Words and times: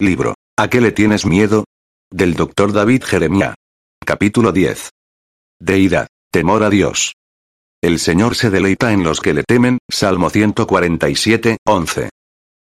Libro. 0.00 0.34
¿A 0.56 0.68
qué 0.68 0.80
le 0.80 0.92
tienes 0.92 1.26
miedo? 1.26 1.64
Del 2.10 2.32
Dr. 2.32 2.72
David 2.72 3.04
Jeremia. 3.04 3.54
Capítulo 4.02 4.50
10. 4.50 4.88
Deidad. 5.60 6.06
Temor 6.32 6.62
a 6.62 6.70
Dios. 6.70 7.12
El 7.82 7.98
Señor 7.98 8.34
se 8.34 8.48
deleita 8.48 8.94
en 8.94 9.04
los 9.04 9.20
que 9.20 9.34
le 9.34 9.42
temen. 9.42 9.76
Salmo 9.90 10.30
147, 10.30 11.58
11. 11.66 12.08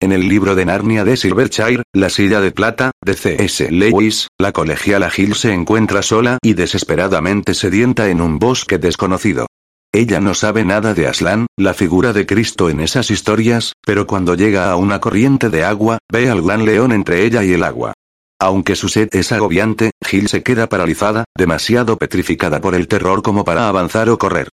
En 0.02 0.12
el 0.12 0.28
libro 0.28 0.56
de 0.56 0.66
Narnia 0.66 1.04
de 1.04 1.16
Silverchair, 1.16 1.84
La 1.94 2.10
silla 2.10 2.42
de 2.42 2.52
plata, 2.52 2.90
de 3.06 3.14
C.S. 3.14 3.70
Lewis, 3.72 4.28
la 4.40 4.52
colegiala 4.52 5.12
Gil 5.12 5.36
se 5.36 5.54
encuentra 5.54 6.02
sola 6.02 6.40
y 6.42 6.56
desesperadamente 6.56 7.54
sedienta 7.54 8.10
en 8.10 8.22
un 8.22 8.40
bosque 8.40 8.80
desconocido. 8.80 9.46
Ella 9.94 10.22
no 10.22 10.34
sabe 10.34 10.64
nada 10.64 10.94
de 10.94 11.08
Aslan, 11.08 11.48
la 11.58 11.74
figura 11.74 12.14
de 12.14 12.26
Cristo 12.26 12.70
en 12.70 12.80
esas 12.80 13.12
historias, 13.12 13.74
pero 13.86 14.08
cuando 14.08 14.36
llega 14.36 14.72
a 14.72 14.78
una 14.78 15.02
corriente 15.02 15.50
de 15.50 15.66
agua, 15.66 15.98
ve 16.10 16.30
al 16.30 16.42
gran 16.42 16.64
león 16.66 16.94
entre 16.94 17.26
ella 17.26 17.44
y 17.44 17.52
el 17.52 17.64
agua. 17.64 17.94
Aunque 18.40 18.78
su 18.78 18.88
sed 18.88 19.10
es 19.12 19.34
agobiante, 19.34 19.92
Gil 20.04 20.30
se 20.30 20.44
queda 20.44 20.68
paralizada, 20.68 21.26
demasiado 21.38 21.98
petrificada 21.98 22.62
por 22.62 22.74
el 22.74 22.88
terror 22.88 23.22
como 23.22 23.44
para 23.44 23.68
avanzar 23.68 24.10
o 24.10 24.18
correr. 24.18 24.48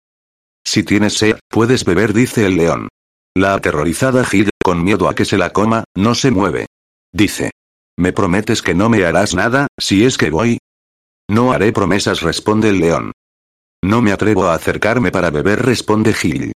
Si 0.64 0.82
tienes 0.82 1.18
sed, 1.18 1.38
puedes 1.48 1.84
beber, 1.84 2.14
dice 2.14 2.46
el 2.46 2.56
león. 2.56 2.88
La 3.36 3.52
aterrorizada 3.52 4.24
Gil, 4.24 4.48
con 4.64 4.82
miedo 4.82 5.06
a 5.06 5.14
que 5.14 5.26
se 5.26 5.36
la 5.36 5.52
coma, 5.52 5.84
no 5.94 6.14
se 6.14 6.30
mueve. 6.30 6.66
Dice. 7.12 7.50
¿Me 7.98 8.12
prometes 8.12 8.62
que 8.62 8.74
no 8.74 8.88
me 8.88 9.04
harás 9.04 9.34
nada, 9.34 9.68
si 9.78 10.04
es 10.04 10.18
que 10.18 10.30
voy? 10.30 10.58
No 11.28 11.52
haré 11.52 11.72
promesas, 11.72 12.22
responde 12.22 12.70
el 12.70 12.80
león. 12.80 13.12
No 13.84 14.02
me 14.02 14.12
atrevo 14.12 14.46
a 14.46 14.54
acercarme 14.54 15.10
para 15.10 15.30
beber, 15.30 15.64
responde 15.64 16.12
Gil. 16.12 16.52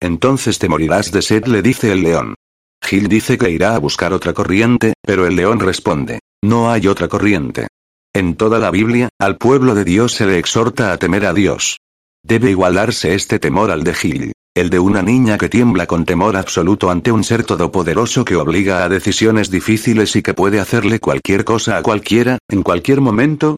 Entonces 0.00 0.58
te 0.58 0.68
morirás 0.68 1.12
de 1.12 1.22
sed, 1.22 1.46
le 1.46 1.62
dice 1.62 1.92
el 1.92 2.02
león. 2.02 2.34
Gil 2.82 3.08
dice 3.08 3.38
que 3.38 3.50
irá 3.50 3.74
a 3.74 3.78
buscar 3.78 4.12
otra 4.12 4.32
corriente, 4.32 4.92
pero 5.02 5.26
el 5.26 5.36
león 5.36 5.60
responde. 5.60 6.20
No 6.42 6.70
hay 6.70 6.86
otra 6.86 7.08
corriente. 7.08 7.68
En 8.14 8.36
toda 8.36 8.58
la 8.58 8.70
Biblia, 8.70 9.08
al 9.18 9.38
pueblo 9.38 9.74
de 9.74 9.84
Dios 9.84 10.12
se 10.12 10.26
le 10.26 10.38
exhorta 10.38 10.92
a 10.92 10.98
temer 10.98 11.26
a 11.26 11.32
Dios. 11.32 11.78
Debe 12.22 12.50
igualarse 12.50 13.14
este 13.14 13.38
temor 13.38 13.70
al 13.70 13.82
de 13.82 13.94
Gil. 13.94 14.32
El 14.56 14.70
de 14.70 14.78
una 14.78 15.02
niña 15.02 15.36
que 15.36 15.48
tiembla 15.48 15.86
con 15.86 16.04
temor 16.04 16.36
absoluto 16.36 16.88
ante 16.88 17.10
un 17.10 17.24
ser 17.24 17.42
todopoderoso 17.42 18.24
que 18.24 18.36
obliga 18.36 18.84
a 18.84 18.88
decisiones 18.88 19.50
difíciles 19.50 20.14
y 20.14 20.22
que 20.22 20.32
puede 20.32 20.60
hacerle 20.60 21.00
cualquier 21.00 21.44
cosa 21.44 21.76
a 21.76 21.82
cualquiera, 21.82 22.38
en 22.48 22.62
cualquier 22.62 23.00
momento. 23.00 23.56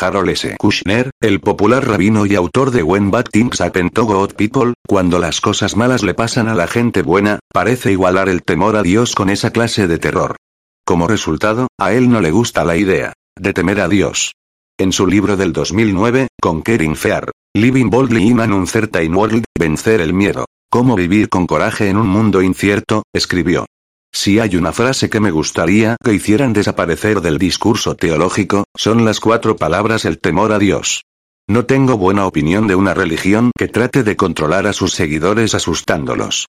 Harold 0.00 0.30
S. 0.30 0.56
Kushner, 0.58 1.10
el 1.20 1.40
popular 1.40 1.86
rabino 1.86 2.26
y 2.26 2.34
autor 2.34 2.70
de 2.70 2.82
When 2.82 3.10
Bad 3.10 3.26
Things 3.30 3.60
Happen 3.60 3.90
to 3.90 4.04
God 4.04 4.34
People, 4.34 4.74
cuando 4.86 5.18
las 5.18 5.40
cosas 5.40 5.76
malas 5.76 6.02
le 6.02 6.14
pasan 6.14 6.48
a 6.48 6.54
la 6.54 6.66
gente 6.66 7.02
buena, 7.02 7.38
parece 7.52 7.92
igualar 7.92 8.28
el 8.28 8.42
temor 8.42 8.76
a 8.76 8.82
Dios 8.82 9.14
con 9.14 9.30
esa 9.30 9.50
clase 9.50 9.86
de 9.86 9.98
terror. 9.98 10.36
Como 10.84 11.06
resultado, 11.06 11.68
a 11.78 11.92
él 11.92 12.10
no 12.10 12.20
le 12.20 12.30
gusta 12.30 12.64
la 12.64 12.76
idea 12.76 13.12
de 13.38 13.52
temer 13.52 13.80
a 13.80 13.88
Dios. 13.88 14.32
En 14.78 14.92
su 14.92 15.06
libro 15.06 15.36
del 15.36 15.52
2009, 15.52 16.28
Conquering 16.40 16.96
Fear, 16.96 17.30
Living 17.54 17.90
Boldly 17.90 18.26
in 18.26 18.40
an 18.40 18.52
Uncertain 18.52 19.14
World, 19.14 19.44
Vencer 19.58 20.00
el 20.00 20.14
Miedo. 20.14 20.46
Cómo 20.70 20.96
vivir 20.96 21.28
con 21.28 21.46
coraje 21.46 21.88
en 21.88 21.98
un 21.98 22.08
mundo 22.08 22.40
incierto, 22.40 23.02
escribió. 23.12 23.66
Si 24.14 24.38
hay 24.38 24.56
una 24.56 24.72
frase 24.72 25.08
que 25.08 25.20
me 25.20 25.30
gustaría 25.30 25.96
que 26.02 26.12
hicieran 26.12 26.52
desaparecer 26.52 27.22
del 27.22 27.38
discurso 27.38 27.96
teológico, 27.96 28.64
son 28.76 29.04
las 29.04 29.20
cuatro 29.20 29.56
palabras 29.56 30.04
el 30.04 30.18
temor 30.18 30.52
a 30.52 30.58
Dios. 30.58 31.02
No 31.48 31.64
tengo 31.64 31.96
buena 31.96 32.26
opinión 32.26 32.66
de 32.66 32.74
una 32.74 32.94
religión 32.94 33.50
que 33.58 33.68
trate 33.68 34.04
de 34.04 34.14
controlar 34.14 34.66
a 34.66 34.72
sus 34.72 34.92
seguidores 34.92 35.54
asustándolos. 35.54 36.46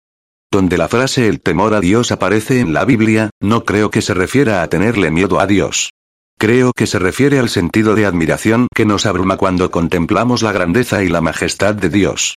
Donde 0.50 0.78
la 0.78 0.88
frase 0.88 1.28
el 1.28 1.40
temor 1.40 1.74
a 1.74 1.80
Dios 1.80 2.10
aparece 2.10 2.60
en 2.60 2.72
la 2.72 2.86
Biblia, 2.86 3.30
no 3.40 3.64
creo 3.64 3.90
que 3.90 4.00
se 4.00 4.14
refiera 4.14 4.62
a 4.62 4.68
tenerle 4.68 5.10
miedo 5.10 5.40
a 5.40 5.46
Dios. 5.46 5.90
Creo 6.38 6.72
que 6.72 6.86
se 6.86 6.98
refiere 6.98 7.38
al 7.38 7.48
sentido 7.48 7.96
de 7.96 8.06
admiración 8.06 8.68
que 8.74 8.86
nos 8.86 9.04
abruma 9.04 9.36
cuando 9.36 9.70
contemplamos 9.70 10.42
la 10.42 10.52
grandeza 10.52 11.02
y 11.02 11.08
la 11.08 11.20
majestad 11.20 11.74
de 11.74 11.90
Dios. 11.90 12.36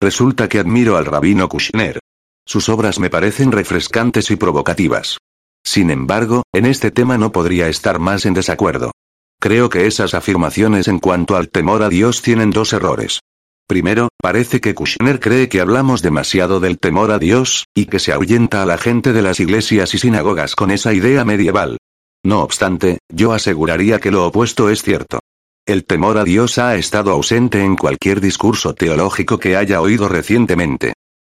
Resulta 0.00 0.48
que 0.48 0.60
admiro 0.60 0.96
al 0.96 1.04
rabino 1.04 1.48
Kushner. 1.48 1.98
Sus 2.46 2.68
obras 2.68 2.98
me 2.98 3.10
parecen 3.10 3.52
refrescantes 3.52 4.30
y 4.30 4.36
provocativas. 4.36 5.18
Sin 5.64 5.90
embargo, 5.90 6.42
en 6.52 6.66
este 6.66 6.90
tema 6.90 7.16
no 7.16 7.32
podría 7.32 7.68
estar 7.68 7.98
más 7.98 8.26
en 8.26 8.34
desacuerdo. 8.34 8.92
Creo 9.40 9.68
que 9.68 9.86
esas 9.86 10.14
afirmaciones 10.14 10.88
en 10.88 10.98
cuanto 10.98 11.36
al 11.36 11.48
temor 11.48 11.82
a 11.82 11.88
Dios 11.88 12.22
tienen 12.22 12.50
dos 12.50 12.72
errores. 12.72 13.20
Primero, 13.66 14.08
parece 14.20 14.60
que 14.60 14.74
Kushner 14.74 15.20
cree 15.20 15.48
que 15.48 15.60
hablamos 15.60 16.02
demasiado 16.02 16.60
del 16.60 16.78
temor 16.78 17.10
a 17.10 17.18
Dios, 17.18 17.64
y 17.74 17.86
que 17.86 17.98
se 17.98 18.12
ahuyenta 18.12 18.62
a 18.62 18.66
la 18.66 18.76
gente 18.76 19.14
de 19.14 19.22
las 19.22 19.40
iglesias 19.40 19.94
y 19.94 19.98
sinagogas 19.98 20.54
con 20.54 20.70
esa 20.70 20.92
idea 20.92 21.24
medieval. 21.24 21.78
No 22.22 22.42
obstante, 22.42 22.98
yo 23.10 23.32
aseguraría 23.32 24.00
que 24.00 24.10
lo 24.10 24.26
opuesto 24.26 24.68
es 24.68 24.82
cierto. 24.82 25.20
El 25.66 25.84
temor 25.84 26.18
a 26.18 26.24
Dios 26.24 26.58
ha 26.58 26.76
estado 26.76 27.10
ausente 27.10 27.62
en 27.62 27.76
cualquier 27.76 28.20
discurso 28.20 28.74
teológico 28.74 29.38
que 29.38 29.56
haya 29.56 29.80
oído 29.80 30.08
recientemente. 30.08 30.92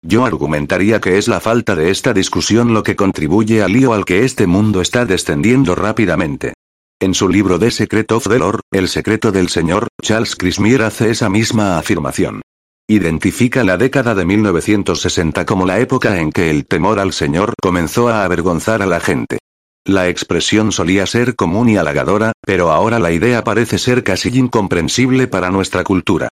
Yo 0.07 0.23
argumentaría 0.23 1.01
que 1.01 1.18
es 1.18 1.28
la 1.28 1.41
falta 1.41 1.75
de 1.75 1.91
esta 1.91 2.13
discusión 2.13 2.73
lo 2.73 2.81
que 2.81 2.95
contribuye 2.95 3.62
al 3.62 3.73
lío 3.73 3.91
al 3.91 4.06
que 4.06 4.23
este 4.23 4.47
mundo 4.47 4.79
está 4.79 5.03
descendiendo 5.03 5.75
rápidamente. 5.75 6.53
En 7.01 7.13
su 7.13 7.28
libro 7.28 7.59
The 7.59 7.72
Secret 7.72 8.09
of 8.13 8.25
the 8.25 8.40
Lord, 8.40 8.62
El 8.72 8.88
secreto 8.88 9.34
del 9.34 9.50
Señor, 9.50 9.90
Charles 10.01 10.38
Crismier 10.38 10.84
hace 10.84 11.09
esa 11.09 11.29
misma 11.29 11.78
afirmación. 11.78 12.41
Identifica 12.88 13.66
la 13.66 13.75
década 13.75 14.16
de 14.16 14.23
1960 14.23 15.45
como 15.45 15.66
la 15.66 15.81
época 15.81 16.22
en 16.22 16.31
que 16.31 16.51
el 16.51 16.66
temor 16.68 17.01
al 17.01 17.12
Señor 17.12 17.53
comenzó 17.62 18.07
a 18.07 18.24
avergonzar 18.24 18.81
a 18.81 18.85
la 18.85 19.01
gente. 19.01 19.39
La 19.84 20.07
expresión 20.07 20.72
solía 20.72 21.06
ser 21.06 21.35
común 21.35 21.68
y 21.68 21.75
halagadora, 21.75 22.31
pero 22.45 22.72
ahora 22.72 23.00
la 23.00 23.12
idea 23.12 23.44
parece 23.44 23.78
ser 23.78 24.06
casi 24.06 24.29
incomprensible 24.29 25.28
para 25.28 25.51
nuestra 25.51 25.84
cultura. 25.84 26.29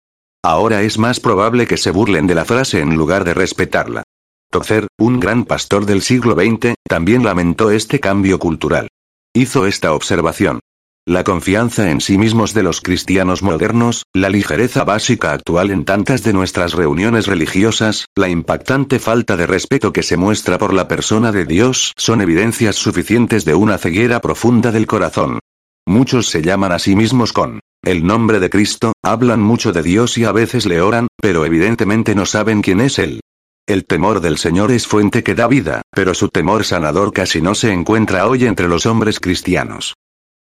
Ahora 0.47 0.83
es 0.83 0.99
más 0.99 1.19
probable 1.19 1.65
que 1.65 1.75
se 1.75 1.89
burlen 1.89 2.27
de 2.27 2.35
la 2.35 2.45
frase 2.45 2.79
en 2.79 2.95
lugar 2.95 3.23
de 3.23 3.33
respetarla. 3.33 4.03
Tozer, 4.51 4.85
un 4.99 5.19
gran 5.19 5.43
pastor 5.43 5.87
del 5.87 6.03
siglo 6.03 6.35
XX, 6.35 6.75
también 6.87 7.23
lamentó 7.23 7.71
este 7.71 7.99
cambio 7.99 8.37
cultural. 8.37 8.87
Hizo 9.33 9.65
esta 9.65 9.91
observación. 9.91 10.59
La 11.07 11.23
confianza 11.23 11.89
en 11.89 11.99
sí 11.99 12.19
mismos 12.19 12.53
de 12.53 12.61
los 12.61 12.81
cristianos 12.81 13.41
modernos, 13.41 14.03
la 14.13 14.29
ligereza 14.29 14.83
básica 14.83 15.33
actual 15.33 15.71
en 15.71 15.83
tantas 15.83 16.21
de 16.21 16.33
nuestras 16.33 16.73
reuniones 16.73 17.25
religiosas, 17.25 18.05
la 18.15 18.29
impactante 18.29 18.99
falta 18.99 19.37
de 19.37 19.47
respeto 19.47 19.93
que 19.93 20.03
se 20.03 20.15
muestra 20.15 20.59
por 20.59 20.75
la 20.75 20.87
persona 20.87 21.31
de 21.31 21.45
Dios 21.45 21.91
son 21.97 22.21
evidencias 22.21 22.75
suficientes 22.75 23.45
de 23.45 23.55
una 23.55 23.79
ceguera 23.79 24.21
profunda 24.21 24.71
del 24.71 24.85
corazón. 24.85 25.39
Muchos 25.87 26.29
se 26.29 26.41
llaman 26.41 26.71
a 26.71 26.79
sí 26.79 26.95
mismos 26.95 27.31
con 27.31 27.59
el 27.83 28.05
nombre 28.05 28.39
de 28.39 28.49
Cristo, 28.49 28.93
hablan 29.03 29.39
mucho 29.41 29.71
de 29.71 29.83
Dios 29.83 30.17
y 30.17 30.25
a 30.25 30.31
veces 30.31 30.65
le 30.65 30.81
oran, 30.81 31.07
pero 31.21 31.45
evidentemente 31.45 32.15
no 32.15 32.25
saben 32.25 32.63
quién 32.63 32.81
es 32.81 32.97
Él. 32.97 33.19
El 33.67 33.85
temor 33.85 34.21
del 34.21 34.37
Señor 34.37 34.71
es 34.71 34.87
fuente 34.87 35.23
que 35.23 35.35
da 35.35 35.47
vida, 35.47 35.83
pero 35.91 36.15
su 36.15 36.29
temor 36.29 36.65
sanador 36.65 37.13
casi 37.13 37.41
no 37.41 37.53
se 37.53 37.71
encuentra 37.71 38.27
hoy 38.27 38.45
entre 38.45 38.67
los 38.67 38.87
hombres 38.87 39.19
cristianos. 39.19 39.93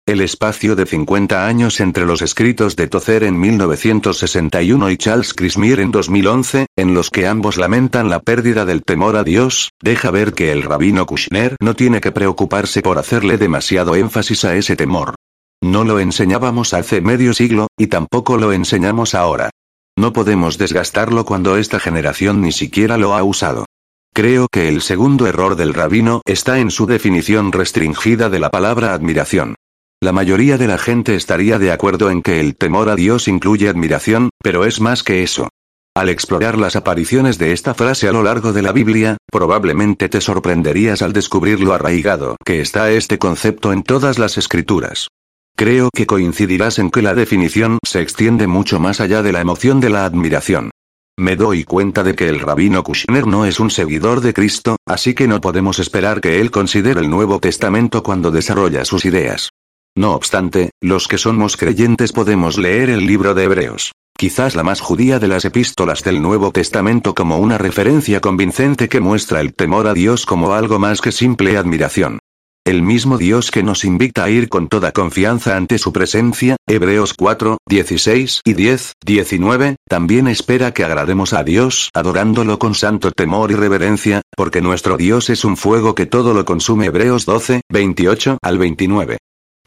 El 0.08 0.22
espacio 0.22 0.74
de 0.74 0.86
50 0.86 1.46
años 1.46 1.80
entre 1.80 2.06
los 2.06 2.22
escritos 2.22 2.76
de 2.76 2.86
Tozer 2.86 3.24
en 3.24 3.38
1961 3.38 4.90
y 4.90 4.96
Charles 4.96 5.34
Crismier 5.34 5.80
en 5.80 5.90
2011, 5.90 6.64
en 6.78 6.94
los 6.94 7.10
que 7.10 7.26
ambos 7.26 7.58
lamentan 7.58 8.08
la 8.08 8.20
pérdida 8.20 8.64
del 8.64 8.84
temor 8.84 9.16
a 9.16 9.22
Dios, 9.22 9.68
deja 9.82 10.10
ver 10.10 10.32
que 10.32 10.50
el 10.50 10.62
rabino 10.62 11.04
Kushner 11.04 11.56
no 11.60 11.76
tiene 11.76 12.00
que 12.00 12.10
preocuparse 12.10 12.80
por 12.80 12.96
hacerle 12.96 13.36
demasiado 13.36 13.96
énfasis 13.96 14.46
a 14.46 14.56
ese 14.56 14.76
temor. 14.76 15.14
No 15.62 15.84
lo 15.84 16.00
enseñábamos 16.00 16.72
hace 16.72 17.02
medio 17.02 17.34
siglo, 17.34 17.66
y 17.76 17.88
tampoco 17.88 18.38
lo 18.38 18.54
enseñamos 18.54 19.14
ahora. 19.14 19.50
No 19.94 20.14
podemos 20.14 20.56
desgastarlo 20.56 21.26
cuando 21.26 21.58
esta 21.58 21.80
generación 21.80 22.40
ni 22.40 22.52
siquiera 22.52 22.96
lo 22.96 23.12
ha 23.14 23.22
usado. 23.22 23.66
Creo 24.14 24.46
que 24.50 24.68
el 24.70 24.80
segundo 24.80 25.26
error 25.26 25.54
del 25.54 25.74
rabino 25.74 26.22
está 26.24 26.60
en 26.60 26.70
su 26.70 26.86
definición 26.86 27.52
restringida 27.52 28.30
de 28.30 28.38
la 28.38 28.48
palabra 28.48 28.94
admiración. 28.94 29.54
La 30.00 30.12
mayoría 30.12 30.58
de 30.58 30.68
la 30.68 30.78
gente 30.78 31.16
estaría 31.16 31.58
de 31.58 31.72
acuerdo 31.72 32.08
en 32.10 32.22
que 32.22 32.38
el 32.38 32.54
temor 32.54 32.88
a 32.88 32.94
Dios 32.94 33.26
incluye 33.26 33.68
admiración, 33.68 34.30
pero 34.40 34.64
es 34.64 34.80
más 34.80 35.02
que 35.02 35.24
eso. 35.24 35.48
Al 35.96 36.08
explorar 36.08 36.56
las 36.56 36.76
apariciones 36.76 37.36
de 37.36 37.50
esta 37.50 37.74
frase 37.74 38.06
a 38.06 38.12
lo 38.12 38.22
largo 38.22 38.52
de 38.52 38.62
la 38.62 38.70
Biblia, 38.70 39.16
probablemente 39.28 40.08
te 40.08 40.20
sorprenderías 40.20 41.02
al 41.02 41.12
descubrir 41.12 41.58
lo 41.58 41.74
arraigado 41.74 42.36
que 42.44 42.60
está 42.60 42.92
este 42.92 43.18
concepto 43.18 43.72
en 43.72 43.82
todas 43.82 44.20
las 44.20 44.38
escrituras. 44.38 45.08
Creo 45.56 45.90
que 45.92 46.06
coincidirás 46.06 46.78
en 46.78 46.92
que 46.92 47.02
la 47.02 47.16
definición 47.16 47.80
se 47.84 48.00
extiende 48.00 48.46
mucho 48.46 48.78
más 48.78 49.00
allá 49.00 49.24
de 49.24 49.32
la 49.32 49.40
emoción 49.40 49.80
de 49.80 49.90
la 49.90 50.04
admiración. 50.04 50.70
Me 51.18 51.34
doy 51.34 51.64
cuenta 51.64 52.04
de 52.04 52.14
que 52.14 52.28
el 52.28 52.38
rabino 52.38 52.84
Kushner 52.84 53.26
no 53.26 53.44
es 53.44 53.58
un 53.58 53.72
seguidor 53.72 54.20
de 54.20 54.32
Cristo, 54.32 54.76
así 54.86 55.14
que 55.14 55.26
no 55.26 55.40
podemos 55.40 55.80
esperar 55.80 56.20
que 56.20 56.40
él 56.40 56.52
considere 56.52 57.00
el 57.00 57.10
Nuevo 57.10 57.40
Testamento 57.40 58.04
cuando 58.04 58.30
desarrolla 58.30 58.84
sus 58.84 59.04
ideas. 59.04 59.50
No 59.98 60.12
obstante, 60.12 60.70
los 60.80 61.08
que 61.08 61.18
somos 61.18 61.56
creyentes 61.56 62.12
podemos 62.12 62.56
leer 62.56 62.88
el 62.88 63.04
libro 63.04 63.34
de 63.34 63.42
Hebreos, 63.42 63.90
quizás 64.16 64.54
la 64.54 64.62
más 64.62 64.80
judía 64.80 65.18
de 65.18 65.26
las 65.26 65.44
epístolas 65.44 66.04
del 66.04 66.22
Nuevo 66.22 66.52
Testamento 66.52 67.16
como 67.16 67.38
una 67.38 67.58
referencia 67.58 68.20
convincente 68.20 68.88
que 68.88 69.00
muestra 69.00 69.40
el 69.40 69.54
temor 69.54 69.88
a 69.88 69.94
Dios 69.94 70.24
como 70.24 70.54
algo 70.54 70.78
más 70.78 71.00
que 71.00 71.10
simple 71.10 71.56
admiración. 71.56 72.20
El 72.64 72.82
mismo 72.82 73.18
Dios 73.18 73.50
que 73.50 73.64
nos 73.64 73.84
invita 73.84 74.22
a 74.22 74.30
ir 74.30 74.48
con 74.48 74.68
toda 74.68 74.92
confianza 74.92 75.56
ante 75.56 75.78
su 75.78 75.92
presencia, 75.92 76.54
Hebreos 76.68 77.12
4, 77.14 77.58
16 77.68 78.42
y 78.44 78.52
10, 78.52 78.92
19, 79.04 79.76
también 79.88 80.28
espera 80.28 80.72
que 80.72 80.84
agrademos 80.84 81.32
a 81.32 81.42
Dios 81.42 81.90
adorándolo 81.92 82.60
con 82.60 82.76
santo 82.76 83.10
temor 83.10 83.50
y 83.50 83.54
reverencia, 83.54 84.22
porque 84.36 84.60
nuestro 84.60 84.96
Dios 84.96 85.28
es 85.28 85.44
un 85.44 85.56
fuego 85.56 85.96
que 85.96 86.06
todo 86.06 86.34
lo 86.34 86.44
consume 86.44 86.86
Hebreos 86.86 87.26
12, 87.26 87.62
28 87.68 88.38
al 88.40 88.58
29. 88.58 89.18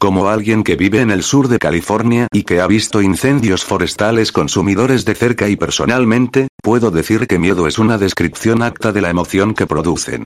Como 0.01 0.29
alguien 0.29 0.63
que 0.63 0.75
vive 0.75 1.01
en 1.01 1.11
el 1.11 1.21
sur 1.21 1.47
de 1.47 1.59
California 1.59 2.27
y 2.33 2.41
que 2.41 2.59
ha 2.59 2.65
visto 2.65 3.03
incendios 3.03 3.63
forestales 3.63 4.31
consumidores 4.31 5.05
de 5.05 5.13
cerca 5.13 5.47
y 5.47 5.57
personalmente, 5.57 6.47
puedo 6.63 6.89
decir 6.89 7.27
que 7.27 7.37
miedo 7.37 7.67
es 7.67 7.77
una 7.77 7.99
descripción 7.99 8.63
acta 8.63 8.91
de 8.91 9.01
la 9.01 9.11
emoción 9.11 9.53
que 9.53 9.67
producen. 9.67 10.23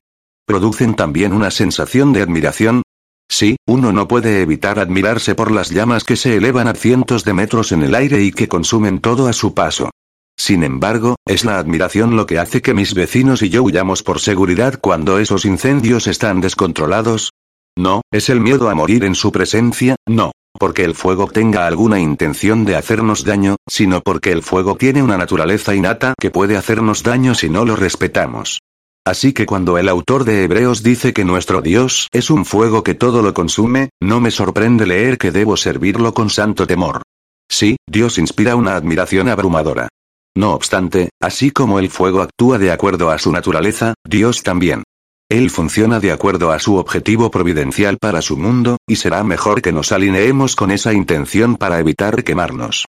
¿Producen 0.48 0.96
también 0.96 1.34
una 1.34 1.52
sensación 1.52 2.14
de 2.14 2.22
admiración? 2.22 2.84
Sí, 3.30 3.58
uno 3.68 3.92
no 3.92 4.08
puede 4.08 4.42
evitar 4.42 4.80
admirarse 4.80 5.36
por 5.36 5.52
las 5.52 5.72
llamas 5.72 6.06
que 6.06 6.16
se 6.16 6.38
elevan 6.38 6.70
a 6.70 6.74
cientos 6.74 7.26
de 7.26 7.34
metros 7.34 7.74
en 7.74 7.84
el 7.84 7.96
aire 7.96 8.24
y 8.24 8.32
que 8.32 8.48
consumen 8.48 9.00
todo 9.00 9.28
a 9.28 9.34
su 9.34 9.54
paso. 9.54 9.90
Sin 10.38 10.64
embargo, 10.64 11.18
¿es 11.28 11.44
la 11.44 11.60
admiración 11.60 12.16
lo 12.16 12.26
que 12.26 12.40
hace 12.40 12.62
que 12.62 12.74
mis 12.74 12.94
vecinos 12.94 13.42
y 13.42 13.50
yo 13.50 13.62
huyamos 13.62 14.04
por 14.04 14.22
seguridad 14.22 14.80
cuando 14.80 15.20
esos 15.20 15.44
incendios 15.44 16.08
están 16.08 16.40
descontrolados? 16.40 17.32
No, 17.78 18.02
es 18.12 18.30
el 18.30 18.40
miedo 18.40 18.70
a 18.70 18.76
morir 18.76 19.04
en 19.04 19.16
su 19.16 19.32
presencia, 19.32 19.96
no, 20.08 20.32
porque 20.58 20.86
el 20.86 20.96
fuego 20.96 21.28
tenga 21.28 21.68
alguna 21.68 22.00
intención 22.00 22.64
de 22.64 22.76
hacernos 22.76 23.26
daño, 23.26 23.58
sino 23.68 24.02
porque 24.02 24.32
el 24.32 24.44
fuego 24.44 24.76
tiene 24.76 25.04
una 25.04 25.18
naturaleza 25.18 25.76
innata 25.76 26.14
que 26.20 26.32
puede 26.32 26.56
hacernos 26.56 27.04
daño 27.04 27.36
si 27.36 27.50
no 27.50 27.66
lo 27.66 27.76
respetamos. 27.76 28.60
Así 29.06 29.34
que 29.34 29.46
cuando 29.46 29.78
el 29.78 29.90
autor 29.90 30.24
de 30.24 30.44
Hebreos 30.44 30.82
dice 30.82 31.14
que 31.14 31.26
nuestro 31.26 31.62
Dios 31.62 32.08
es 32.12 32.32
un 32.32 32.44
fuego 32.46 32.82
que 32.82 32.96
todo 32.96 33.22
lo 33.22 33.34
consume, 33.34 33.90
no 34.02 34.20
me 34.20 34.32
sorprende 34.32 34.88
leer 34.88 35.18
que 35.20 35.32
debo 35.32 35.58
servirlo 35.58 36.14
con 36.14 36.30
santo 36.30 36.66
temor. 36.66 37.04
Sí, 37.48 37.78
Dios 37.86 38.18
inspira 38.18 38.56
una 38.56 38.76
admiración 38.76 39.30
abrumadora. 39.30 39.90
No 40.36 40.54
obstante, 40.54 41.10
así 41.22 41.52
como 41.52 41.78
el 41.78 41.90
fuego 41.90 42.22
actúa 42.22 42.58
de 42.58 42.72
acuerdo 42.72 43.12
a 43.12 43.20
su 43.20 43.32
naturaleza, 43.32 43.94
Dios 44.04 44.42
también. 44.42 44.84
Él 45.30 45.50
funciona 45.50 46.00
de 46.00 46.12
acuerdo 46.12 46.52
a 46.52 46.60
su 46.60 46.76
objetivo 46.76 47.32
providencial 47.32 47.98
para 47.98 48.22
su 48.22 48.38
mundo, 48.38 48.78
y 48.88 48.98
será 48.98 49.24
mejor 49.24 49.62
que 49.62 49.72
nos 49.72 49.92
alineemos 49.92 50.56
con 50.56 50.70
esa 50.70 50.94
intención 50.94 51.56
para 51.56 51.80
evitar 51.80 52.24
quemarnos. 52.24 52.86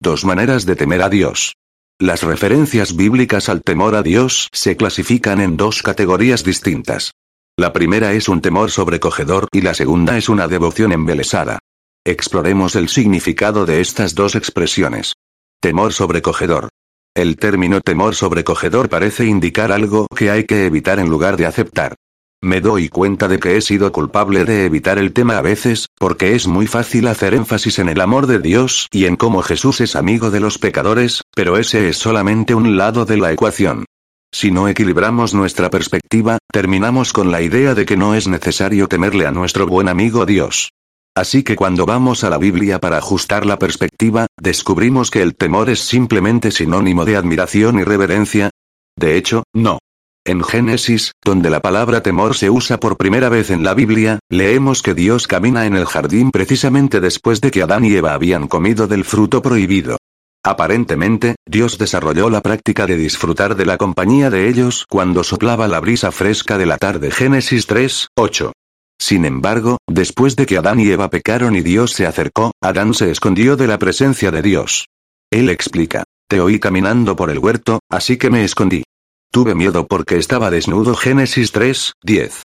Dos 0.00 0.24
maneras 0.24 0.66
de 0.66 0.74
temer 0.74 1.02
a 1.02 1.08
Dios. 1.08 1.54
Las 2.00 2.22
referencias 2.22 2.96
bíblicas 2.96 3.48
al 3.48 3.62
temor 3.62 3.94
a 3.94 4.02
Dios 4.02 4.48
se 4.52 4.76
clasifican 4.76 5.40
en 5.40 5.56
dos 5.56 5.82
categorías 5.82 6.42
distintas. 6.42 7.12
La 7.56 7.72
primera 7.72 8.14
es 8.14 8.28
un 8.28 8.40
temor 8.40 8.70
sobrecogedor 8.70 9.46
y 9.52 9.60
la 9.60 9.74
segunda 9.74 10.16
es 10.16 10.28
una 10.28 10.48
devoción 10.48 10.92
embelesada. 10.92 11.58
Exploremos 12.04 12.74
el 12.74 12.88
significado 12.88 13.66
de 13.66 13.82
estas 13.82 14.14
dos 14.14 14.34
expresiones. 14.34 15.12
Temor 15.60 15.92
sobrecogedor. 15.92 16.70
El 17.20 17.36
término 17.36 17.82
temor 17.82 18.14
sobrecogedor 18.14 18.88
parece 18.88 19.26
indicar 19.26 19.72
algo 19.72 20.06
que 20.16 20.30
hay 20.30 20.44
que 20.44 20.64
evitar 20.64 20.98
en 20.98 21.10
lugar 21.10 21.36
de 21.36 21.44
aceptar. 21.44 21.94
Me 22.40 22.62
doy 22.62 22.88
cuenta 22.88 23.28
de 23.28 23.38
que 23.38 23.58
he 23.58 23.60
sido 23.60 23.92
culpable 23.92 24.46
de 24.46 24.64
evitar 24.64 24.96
el 24.96 25.12
tema 25.12 25.36
a 25.36 25.42
veces, 25.42 25.88
porque 25.98 26.34
es 26.34 26.46
muy 26.46 26.66
fácil 26.66 27.06
hacer 27.08 27.34
énfasis 27.34 27.78
en 27.78 27.90
el 27.90 28.00
amor 28.00 28.26
de 28.26 28.38
Dios 28.38 28.88
y 28.90 29.04
en 29.04 29.16
cómo 29.16 29.42
Jesús 29.42 29.82
es 29.82 29.96
amigo 29.96 30.30
de 30.30 30.40
los 30.40 30.56
pecadores, 30.56 31.20
pero 31.36 31.58
ese 31.58 31.90
es 31.90 31.98
solamente 31.98 32.54
un 32.54 32.78
lado 32.78 33.04
de 33.04 33.18
la 33.18 33.32
ecuación. 33.32 33.84
Si 34.32 34.50
no 34.50 34.66
equilibramos 34.66 35.34
nuestra 35.34 35.68
perspectiva, 35.68 36.38
terminamos 36.50 37.12
con 37.12 37.30
la 37.30 37.42
idea 37.42 37.74
de 37.74 37.84
que 37.84 37.98
no 37.98 38.14
es 38.14 38.28
necesario 38.28 38.88
temerle 38.88 39.26
a 39.26 39.30
nuestro 39.30 39.66
buen 39.66 39.90
amigo 39.90 40.24
Dios. 40.24 40.70
Así 41.20 41.42
que 41.42 41.54
cuando 41.54 41.84
vamos 41.84 42.24
a 42.24 42.30
la 42.30 42.38
Biblia 42.38 42.78
para 42.78 42.96
ajustar 42.96 43.44
la 43.44 43.58
perspectiva, 43.58 44.26
descubrimos 44.40 45.10
que 45.10 45.20
el 45.20 45.36
temor 45.36 45.68
es 45.68 45.80
simplemente 45.80 46.50
sinónimo 46.50 47.04
de 47.04 47.16
admiración 47.16 47.78
y 47.78 47.84
reverencia. 47.84 48.48
De 48.96 49.18
hecho, 49.18 49.42
no. 49.52 49.80
En 50.24 50.42
Génesis, 50.42 51.12
donde 51.22 51.50
la 51.50 51.60
palabra 51.60 52.02
temor 52.02 52.34
se 52.36 52.48
usa 52.48 52.80
por 52.80 52.96
primera 52.96 53.28
vez 53.28 53.50
en 53.50 53.62
la 53.62 53.74
Biblia, 53.74 54.18
leemos 54.30 54.80
que 54.80 54.94
Dios 54.94 55.26
camina 55.26 55.66
en 55.66 55.76
el 55.76 55.84
jardín 55.84 56.30
precisamente 56.30 57.00
después 57.00 57.42
de 57.42 57.50
que 57.50 57.60
Adán 57.60 57.84
y 57.84 57.92
Eva 57.92 58.14
habían 58.14 58.48
comido 58.48 58.86
del 58.86 59.04
fruto 59.04 59.42
prohibido. 59.42 59.98
Aparentemente, 60.42 61.34
Dios 61.46 61.76
desarrolló 61.76 62.30
la 62.30 62.40
práctica 62.40 62.86
de 62.86 62.96
disfrutar 62.96 63.56
de 63.56 63.66
la 63.66 63.76
compañía 63.76 64.30
de 64.30 64.48
ellos 64.48 64.86
cuando 64.88 65.22
soplaba 65.22 65.68
la 65.68 65.80
brisa 65.80 66.12
fresca 66.12 66.56
de 66.56 66.64
la 66.64 66.78
tarde. 66.78 67.10
Génesis 67.10 67.66
3, 67.66 68.08
8. 68.16 68.52
Sin 69.00 69.24
embargo, 69.24 69.78
después 69.88 70.36
de 70.36 70.44
que 70.44 70.58
Adán 70.58 70.78
y 70.78 70.90
Eva 70.90 71.08
pecaron 71.08 71.56
y 71.56 71.62
Dios 71.62 71.92
se 71.92 72.06
acercó, 72.06 72.52
Adán 72.60 72.92
se 72.92 73.10
escondió 73.10 73.56
de 73.56 73.66
la 73.66 73.78
presencia 73.78 74.30
de 74.30 74.42
Dios. 74.42 74.86
Él 75.30 75.48
explica, 75.48 76.04
te 76.28 76.40
oí 76.40 76.60
caminando 76.60 77.16
por 77.16 77.30
el 77.30 77.38
huerto, 77.38 77.80
así 77.90 78.18
que 78.18 78.30
me 78.30 78.44
escondí. 78.44 78.84
Tuve 79.32 79.54
miedo 79.54 79.86
porque 79.86 80.18
estaba 80.18 80.50
desnudo. 80.50 80.94
Génesis 80.94 81.50
3, 81.50 81.94
10. 82.02 82.42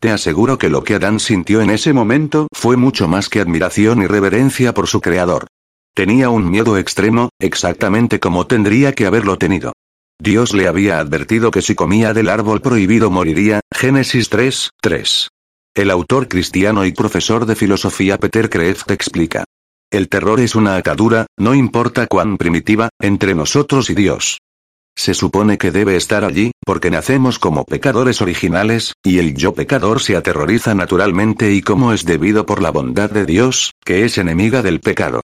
Te 0.00 0.10
aseguro 0.10 0.58
que 0.58 0.68
lo 0.68 0.82
que 0.82 0.96
Adán 0.96 1.20
sintió 1.20 1.60
en 1.60 1.70
ese 1.70 1.92
momento 1.92 2.48
fue 2.52 2.76
mucho 2.76 3.06
más 3.06 3.28
que 3.28 3.40
admiración 3.40 4.02
y 4.02 4.06
reverencia 4.06 4.74
por 4.74 4.88
su 4.88 5.00
creador. 5.00 5.46
Tenía 5.94 6.30
un 6.30 6.50
miedo 6.50 6.76
extremo, 6.78 7.30
exactamente 7.38 8.18
como 8.18 8.46
tendría 8.46 8.92
que 8.92 9.06
haberlo 9.06 9.38
tenido. 9.38 9.72
Dios 10.18 10.52
le 10.52 10.66
había 10.66 10.98
advertido 10.98 11.50
que 11.50 11.62
si 11.62 11.74
comía 11.74 12.12
del 12.12 12.28
árbol 12.28 12.60
prohibido 12.60 13.10
moriría, 13.10 13.60
Génesis 13.72 14.28
3, 14.28 14.70
3. 14.80 15.28
El 15.76 15.90
autor 15.90 16.26
cristiano 16.26 16.86
y 16.86 16.92
profesor 16.92 17.44
de 17.44 17.54
filosofía 17.54 18.16
Peter 18.16 18.48
Kreeft 18.48 18.90
explica. 18.90 19.44
El 19.90 20.08
terror 20.08 20.40
es 20.40 20.54
una 20.54 20.76
atadura, 20.76 21.26
no 21.36 21.54
importa 21.54 22.06
cuán 22.06 22.38
primitiva, 22.38 22.88
entre 22.98 23.34
nosotros 23.34 23.90
y 23.90 23.94
Dios. 23.94 24.38
Se 24.96 25.12
supone 25.12 25.58
que 25.58 25.70
debe 25.70 25.96
estar 25.96 26.24
allí, 26.24 26.52
porque 26.64 26.90
nacemos 26.90 27.38
como 27.38 27.66
pecadores 27.66 28.22
originales, 28.22 28.94
y 29.04 29.18
el 29.18 29.34
yo 29.34 29.52
pecador 29.52 30.00
se 30.00 30.16
aterroriza 30.16 30.74
naturalmente 30.74 31.52
y 31.52 31.60
como 31.60 31.92
es 31.92 32.06
debido 32.06 32.46
por 32.46 32.62
la 32.62 32.70
bondad 32.70 33.10
de 33.10 33.26
Dios, 33.26 33.72
que 33.84 34.06
es 34.06 34.16
enemiga 34.16 34.62
del 34.62 34.80
pecado. 34.80 35.20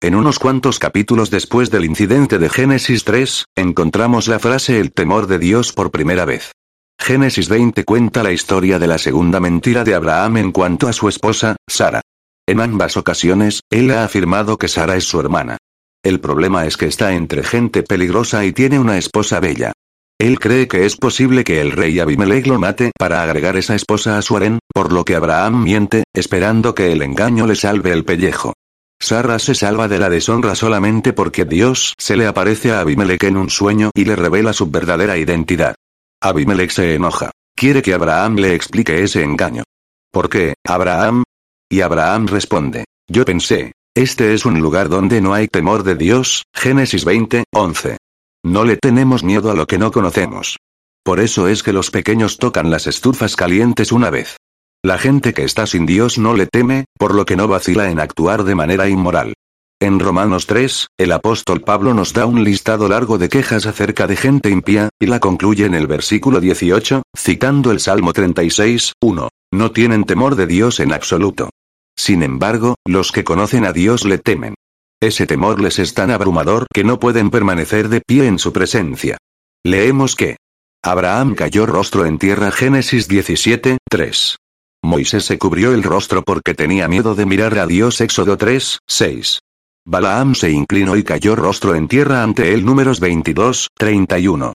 En 0.00 0.16
unos 0.16 0.40
cuantos 0.40 0.80
capítulos 0.80 1.30
después 1.30 1.70
del 1.70 1.84
incidente 1.84 2.40
de 2.40 2.48
Génesis 2.48 3.04
3, 3.04 3.44
encontramos 3.54 4.26
la 4.26 4.40
frase 4.40 4.80
el 4.80 4.90
temor 4.90 5.28
de 5.28 5.38
Dios 5.38 5.72
por 5.72 5.92
primera 5.92 6.24
vez. 6.24 6.50
Génesis 6.98 7.48
20 7.48 7.84
cuenta 7.84 8.22
la 8.22 8.32
historia 8.32 8.78
de 8.78 8.88
la 8.88 8.98
segunda 8.98 9.38
mentira 9.38 9.84
de 9.84 9.94
Abraham 9.94 10.38
en 10.38 10.52
cuanto 10.52 10.88
a 10.88 10.92
su 10.92 11.08
esposa, 11.08 11.56
Sara. 11.68 12.00
En 12.48 12.60
ambas 12.60 12.96
ocasiones, 12.96 13.60
él 13.70 13.90
ha 13.92 14.04
afirmado 14.04 14.56
que 14.56 14.68
Sara 14.68 14.96
es 14.96 15.04
su 15.04 15.20
hermana. 15.20 15.56
El 16.02 16.20
problema 16.20 16.66
es 16.66 16.76
que 16.76 16.86
está 16.86 17.14
entre 17.14 17.42
gente 17.42 17.82
peligrosa 17.82 18.44
y 18.44 18.52
tiene 18.52 18.78
una 18.78 18.98
esposa 18.98 19.40
bella. 19.40 19.72
Él 20.18 20.40
cree 20.40 20.66
que 20.66 20.86
es 20.86 20.96
posible 20.96 21.44
que 21.44 21.60
el 21.60 21.72
rey 21.72 21.98
Abimelech 22.00 22.46
lo 22.46 22.58
mate 22.58 22.90
para 22.98 23.22
agregar 23.22 23.56
esa 23.56 23.74
esposa 23.74 24.16
a 24.16 24.22
su 24.22 24.36
harén, 24.36 24.58
por 24.72 24.92
lo 24.92 25.04
que 25.04 25.14
Abraham 25.14 25.62
miente, 25.62 26.04
esperando 26.14 26.74
que 26.74 26.90
el 26.90 27.02
engaño 27.02 27.46
le 27.46 27.54
salve 27.54 27.92
el 27.92 28.04
pellejo. 28.04 28.54
Sara 28.98 29.38
se 29.38 29.54
salva 29.54 29.88
de 29.88 29.98
la 29.98 30.08
deshonra 30.08 30.54
solamente 30.54 31.12
porque 31.12 31.44
Dios 31.44 31.94
se 31.98 32.16
le 32.16 32.26
aparece 32.26 32.72
a 32.72 32.80
Abimelech 32.80 33.24
en 33.24 33.36
un 33.36 33.50
sueño 33.50 33.90
y 33.94 34.06
le 34.06 34.16
revela 34.16 34.52
su 34.52 34.70
verdadera 34.70 35.18
identidad. 35.18 35.76
Abimelech 36.20 36.70
se 36.70 36.94
enoja. 36.94 37.30
Quiere 37.54 37.82
que 37.82 37.94
Abraham 37.94 38.36
le 38.36 38.54
explique 38.54 39.02
ese 39.02 39.22
engaño. 39.22 39.62
¿Por 40.10 40.28
qué, 40.28 40.54
Abraham? 40.66 41.24
Y 41.70 41.80
Abraham 41.80 42.26
responde. 42.26 42.84
Yo 43.08 43.24
pensé, 43.24 43.72
este 43.94 44.34
es 44.34 44.44
un 44.44 44.60
lugar 44.60 44.88
donde 44.88 45.20
no 45.20 45.34
hay 45.34 45.48
temor 45.48 45.82
de 45.82 45.94
Dios, 45.94 46.44
Génesis 46.54 47.04
20, 47.04 47.44
11. 47.52 47.96
No 48.44 48.64
le 48.64 48.76
tenemos 48.76 49.24
miedo 49.24 49.50
a 49.50 49.54
lo 49.54 49.66
que 49.66 49.78
no 49.78 49.90
conocemos. 49.90 50.58
Por 51.02 51.20
eso 51.20 51.48
es 51.48 51.62
que 51.62 51.72
los 51.72 51.90
pequeños 51.90 52.38
tocan 52.38 52.70
las 52.70 52.86
estufas 52.86 53.36
calientes 53.36 53.92
una 53.92 54.10
vez. 54.10 54.36
La 54.82 54.98
gente 54.98 55.34
que 55.34 55.44
está 55.44 55.66
sin 55.66 55.86
Dios 55.86 56.18
no 56.18 56.34
le 56.34 56.46
teme, 56.46 56.84
por 56.98 57.14
lo 57.14 57.24
que 57.24 57.36
no 57.36 57.48
vacila 57.48 57.90
en 57.90 58.00
actuar 58.00 58.44
de 58.44 58.54
manera 58.54 58.88
inmoral. 58.88 59.34
En 59.78 60.00
Romanos 60.00 60.46
3, 60.46 60.86
el 60.96 61.12
apóstol 61.12 61.60
Pablo 61.60 61.92
nos 61.92 62.14
da 62.14 62.24
un 62.24 62.42
listado 62.42 62.88
largo 62.88 63.18
de 63.18 63.28
quejas 63.28 63.66
acerca 63.66 64.06
de 64.06 64.16
gente 64.16 64.48
impía, 64.48 64.88
y 64.98 65.04
la 65.04 65.20
concluye 65.20 65.66
en 65.66 65.74
el 65.74 65.86
versículo 65.86 66.40
18, 66.40 67.02
citando 67.14 67.70
el 67.70 67.80
Salmo 67.80 68.14
36, 68.14 68.94
1. 69.02 69.28
No 69.52 69.72
tienen 69.72 70.04
temor 70.04 70.34
de 70.34 70.46
Dios 70.46 70.80
en 70.80 70.94
absoluto. 70.94 71.50
Sin 71.94 72.22
embargo, 72.22 72.76
los 72.86 73.12
que 73.12 73.22
conocen 73.22 73.66
a 73.66 73.74
Dios 73.74 74.06
le 74.06 74.16
temen. 74.16 74.54
Ese 74.98 75.26
temor 75.26 75.60
les 75.60 75.78
es 75.78 75.92
tan 75.92 76.10
abrumador 76.10 76.66
que 76.72 76.82
no 76.82 76.98
pueden 76.98 77.28
permanecer 77.28 77.90
de 77.90 78.00
pie 78.00 78.28
en 78.28 78.38
su 78.38 78.54
presencia. 78.54 79.18
Leemos 79.62 80.16
que 80.16 80.38
Abraham 80.82 81.34
cayó 81.34 81.66
rostro 81.66 82.06
en 82.06 82.16
tierra 82.16 82.50
Génesis 82.50 83.08
17, 83.08 83.76
3. 83.90 84.36
Moisés 84.82 85.24
se 85.26 85.36
cubrió 85.36 85.74
el 85.74 85.82
rostro 85.82 86.22
porque 86.22 86.54
tenía 86.54 86.88
miedo 86.88 87.14
de 87.14 87.26
mirar 87.26 87.58
a 87.58 87.66
Dios 87.66 88.00
Éxodo 88.00 88.38
3, 88.38 88.78
6. 88.86 89.40
Balaam 89.88 90.34
se 90.34 90.50
inclinó 90.50 90.96
y 90.96 91.04
cayó 91.04 91.36
rostro 91.36 91.76
en 91.76 91.86
tierra 91.86 92.24
ante 92.24 92.52
él 92.52 92.64
Números 92.64 92.98
22, 92.98 93.68
31. 93.78 94.52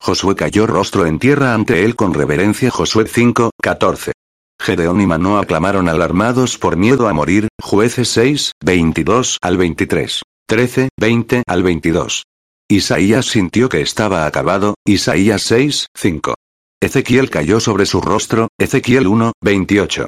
Josué 0.00 0.36
cayó 0.36 0.68
rostro 0.68 1.04
en 1.04 1.18
tierra 1.18 1.52
ante 1.52 1.84
él 1.84 1.96
con 1.96 2.14
reverencia 2.14 2.70
Josué 2.70 3.06
5, 3.08 3.50
14. 3.60 4.12
Gedeón 4.60 5.00
y 5.00 5.06
Manoa 5.08 5.44
clamaron 5.46 5.88
alarmados 5.88 6.58
por 6.58 6.76
miedo 6.76 7.08
a 7.08 7.12
morir, 7.12 7.48
jueces 7.60 8.08
6, 8.10 8.52
22 8.64 9.38
al 9.42 9.56
23. 9.56 10.22
13, 10.46 10.88
20 10.96 11.42
al 11.44 11.62
22. 11.64 12.22
Isaías 12.70 13.26
sintió 13.26 13.68
que 13.68 13.80
estaba 13.80 14.26
acabado, 14.26 14.76
Isaías 14.86 15.42
6, 15.42 15.86
5. 15.92 16.34
Ezequiel 16.80 17.30
cayó 17.30 17.58
sobre 17.58 17.84
su 17.84 18.00
rostro, 18.00 18.46
Ezequiel 18.58 19.08
1, 19.08 19.32
28. 19.42 20.06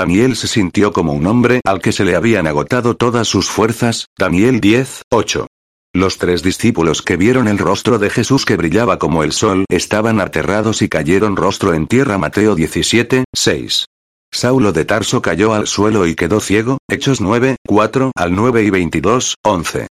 Daniel 0.00 0.34
se 0.34 0.48
sintió 0.48 0.94
como 0.94 1.12
un 1.12 1.26
hombre 1.26 1.60
al 1.62 1.82
que 1.82 1.92
se 1.92 2.06
le 2.06 2.16
habían 2.16 2.46
agotado 2.46 2.96
todas 2.96 3.28
sus 3.28 3.50
fuerzas, 3.50 4.06
Daniel 4.18 4.58
10, 4.58 5.02
8. 5.10 5.46
Los 5.92 6.16
tres 6.16 6.42
discípulos 6.42 7.02
que 7.02 7.18
vieron 7.18 7.48
el 7.48 7.58
rostro 7.58 7.98
de 7.98 8.08
Jesús 8.08 8.46
que 8.46 8.56
brillaba 8.56 8.98
como 8.98 9.24
el 9.24 9.32
sol 9.32 9.66
estaban 9.68 10.18
aterrados 10.22 10.80
y 10.80 10.88
cayeron 10.88 11.36
rostro 11.36 11.74
en 11.74 11.86
tierra 11.86 12.16
Mateo 12.16 12.54
17, 12.54 13.24
6. 13.30 13.84
Saulo 14.32 14.72
de 14.72 14.86
Tarso 14.86 15.20
cayó 15.20 15.52
al 15.52 15.66
suelo 15.66 16.06
y 16.06 16.14
quedó 16.14 16.40
ciego, 16.40 16.78
Hechos 16.88 17.20
9, 17.20 17.56
4 17.68 18.12
al 18.16 18.34
9 18.34 18.62
y 18.62 18.70
22, 18.70 19.34
11. 19.44 19.86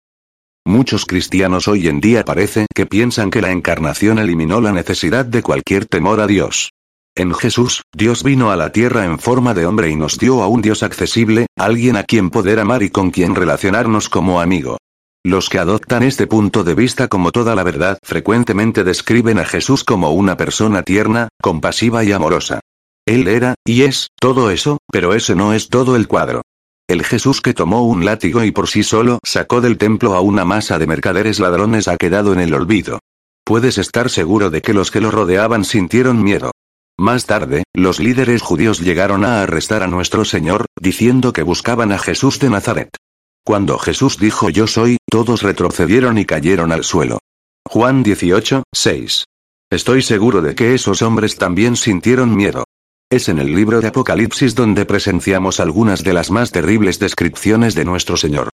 Muchos 0.64 1.04
cristianos 1.04 1.68
hoy 1.68 1.86
en 1.86 2.00
día 2.00 2.24
parece 2.24 2.64
que 2.74 2.86
piensan 2.86 3.28
que 3.28 3.42
la 3.42 3.52
encarnación 3.52 4.18
eliminó 4.18 4.62
la 4.62 4.72
necesidad 4.72 5.26
de 5.26 5.42
cualquier 5.42 5.84
temor 5.84 6.20
a 6.20 6.26
Dios. 6.26 6.70
En 7.18 7.34
Jesús, 7.34 7.82
Dios 7.92 8.22
vino 8.22 8.52
a 8.52 8.56
la 8.56 8.70
tierra 8.70 9.04
en 9.04 9.18
forma 9.18 9.52
de 9.52 9.66
hombre 9.66 9.90
y 9.90 9.96
nos 9.96 10.18
dio 10.18 10.40
a 10.40 10.46
un 10.46 10.62
Dios 10.62 10.84
accesible, 10.84 11.48
alguien 11.56 11.96
a 11.96 12.04
quien 12.04 12.30
poder 12.30 12.60
amar 12.60 12.84
y 12.84 12.90
con 12.90 13.10
quien 13.10 13.34
relacionarnos 13.34 14.08
como 14.08 14.40
amigo. 14.40 14.78
Los 15.26 15.48
que 15.48 15.58
adoptan 15.58 16.04
este 16.04 16.28
punto 16.28 16.62
de 16.62 16.76
vista 16.76 17.08
como 17.08 17.32
toda 17.32 17.56
la 17.56 17.64
verdad 17.64 17.98
frecuentemente 18.04 18.84
describen 18.84 19.40
a 19.40 19.44
Jesús 19.44 19.82
como 19.82 20.12
una 20.12 20.36
persona 20.36 20.84
tierna, 20.84 21.26
compasiva 21.42 22.04
y 22.04 22.12
amorosa. 22.12 22.60
Él 23.04 23.26
era, 23.26 23.56
y 23.66 23.82
es, 23.82 24.06
todo 24.20 24.52
eso, 24.52 24.78
pero 24.88 25.12
ese 25.12 25.34
no 25.34 25.52
es 25.54 25.70
todo 25.70 25.96
el 25.96 26.06
cuadro. 26.06 26.42
El 26.88 27.02
Jesús 27.04 27.40
que 27.40 27.52
tomó 27.52 27.84
un 27.84 28.04
látigo 28.04 28.44
y 28.44 28.52
por 28.52 28.68
sí 28.68 28.84
solo 28.84 29.18
sacó 29.24 29.60
del 29.60 29.76
templo 29.76 30.14
a 30.14 30.20
una 30.20 30.44
masa 30.44 30.78
de 30.78 30.86
mercaderes 30.86 31.40
ladrones 31.40 31.88
ha 31.88 31.96
quedado 31.96 32.32
en 32.32 32.38
el 32.38 32.54
olvido. 32.54 33.00
Puedes 33.44 33.76
estar 33.76 34.08
seguro 34.08 34.50
de 34.50 34.62
que 34.62 34.72
los 34.72 34.92
que 34.92 35.00
lo 35.00 35.10
rodeaban 35.10 35.64
sintieron 35.64 36.22
miedo. 36.22 36.52
Más 37.00 37.26
tarde, 37.26 37.62
los 37.74 38.00
líderes 38.00 38.42
judíos 38.42 38.80
llegaron 38.80 39.24
a 39.24 39.42
arrestar 39.42 39.84
a 39.84 39.86
nuestro 39.86 40.24
Señor, 40.24 40.66
diciendo 40.80 41.32
que 41.32 41.44
buscaban 41.44 41.92
a 41.92 41.98
Jesús 41.98 42.40
de 42.40 42.50
Nazaret. 42.50 42.90
Cuando 43.44 43.78
Jesús 43.78 44.18
dijo 44.18 44.50
yo 44.50 44.66
soy, 44.66 44.96
todos 45.08 45.42
retrocedieron 45.42 46.18
y 46.18 46.24
cayeron 46.24 46.72
al 46.72 46.82
suelo. 46.82 47.20
Juan 47.68 48.02
18, 48.02 48.64
6. 48.74 49.24
Estoy 49.70 50.02
seguro 50.02 50.42
de 50.42 50.56
que 50.56 50.74
esos 50.74 51.00
hombres 51.02 51.36
también 51.36 51.76
sintieron 51.76 52.34
miedo. 52.34 52.64
Es 53.10 53.28
en 53.28 53.38
el 53.38 53.54
libro 53.54 53.80
de 53.80 53.88
Apocalipsis 53.88 54.56
donde 54.56 54.84
presenciamos 54.84 55.60
algunas 55.60 56.02
de 56.02 56.12
las 56.14 56.32
más 56.32 56.50
terribles 56.50 56.98
descripciones 56.98 57.76
de 57.76 57.84
nuestro 57.84 58.16
Señor. 58.16 58.48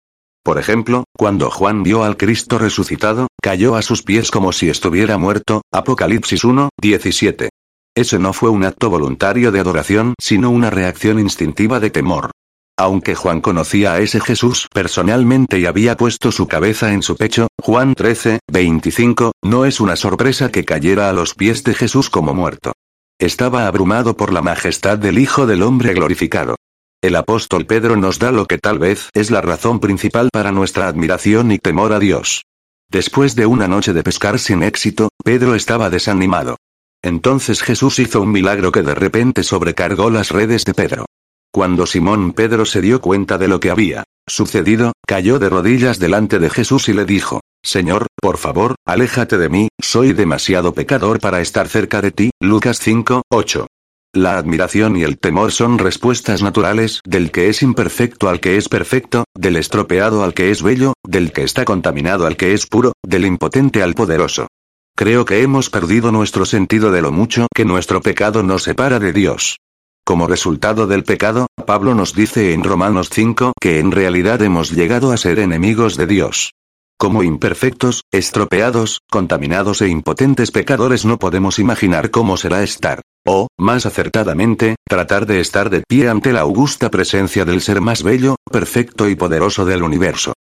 Por 0.44 0.58
ejemplo, 0.58 1.04
cuando 1.16 1.50
Juan 1.50 1.82
vio 1.82 2.04
al 2.04 2.18
Cristo 2.18 2.58
resucitado, 2.58 3.28
cayó 3.42 3.74
a 3.74 3.80
sus 3.80 4.02
pies 4.02 4.30
como 4.30 4.52
si 4.52 4.68
estuviera 4.68 5.16
muerto, 5.16 5.62
Apocalipsis 5.72 6.44
1, 6.44 6.68
17. 6.78 7.48
Ese 7.96 8.18
no 8.18 8.32
fue 8.32 8.50
un 8.50 8.64
acto 8.64 8.90
voluntario 8.90 9.52
de 9.52 9.60
adoración, 9.60 10.14
sino 10.20 10.50
una 10.50 10.70
reacción 10.70 11.20
instintiva 11.20 11.78
de 11.78 11.90
temor. 11.90 12.32
Aunque 12.76 13.14
Juan 13.14 13.40
conocía 13.40 13.92
a 13.92 14.00
ese 14.00 14.20
Jesús 14.20 14.66
personalmente 14.72 15.60
y 15.60 15.66
había 15.66 15.96
puesto 15.96 16.32
su 16.32 16.48
cabeza 16.48 16.92
en 16.92 17.02
su 17.02 17.16
pecho, 17.16 17.46
Juan 17.62 17.94
13, 17.94 18.40
25, 18.50 19.32
no 19.44 19.64
es 19.64 19.80
una 19.80 19.94
sorpresa 19.94 20.50
que 20.50 20.64
cayera 20.64 21.08
a 21.08 21.12
los 21.12 21.34
pies 21.34 21.62
de 21.62 21.74
Jesús 21.74 22.10
como 22.10 22.34
muerto. 22.34 22.72
Estaba 23.20 23.68
abrumado 23.68 24.16
por 24.16 24.32
la 24.32 24.42
majestad 24.42 24.98
del 24.98 25.20
Hijo 25.20 25.46
del 25.46 25.62
Hombre 25.62 25.94
glorificado. 25.94 26.56
El 27.00 27.14
apóstol 27.14 27.64
Pedro 27.64 27.94
nos 27.96 28.18
da 28.18 28.32
lo 28.32 28.46
que 28.46 28.58
tal 28.58 28.80
vez 28.80 29.08
es 29.14 29.30
la 29.30 29.40
razón 29.40 29.78
principal 29.78 30.30
para 30.32 30.50
nuestra 30.50 30.88
admiración 30.88 31.52
y 31.52 31.58
temor 31.58 31.92
a 31.92 32.00
Dios. 32.00 32.42
Después 32.90 33.36
de 33.36 33.46
una 33.46 33.68
noche 33.68 33.92
de 33.92 34.02
pescar 34.02 34.40
sin 34.40 34.64
éxito, 34.64 35.10
Pedro 35.22 35.54
estaba 35.54 35.90
desanimado. 35.90 36.56
Entonces 37.04 37.62
Jesús 37.62 37.98
hizo 37.98 38.22
un 38.22 38.32
milagro 38.32 38.72
que 38.72 38.82
de 38.82 38.94
repente 38.94 39.42
sobrecargó 39.42 40.08
las 40.08 40.30
redes 40.30 40.64
de 40.64 40.72
Pedro. 40.72 41.04
Cuando 41.52 41.84
Simón 41.84 42.32
Pedro 42.32 42.64
se 42.64 42.80
dio 42.80 43.02
cuenta 43.02 43.36
de 43.36 43.46
lo 43.46 43.60
que 43.60 43.70
había 43.70 44.04
sucedido, 44.26 44.94
cayó 45.06 45.38
de 45.38 45.50
rodillas 45.50 45.98
delante 45.98 46.38
de 46.38 46.48
Jesús 46.48 46.88
y 46.88 46.94
le 46.94 47.04
dijo, 47.04 47.40
Señor, 47.62 48.06
por 48.22 48.38
favor, 48.38 48.76
aléjate 48.86 49.36
de 49.36 49.50
mí, 49.50 49.68
soy 49.78 50.14
demasiado 50.14 50.72
pecador 50.72 51.20
para 51.20 51.42
estar 51.42 51.68
cerca 51.68 52.00
de 52.00 52.10
ti. 52.10 52.30
Lucas 52.40 52.78
5, 52.80 53.24
8. 53.30 53.66
La 54.14 54.38
admiración 54.38 54.96
y 54.96 55.02
el 55.02 55.18
temor 55.18 55.52
son 55.52 55.78
respuestas 55.78 56.42
naturales 56.42 57.00
del 57.04 57.30
que 57.30 57.50
es 57.50 57.60
imperfecto 57.62 58.30
al 58.30 58.40
que 58.40 58.56
es 58.56 58.70
perfecto, 58.70 59.24
del 59.34 59.56
estropeado 59.56 60.24
al 60.24 60.32
que 60.32 60.50
es 60.50 60.62
bello, 60.62 60.94
del 61.06 61.32
que 61.32 61.42
está 61.42 61.66
contaminado 61.66 62.26
al 62.26 62.38
que 62.38 62.54
es 62.54 62.64
puro, 62.66 62.94
del 63.06 63.26
impotente 63.26 63.82
al 63.82 63.92
poderoso. 63.92 64.46
Creo 64.96 65.24
que 65.24 65.42
hemos 65.42 65.70
perdido 65.70 66.12
nuestro 66.12 66.46
sentido 66.46 66.92
de 66.92 67.02
lo 67.02 67.10
mucho 67.10 67.48
que 67.52 67.64
nuestro 67.64 68.00
pecado 68.00 68.44
nos 68.44 68.62
separa 68.62 69.00
de 69.00 69.12
Dios. 69.12 69.58
Como 70.04 70.28
resultado 70.28 70.86
del 70.86 71.02
pecado, 71.02 71.48
Pablo 71.66 71.96
nos 71.96 72.14
dice 72.14 72.52
en 72.52 72.62
Romanos 72.62 73.10
5 73.10 73.54
que 73.60 73.80
en 73.80 73.90
realidad 73.90 74.40
hemos 74.42 74.70
llegado 74.70 75.10
a 75.10 75.16
ser 75.16 75.40
enemigos 75.40 75.96
de 75.96 76.06
Dios. 76.06 76.52
Como 76.96 77.24
imperfectos, 77.24 78.02
estropeados, 78.12 79.00
contaminados 79.10 79.82
e 79.82 79.88
impotentes 79.88 80.52
pecadores 80.52 81.04
no 81.04 81.18
podemos 81.18 81.58
imaginar 81.58 82.12
cómo 82.12 82.36
será 82.36 82.62
estar, 82.62 83.00
o, 83.26 83.48
más 83.58 83.86
acertadamente, 83.86 84.76
tratar 84.88 85.26
de 85.26 85.40
estar 85.40 85.70
de 85.70 85.82
pie 85.88 86.08
ante 86.08 86.32
la 86.32 86.42
augusta 86.42 86.88
presencia 86.92 87.44
del 87.44 87.62
ser 87.62 87.80
más 87.80 88.04
bello, 88.04 88.36
perfecto 88.48 89.08
y 89.08 89.16
poderoso 89.16 89.64
del 89.64 89.82
universo. 89.82 90.34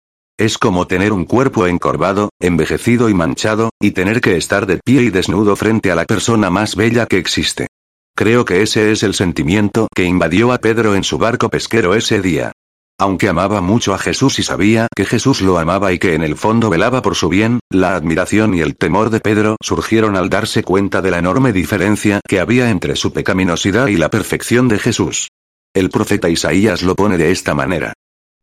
Es 0.42 0.58
como 0.58 0.88
tener 0.88 1.12
un 1.12 1.24
cuerpo 1.24 1.68
encorvado, 1.68 2.30
envejecido 2.40 3.08
y 3.08 3.14
manchado, 3.14 3.70
y 3.80 3.92
tener 3.92 4.20
que 4.20 4.36
estar 4.36 4.66
de 4.66 4.80
pie 4.84 5.02
y 5.02 5.10
desnudo 5.10 5.54
frente 5.54 5.92
a 5.92 5.94
la 5.94 6.04
persona 6.04 6.50
más 6.50 6.74
bella 6.74 7.06
que 7.06 7.16
existe. 7.16 7.68
Creo 8.16 8.44
que 8.44 8.60
ese 8.60 8.90
es 8.90 9.04
el 9.04 9.14
sentimiento 9.14 9.86
que 9.94 10.02
invadió 10.02 10.52
a 10.52 10.58
Pedro 10.58 10.96
en 10.96 11.04
su 11.04 11.16
barco 11.16 11.48
pesquero 11.48 11.94
ese 11.94 12.20
día. 12.20 12.50
Aunque 12.98 13.28
amaba 13.28 13.60
mucho 13.60 13.94
a 13.94 13.98
Jesús 13.98 14.40
y 14.40 14.42
sabía 14.42 14.88
que 14.96 15.04
Jesús 15.04 15.42
lo 15.42 15.60
amaba 15.60 15.92
y 15.92 16.00
que 16.00 16.16
en 16.16 16.24
el 16.24 16.34
fondo 16.34 16.70
velaba 16.70 17.02
por 17.02 17.14
su 17.14 17.28
bien, 17.28 17.60
la 17.70 17.94
admiración 17.94 18.52
y 18.52 18.62
el 18.62 18.74
temor 18.74 19.10
de 19.10 19.20
Pedro 19.20 19.56
surgieron 19.62 20.16
al 20.16 20.28
darse 20.28 20.64
cuenta 20.64 21.00
de 21.02 21.12
la 21.12 21.18
enorme 21.18 21.52
diferencia 21.52 22.20
que 22.26 22.40
había 22.40 22.68
entre 22.68 22.96
su 22.96 23.12
pecaminosidad 23.12 23.86
y 23.86 23.96
la 23.96 24.10
perfección 24.10 24.66
de 24.66 24.80
Jesús. 24.80 25.28
El 25.72 25.88
profeta 25.88 26.28
Isaías 26.28 26.82
lo 26.82 26.96
pone 26.96 27.16
de 27.16 27.30
esta 27.30 27.54
manera. 27.54 27.92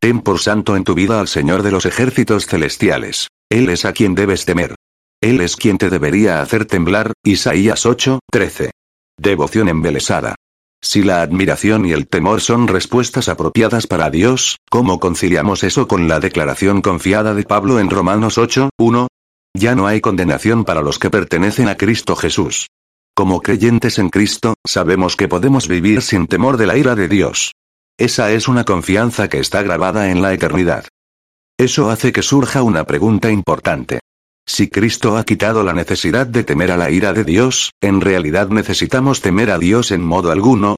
Ten 0.01 0.21
por 0.21 0.39
santo 0.39 0.77
en 0.77 0.85
tu 0.85 0.95
vida 0.95 1.19
al 1.19 1.27
Señor 1.27 1.61
de 1.61 1.71
los 1.71 1.85
ejércitos 1.85 2.45
celestiales. 2.45 3.27
Él 3.49 3.67
es 3.67 3.83
a 3.83 3.91
quien 3.91 4.15
debes 4.15 4.45
temer. 4.45 4.75
Él 5.21 5.41
es 5.41 5.57
quien 5.57 5.77
te 5.77 5.89
debería 5.89 6.41
hacer 6.41 6.63
temblar. 6.63 7.11
Isaías 7.21 7.85
8, 7.85 8.19
13. 8.31 8.71
Devoción 9.17 9.67
embelesada. 9.67 10.35
Si 10.81 11.03
la 11.03 11.21
admiración 11.21 11.85
y 11.85 11.91
el 11.91 12.07
temor 12.07 12.39
son 12.39 12.69
respuestas 12.69 13.27
apropiadas 13.27 13.87
para 13.87 14.09
Dios, 14.09 14.59
¿cómo 14.69 15.01
conciliamos 15.01 15.65
eso 15.65 15.89
con 15.89 16.07
la 16.07 16.21
declaración 16.21 16.81
confiada 16.81 17.33
de 17.33 17.43
Pablo 17.43 17.81
en 17.81 17.89
Romanos 17.89 18.37
8, 18.37 18.69
1? 18.79 19.07
Ya 19.53 19.75
no 19.75 19.87
hay 19.87 19.99
condenación 19.99 20.63
para 20.63 20.81
los 20.81 20.97
que 20.97 21.09
pertenecen 21.09 21.67
a 21.67 21.75
Cristo 21.75 22.15
Jesús. 22.15 22.67
Como 23.13 23.41
creyentes 23.41 23.99
en 23.99 24.07
Cristo, 24.07 24.53
sabemos 24.65 25.17
que 25.17 25.27
podemos 25.27 25.67
vivir 25.67 26.01
sin 26.01 26.27
temor 26.27 26.55
de 26.55 26.67
la 26.67 26.77
ira 26.77 26.95
de 26.95 27.09
Dios. 27.09 27.51
Esa 27.99 28.31
es 28.31 28.47
una 28.47 28.63
confianza 28.63 29.27
que 29.27 29.39
está 29.39 29.61
grabada 29.61 30.09
en 30.09 30.21
la 30.21 30.33
eternidad. 30.33 30.85
Eso 31.57 31.89
hace 31.89 32.13
que 32.13 32.21
surja 32.21 32.63
una 32.63 32.85
pregunta 32.85 33.29
importante. 33.29 33.99
Si 34.47 34.69
Cristo 34.69 35.17
ha 35.17 35.25
quitado 35.25 35.63
la 35.63 35.73
necesidad 35.73 36.25
de 36.25 36.45
temer 36.45 36.71
a 36.71 36.77
la 36.77 36.91
ira 36.91 37.11
de 37.11 37.25
Dios, 37.25 37.71
¿en 37.81 37.99
realidad 37.99 38.47
necesitamos 38.47 39.19
temer 39.19 39.51
a 39.51 39.57
Dios 39.57 39.91
en 39.91 40.01
modo 40.01 40.31
alguno? 40.31 40.77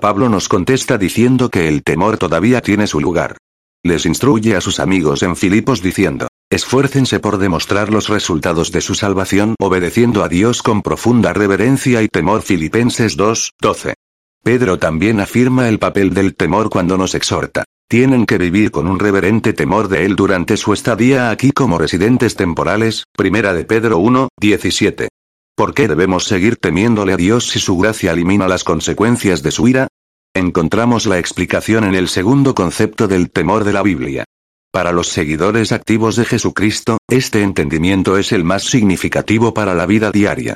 Pablo 0.00 0.28
nos 0.28 0.48
contesta 0.48 0.96
diciendo 0.96 1.50
que 1.50 1.66
el 1.66 1.82
temor 1.82 2.18
todavía 2.18 2.60
tiene 2.60 2.86
su 2.86 3.00
lugar. 3.00 3.36
Les 3.82 4.06
instruye 4.06 4.54
a 4.54 4.60
sus 4.60 4.78
amigos 4.78 5.24
en 5.24 5.34
Filipos 5.34 5.82
diciendo, 5.82 6.28
esfuércense 6.52 7.18
por 7.18 7.38
demostrar 7.38 7.90
los 7.90 8.08
resultados 8.08 8.70
de 8.70 8.80
su 8.80 8.94
salvación 8.94 9.56
obedeciendo 9.58 10.22
a 10.22 10.28
Dios 10.28 10.62
con 10.62 10.82
profunda 10.82 11.32
reverencia 11.32 12.00
y 12.00 12.06
temor 12.06 12.42
Filipenses 12.42 13.16
2, 13.16 13.54
12. 13.60 13.94
Pedro 14.42 14.78
también 14.78 15.20
afirma 15.20 15.68
el 15.68 15.78
papel 15.78 16.14
del 16.14 16.34
temor 16.34 16.70
cuando 16.70 16.96
nos 16.96 17.14
exhorta. 17.14 17.64
Tienen 17.88 18.24
que 18.24 18.38
vivir 18.38 18.70
con 18.70 18.86
un 18.86 18.98
reverente 18.98 19.52
temor 19.52 19.88
de 19.88 20.04
Él 20.04 20.16
durante 20.16 20.56
su 20.56 20.72
estadía 20.72 21.30
aquí 21.30 21.52
como 21.52 21.76
residentes 21.76 22.36
temporales, 22.36 23.04
primera 23.16 23.52
de 23.52 23.64
Pedro 23.64 23.98
1, 23.98 24.28
17. 24.40 25.08
¿Por 25.56 25.74
qué 25.74 25.88
debemos 25.88 26.24
seguir 26.24 26.56
temiéndole 26.56 27.12
a 27.12 27.16
Dios 27.16 27.48
si 27.48 27.58
su 27.58 27.76
gracia 27.76 28.12
elimina 28.12 28.48
las 28.48 28.64
consecuencias 28.64 29.42
de 29.42 29.50
su 29.50 29.68
ira? 29.68 29.88
Encontramos 30.34 31.06
la 31.06 31.18
explicación 31.18 31.84
en 31.84 31.94
el 31.94 32.08
segundo 32.08 32.54
concepto 32.54 33.08
del 33.08 33.30
temor 33.30 33.64
de 33.64 33.72
la 33.72 33.82
Biblia. 33.82 34.24
Para 34.72 34.92
los 34.92 35.08
seguidores 35.08 35.72
activos 35.72 36.16
de 36.16 36.24
Jesucristo, 36.24 36.98
este 37.08 37.42
entendimiento 37.42 38.16
es 38.16 38.32
el 38.32 38.44
más 38.44 38.62
significativo 38.62 39.52
para 39.52 39.74
la 39.74 39.84
vida 39.84 40.12
diaria. 40.12 40.54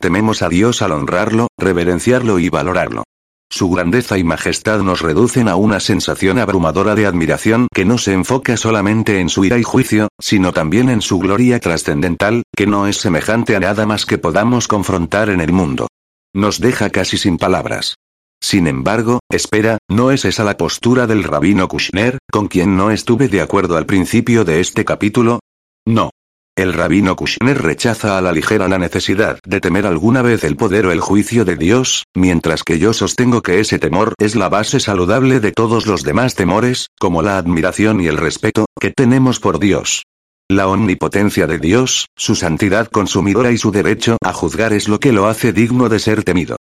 Tememos 0.00 0.40
a 0.42 0.48
Dios 0.48 0.80
al 0.82 0.92
honrarlo, 0.92 1.48
reverenciarlo 1.58 2.38
y 2.38 2.48
valorarlo. 2.48 3.02
Su 3.50 3.70
grandeza 3.70 4.18
y 4.18 4.24
majestad 4.24 4.80
nos 4.80 5.00
reducen 5.00 5.48
a 5.48 5.56
una 5.56 5.80
sensación 5.80 6.38
abrumadora 6.38 6.94
de 6.94 7.06
admiración 7.06 7.68
que 7.72 7.84
no 7.84 7.96
se 7.96 8.12
enfoca 8.12 8.56
solamente 8.56 9.20
en 9.20 9.28
su 9.28 9.44
ira 9.44 9.58
y 9.58 9.62
juicio, 9.62 10.08
sino 10.20 10.52
también 10.52 10.88
en 10.88 11.00
su 11.00 11.18
gloria 11.18 11.60
trascendental, 11.60 12.42
que 12.56 12.66
no 12.66 12.86
es 12.86 12.96
semejante 12.96 13.56
a 13.56 13.60
nada 13.60 13.86
más 13.86 14.04
que 14.04 14.18
podamos 14.18 14.68
confrontar 14.68 15.30
en 15.30 15.40
el 15.40 15.52
mundo. 15.52 15.88
Nos 16.34 16.60
deja 16.60 16.90
casi 16.90 17.16
sin 17.16 17.38
palabras. 17.38 17.94
Sin 18.42 18.66
embargo, 18.66 19.20
espera, 19.30 19.78
¿no 19.88 20.10
es 20.10 20.24
esa 20.24 20.44
la 20.44 20.56
postura 20.56 21.06
del 21.06 21.24
rabino 21.24 21.68
Kushner, 21.68 22.18
con 22.30 22.48
quien 22.48 22.76
no 22.76 22.90
estuve 22.90 23.28
de 23.28 23.40
acuerdo 23.40 23.76
al 23.76 23.86
principio 23.86 24.44
de 24.44 24.60
este 24.60 24.84
capítulo? 24.84 25.40
No. 25.86 26.10
El 26.56 26.72
rabino 26.72 27.16
Kushner 27.16 27.60
rechaza 27.60 28.16
a 28.16 28.22
la 28.22 28.32
ligera 28.32 28.66
la 28.66 28.78
necesidad 28.78 29.38
de 29.46 29.60
temer 29.60 29.84
alguna 29.86 30.22
vez 30.22 30.42
el 30.42 30.56
poder 30.56 30.86
o 30.86 30.90
el 30.90 31.00
juicio 31.00 31.44
de 31.44 31.54
Dios, 31.54 32.04
mientras 32.14 32.62
que 32.62 32.78
yo 32.78 32.94
sostengo 32.94 33.42
que 33.42 33.60
ese 33.60 33.78
temor 33.78 34.14
es 34.18 34.36
la 34.36 34.48
base 34.48 34.80
saludable 34.80 35.38
de 35.40 35.52
todos 35.52 35.86
los 35.86 36.02
demás 36.02 36.34
temores, 36.34 36.88
como 36.98 37.20
la 37.20 37.36
admiración 37.36 38.00
y 38.00 38.06
el 38.06 38.16
respeto 38.16 38.64
que 38.80 38.90
tenemos 38.90 39.38
por 39.38 39.58
Dios. 39.58 40.04
La 40.48 40.66
omnipotencia 40.66 41.46
de 41.46 41.58
Dios, 41.58 42.06
su 42.16 42.34
santidad 42.34 42.88
consumidora 42.88 43.50
y 43.50 43.58
su 43.58 43.70
derecho 43.70 44.16
a 44.24 44.32
juzgar 44.32 44.72
es 44.72 44.88
lo 44.88 44.98
que 44.98 45.12
lo 45.12 45.26
hace 45.26 45.52
digno 45.52 45.90
de 45.90 45.98
ser 45.98 46.24
temido. 46.24 46.55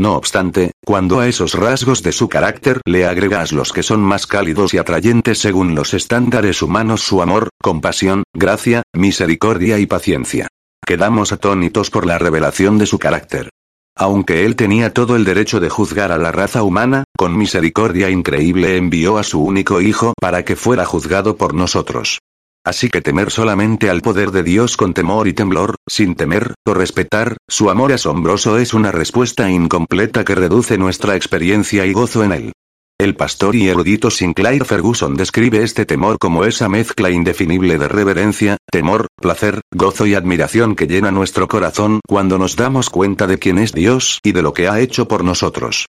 No 0.00 0.14
obstante, 0.14 0.72
cuando 0.82 1.20
a 1.20 1.28
esos 1.28 1.52
rasgos 1.52 2.02
de 2.02 2.12
su 2.12 2.26
carácter 2.26 2.80
le 2.86 3.04
agregas 3.04 3.52
los 3.52 3.70
que 3.70 3.82
son 3.82 4.00
más 4.00 4.26
cálidos 4.26 4.72
y 4.72 4.78
atrayentes 4.78 5.38
según 5.38 5.74
los 5.74 5.92
estándares 5.92 6.62
humanos 6.62 7.02
su 7.02 7.20
amor, 7.20 7.50
compasión, 7.60 8.22
gracia, 8.34 8.82
misericordia 8.94 9.78
y 9.78 9.84
paciencia. 9.84 10.48
Quedamos 10.86 11.32
atónitos 11.32 11.90
por 11.90 12.06
la 12.06 12.16
revelación 12.16 12.78
de 12.78 12.86
su 12.86 12.98
carácter. 12.98 13.50
Aunque 13.94 14.46
él 14.46 14.56
tenía 14.56 14.94
todo 14.94 15.16
el 15.16 15.26
derecho 15.26 15.60
de 15.60 15.68
juzgar 15.68 16.12
a 16.12 16.16
la 16.16 16.32
raza 16.32 16.62
humana, 16.62 17.04
con 17.14 17.36
misericordia 17.36 18.08
increíble 18.08 18.78
envió 18.78 19.18
a 19.18 19.22
su 19.22 19.42
único 19.44 19.82
hijo 19.82 20.14
para 20.18 20.46
que 20.46 20.56
fuera 20.56 20.86
juzgado 20.86 21.36
por 21.36 21.52
nosotros. 21.52 22.20
Así 22.64 22.90
que 22.90 23.00
temer 23.00 23.30
solamente 23.30 23.88
al 23.88 24.02
poder 24.02 24.32
de 24.32 24.42
Dios 24.42 24.76
con 24.76 24.92
temor 24.92 25.28
y 25.28 25.32
temblor, 25.32 25.76
sin 25.88 26.14
temer, 26.14 26.54
o 26.66 26.74
respetar, 26.74 27.38
su 27.48 27.70
amor 27.70 27.92
asombroso 27.92 28.58
es 28.58 28.74
una 28.74 28.92
respuesta 28.92 29.50
incompleta 29.50 30.24
que 30.24 30.34
reduce 30.34 30.76
nuestra 30.76 31.16
experiencia 31.16 31.86
y 31.86 31.92
gozo 31.92 32.22
en 32.22 32.32
él. 32.32 32.52
El 33.00 33.16
pastor 33.16 33.56
y 33.56 33.66
erudito 33.66 34.10
Sinclair 34.10 34.66
Ferguson 34.66 35.14
describe 35.14 35.62
este 35.62 35.86
temor 35.86 36.18
como 36.18 36.44
esa 36.44 36.68
mezcla 36.68 37.10
indefinible 37.10 37.78
de 37.78 37.88
reverencia, 37.88 38.58
temor, 38.70 39.06
placer, 39.16 39.62
gozo 39.74 40.04
y 40.04 40.14
admiración 40.14 40.76
que 40.76 40.86
llena 40.86 41.10
nuestro 41.10 41.48
corazón 41.48 42.00
cuando 42.06 42.36
nos 42.36 42.56
damos 42.56 42.90
cuenta 42.90 43.26
de 43.26 43.38
quién 43.38 43.56
es 43.56 43.72
Dios 43.72 44.18
y 44.22 44.32
de 44.32 44.42
lo 44.42 44.52
que 44.52 44.68
ha 44.68 44.80
hecho 44.80 45.08
por 45.08 45.24
nosotros. 45.24 45.86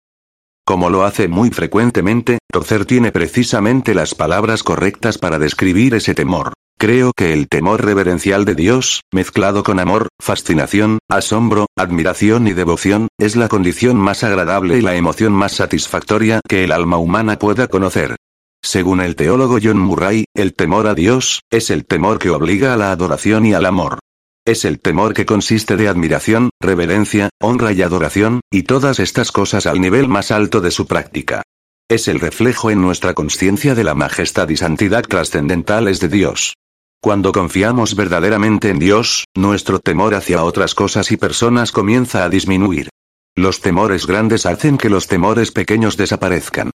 Como 0.69 0.91
lo 0.91 1.05
hace 1.05 1.29
muy 1.29 1.49
frecuentemente, 1.49 2.41
Torcer 2.53 2.85
tiene 2.85 3.11
precisamente 3.11 3.95
las 3.95 4.15
palabras 4.15 4.63
correctas 4.63 5.17
para 5.17 5.39
describir 5.39 5.95
ese 5.95 6.15
temor. 6.15 6.53
Creo 6.79 7.13
que 7.17 7.33
el 7.33 7.49
temor 7.49 7.83
reverencial 7.83 8.45
de 8.45 8.55
Dios, 8.55 9.01
mezclado 9.11 9.63
con 9.63 9.81
amor, 9.81 10.09
fascinación, 10.21 10.99
asombro, 11.09 11.69
admiración 11.75 12.49
y 12.49 12.53
devoción, 12.53 13.09
es 13.19 13.35
la 13.35 13.49
condición 13.49 13.97
más 13.97 14.25
agradable 14.25 14.77
y 14.77 14.83
la 14.83 14.95
emoción 14.95 15.33
más 15.33 15.53
satisfactoria 15.53 16.43
que 16.47 16.65
el 16.65 16.73
alma 16.73 16.99
humana 16.99 17.39
pueda 17.39 17.69
conocer. 17.69 18.17
Según 18.63 19.01
el 19.01 19.17
teólogo 19.17 19.57
John 19.63 19.79
Murray, 19.79 20.27
el 20.35 20.53
temor 20.53 20.87
a 20.87 20.95
Dios, 20.95 21.41
es 21.51 21.71
el 21.71 21.87
temor 21.87 22.19
que 22.19 22.29
obliga 22.29 22.75
a 22.75 22.77
la 22.77 22.93
adoración 22.93 23.47
y 23.47 23.55
al 23.55 23.65
amor. 23.65 24.01
Es 24.49 24.65
el 24.65 24.81
temor 24.81 25.13
que 25.13 25.27
consiste 25.27 25.77
de 25.77 25.89
admiración, 25.89 26.49
reverencia, 26.59 27.29
honra 27.39 27.73
y 27.73 27.83
adoración, 27.83 28.41
y 28.51 28.63
todas 28.63 28.99
estas 28.99 29.31
cosas 29.31 29.67
al 29.67 29.79
nivel 29.79 30.09
más 30.09 30.31
alto 30.31 30.63
de 30.63 30.71
su 30.71 30.87
práctica. 30.87 31.43
Es 31.87 32.09
el 32.09 32.19
reflejo 32.19 32.71
en 32.71 32.81
nuestra 32.81 33.13
conciencia 33.13 33.75
de 33.75 33.85
la 33.85 33.95
majestad 33.95 34.49
y 34.49 34.57
santidad 34.57 35.03
trascendentales 35.03 36.01
de 36.01 36.09
Dios. 36.09 36.55
Cuando 37.03 37.33
confiamos 37.33 37.95
verdaderamente 37.95 38.71
en 38.71 38.79
Dios, 38.79 39.27
nuestro 39.37 39.81
temor 39.81 40.15
hacia 40.15 40.43
otras 40.43 40.75
cosas 40.75 41.13
y 41.13 41.19
personas 41.19 41.71
comienza 41.71 42.25
a 42.25 42.31
disminuir. 42.31 42.89
Los 43.37 43.61
temores 43.61 44.07
grandes 44.07 44.47
hacen 44.47 44.79
que 44.79 44.89
los 44.89 45.09
temores 45.09 45.53
pequeños 45.53 45.99
desaparezcan. 45.99 46.71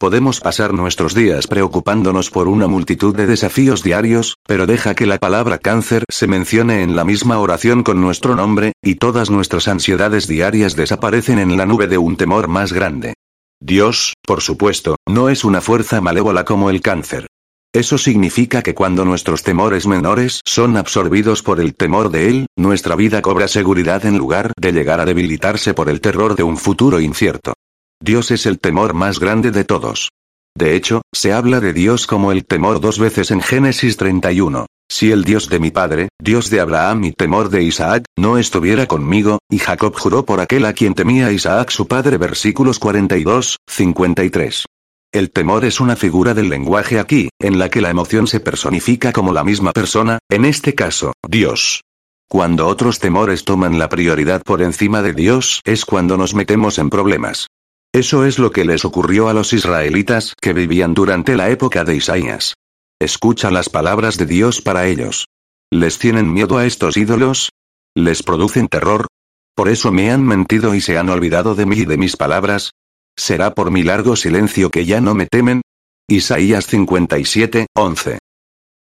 Podemos 0.00 0.38
pasar 0.38 0.74
nuestros 0.74 1.12
días 1.12 1.48
preocupándonos 1.48 2.30
por 2.30 2.46
una 2.46 2.68
multitud 2.68 3.16
de 3.16 3.26
desafíos 3.26 3.82
diarios, 3.82 4.36
pero 4.46 4.64
deja 4.64 4.94
que 4.94 5.06
la 5.06 5.18
palabra 5.18 5.58
cáncer 5.58 6.04
se 6.08 6.28
mencione 6.28 6.84
en 6.84 6.94
la 6.94 7.04
misma 7.04 7.40
oración 7.40 7.82
con 7.82 8.00
nuestro 8.00 8.36
nombre, 8.36 8.74
y 8.80 8.94
todas 8.94 9.28
nuestras 9.28 9.66
ansiedades 9.66 10.28
diarias 10.28 10.76
desaparecen 10.76 11.40
en 11.40 11.56
la 11.56 11.66
nube 11.66 11.88
de 11.88 11.98
un 11.98 12.16
temor 12.16 12.46
más 12.46 12.72
grande. 12.72 13.14
Dios, 13.60 14.14
por 14.24 14.40
supuesto, 14.40 14.94
no 15.08 15.30
es 15.30 15.44
una 15.44 15.60
fuerza 15.60 16.00
malévola 16.00 16.44
como 16.44 16.70
el 16.70 16.80
cáncer. 16.80 17.26
Eso 17.74 17.98
significa 17.98 18.62
que 18.62 18.76
cuando 18.76 19.04
nuestros 19.04 19.42
temores 19.42 19.88
menores 19.88 20.42
son 20.46 20.76
absorbidos 20.76 21.42
por 21.42 21.58
el 21.58 21.74
temor 21.74 22.10
de 22.10 22.28
Él, 22.28 22.46
nuestra 22.56 22.94
vida 22.94 23.20
cobra 23.20 23.48
seguridad 23.48 24.06
en 24.06 24.16
lugar 24.16 24.52
de 24.60 24.70
llegar 24.70 25.00
a 25.00 25.04
debilitarse 25.04 25.74
por 25.74 25.88
el 25.88 26.00
terror 26.00 26.36
de 26.36 26.44
un 26.44 26.56
futuro 26.56 27.00
incierto. 27.00 27.54
Dios 28.00 28.30
es 28.30 28.46
el 28.46 28.60
temor 28.60 28.94
más 28.94 29.18
grande 29.18 29.50
de 29.50 29.64
todos. 29.64 30.10
De 30.56 30.76
hecho, 30.76 31.02
se 31.12 31.32
habla 31.32 31.60
de 31.60 31.72
Dios 31.72 32.06
como 32.06 32.32
el 32.32 32.44
temor 32.44 32.80
dos 32.80 32.98
veces 32.98 33.30
en 33.30 33.42
Génesis 33.42 33.96
31. 33.96 34.66
Si 34.90 35.12
el 35.12 35.24
Dios 35.24 35.48
de 35.48 35.58
mi 35.58 35.70
padre, 35.70 36.08
Dios 36.20 36.48
de 36.48 36.60
Abraham 36.60 37.04
y 37.04 37.12
temor 37.12 37.50
de 37.50 37.62
Isaac, 37.62 38.04
no 38.16 38.38
estuviera 38.38 38.86
conmigo, 38.86 39.38
y 39.50 39.58
Jacob 39.58 39.94
juró 39.98 40.24
por 40.24 40.40
aquel 40.40 40.64
a 40.64 40.72
quien 40.72 40.94
temía 40.94 41.32
Isaac 41.32 41.70
su 41.70 41.86
padre 41.86 42.16
versículos 42.16 42.78
42, 42.78 43.58
53. 43.68 44.64
El 45.12 45.30
temor 45.30 45.64
es 45.64 45.80
una 45.80 45.96
figura 45.96 46.34
del 46.34 46.48
lenguaje 46.48 46.98
aquí, 46.98 47.28
en 47.40 47.58
la 47.58 47.68
que 47.68 47.80
la 47.80 47.90
emoción 47.90 48.26
se 48.26 48.40
personifica 48.40 49.12
como 49.12 49.32
la 49.32 49.44
misma 49.44 49.72
persona, 49.72 50.18
en 50.30 50.44
este 50.44 50.74
caso, 50.74 51.12
Dios. 51.28 51.82
Cuando 52.30 52.66
otros 52.66 52.98
temores 52.98 53.44
toman 53.44 53.78
la 53.78 53.88
prioridad 53.88 54.42
por 54.42 54.62
encima 54.62 55.02
de 55.02 55.14
Dios 55.14 55.60
es 55.64 55.84
cuando 55.84 56.16
nos 56.16 56.34
metemos 56.34 56.78
en 56.78 56.90
problemas. 56.90 57.48
Eso 57.92 58.26
es 58.26 58.38
lo 58.38 58.50
que 58.50 58.64
les 58.64 58.84
ocurrió 58.84 59.28
a 59.28 59.34
los 59.34 59.52
israelitas 59.52 60.34
que 60.40 60.52
vivían 60.52 60.94
durante 60.94 61.36
la 61.36 61.48
época 61.48 61.84
de 61.84 61.96
Isaías. 61.96 62.54
Escucha 63.00 63.50
las 63.50 63.68
palabras 63.68 64.18
de 64.18 64.26
Dios 64.26 64.60
para 64.60 64.86
ellos. 64.86 65.26
¿Les 65.70 65.98
tienen 65.98 66.32
miedo 66.32 66.58
a 66.58 66.66
estos 66.66 66.96
ídolos? 66.96 67.50
¿Les 67.94 68.22
producen 68.22 68.68
terror? 68.68 69.06
¿Por 69.54 69.68
eso 69.68 69.90
me 69.90 70.10
han 70.10 70.24
mentido 70.24 70.74
y 70.74 70.80
se 70.80 70.98
han 70.98 71.08
olvidado 71.08 71.54
de 71.54 71.66
mí 71.66 71.78
y 71.78 71.84
de 71.84 71.96
mis 71.96 72.16
palabras? 72.16 72.72
¿Será 73.16 73.54
por 73.54 73.70
mi 73.70 73.82
largo 73.82 74.16
silencio 74.16 74.70
que 74.70 74.84
ya 74.84 75.00
no 75.00 75.14
me 75.14 75.26
temen? 75.26 75.62
Isaías 76.08 76.66
57, 76.66 77.66
11. 77.74 78.18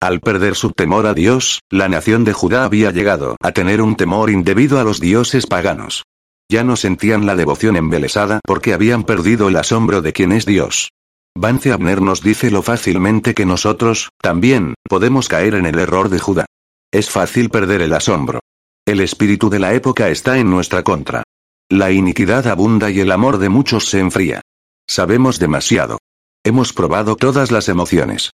Al 0.00 0.20
perder 0.20 0.54
su 0.54 0.70
temor 0.70 1.06
a 1.06 1.14
Dios, 1.14 1.60
la 1.70 1.88
nación 1.88 2.24
de 2.24 2.32
Judá 2.32 2.64
había 2.64 2.90
llegado 2.90 3.36
a 3.42 3.52
tener 3.52 3.82
un 3.82 3.96
temor 3.96 4.30
indebido 4.30 4.78
a 4.78 4.84
los 4.84 5.00
dioses 5.00 5.46
paganos. 5.46 6.04
Ya 6.50 6.64
no 6.64 6.74
sentían 6.74 7.26
la 7.26 7.36
devoción 7.36 7.76
embelesada 7.76 8.40
porque 8.44 8.74
habían 8.74 9.04
perdido 9.04 9.48
el 9.48 9.56
asombro 9.56 10.02
de 10.02 10.12
quién 10.12 10.32
es 10.32 10.46
Dios. 10.46 10.90
Vance 11.38 11.70
Abner 11.70 12.02
nos 12.02 12.22
dice 12.22 12.50
lo 12.50 12.62
fácilmente 12.62 13.34
que 13.34 13.46
nosotros, 13.46 14.08
también, 14.20 14.74
podemos 14.88 15.28
caer 15.28 15.54
en 15.54 15.64
el 15.64 15.78
error 15.78 16.08
de 16.08 16.18
Judá. 16.18 16.46
Es 16.92 17.08
fácil 17.08 17.50
perder 17.50 17.82
el 17.82 17.92
asombro. 17.92 18.40
El 18.84 19.00
espíritu 19.00 19.48
de 19.48 19.60
la 19.60 19.74
época 19.74 20.08
está 20.08 20.38
en 20.38 20.50
nuestra 20.50 20.82
contra. 20.82 21.22
La 21.68 21.92
iniquidad 21.92 22.48
abunda 22.48 22.90
y 22.90 22.98
el 22.98 23.12
amor 23.12 23.38
de 23.38 23.48
muchos 23.48 23.88
se 23.88 24.00
enfría. 24.00 24.40
Sabemos 24.88 25.38
demasiado. 25.38 25.98
Hemos 26.42 26.72
probado 26.72 27.14
todas 27.14 27.52
las 27.52 27.68
emociones. 27.68 28.32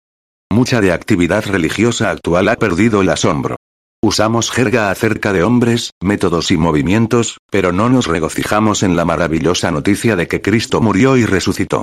Mucha 0.51 0.83
de 0.83 0.93
actividad 0.93 1.47
religiosa 1.47 2.11
actual 2.11 2.51
ha 2.51 2.57
perdido 2.57 3.01
el 3.01 3.09
asombro. 3.09 3.57
Usamos 4.05 4.51
jerga 4.51 4.91
acerca 4.91 5.33
de 5.33 5.45
hombres, 5.45 5.93
métodos 6.03 6.51
y 6.51 6.57
movimientos, 6.57 7.39
pero 7.51 7.71
no 7.71 7.89
nos 7.89 8.07
regocijamos 8.07 8.83
en 8.83 8.97
la 8.97 9.05
maravillosa 9.05 9.71
noticia 9.71 10.17
de 10.17 10.27
que 10.27 10.43
Cristo 10.43 10.81
murió 10.81 11.17
y 11.17 11.25
resucitó. 11.25 11.83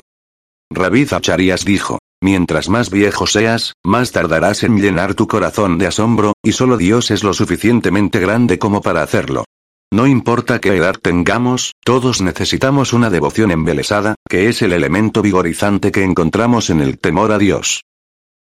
Rabí 0.70 1.06
Zacharias 1.06 1.64
dijo, 1.64 1.98
Mientras 2.22 2.68
más 2.68 2.90
viejo 2.90 3.26
seas, 3.26 3.72
más 3.82 4.12
tardarás 4.12 4.62
en 4.62 4.78
llenar 4.78 5.14
tu 5.14 5.26
corazón 5.26 5.78
de 5.78 5.86
asombro, 5.86 6.34
y 6.42 6.52
solo 6.52 6.76
Dios 6.76 7.10
es 7.10 7.24
lo 7.24 7.32
suficientemente 7.32 8.20
grande 8.20 8.58
como 8.58 8.82
para 8.82 9.02
hacerlo. 9.02 9.44
No 9.90 10.06
importa 10.06 10.60
qué 10.60 10.76
edad 10.76 10.96
tengamos, 11.00 11.72
todos 11.82 12.20
necesitamos 12.20 12.92
una 12.92 13.08
devoción 13.08 13.50
embelesada, 13.50 14.14
que 14.28 14.50
es 14.50 14.60
el 14.60 14.74
elemento 14.74 15.22
vigorizante 15.22 15.90
que 15.90 16.04
encontramos 16.04 16.68
en 16.68 16.82
el 16.82 16.98
temor 16.98 17.32
a 17.32 17.38
Dios. 17.38 17.82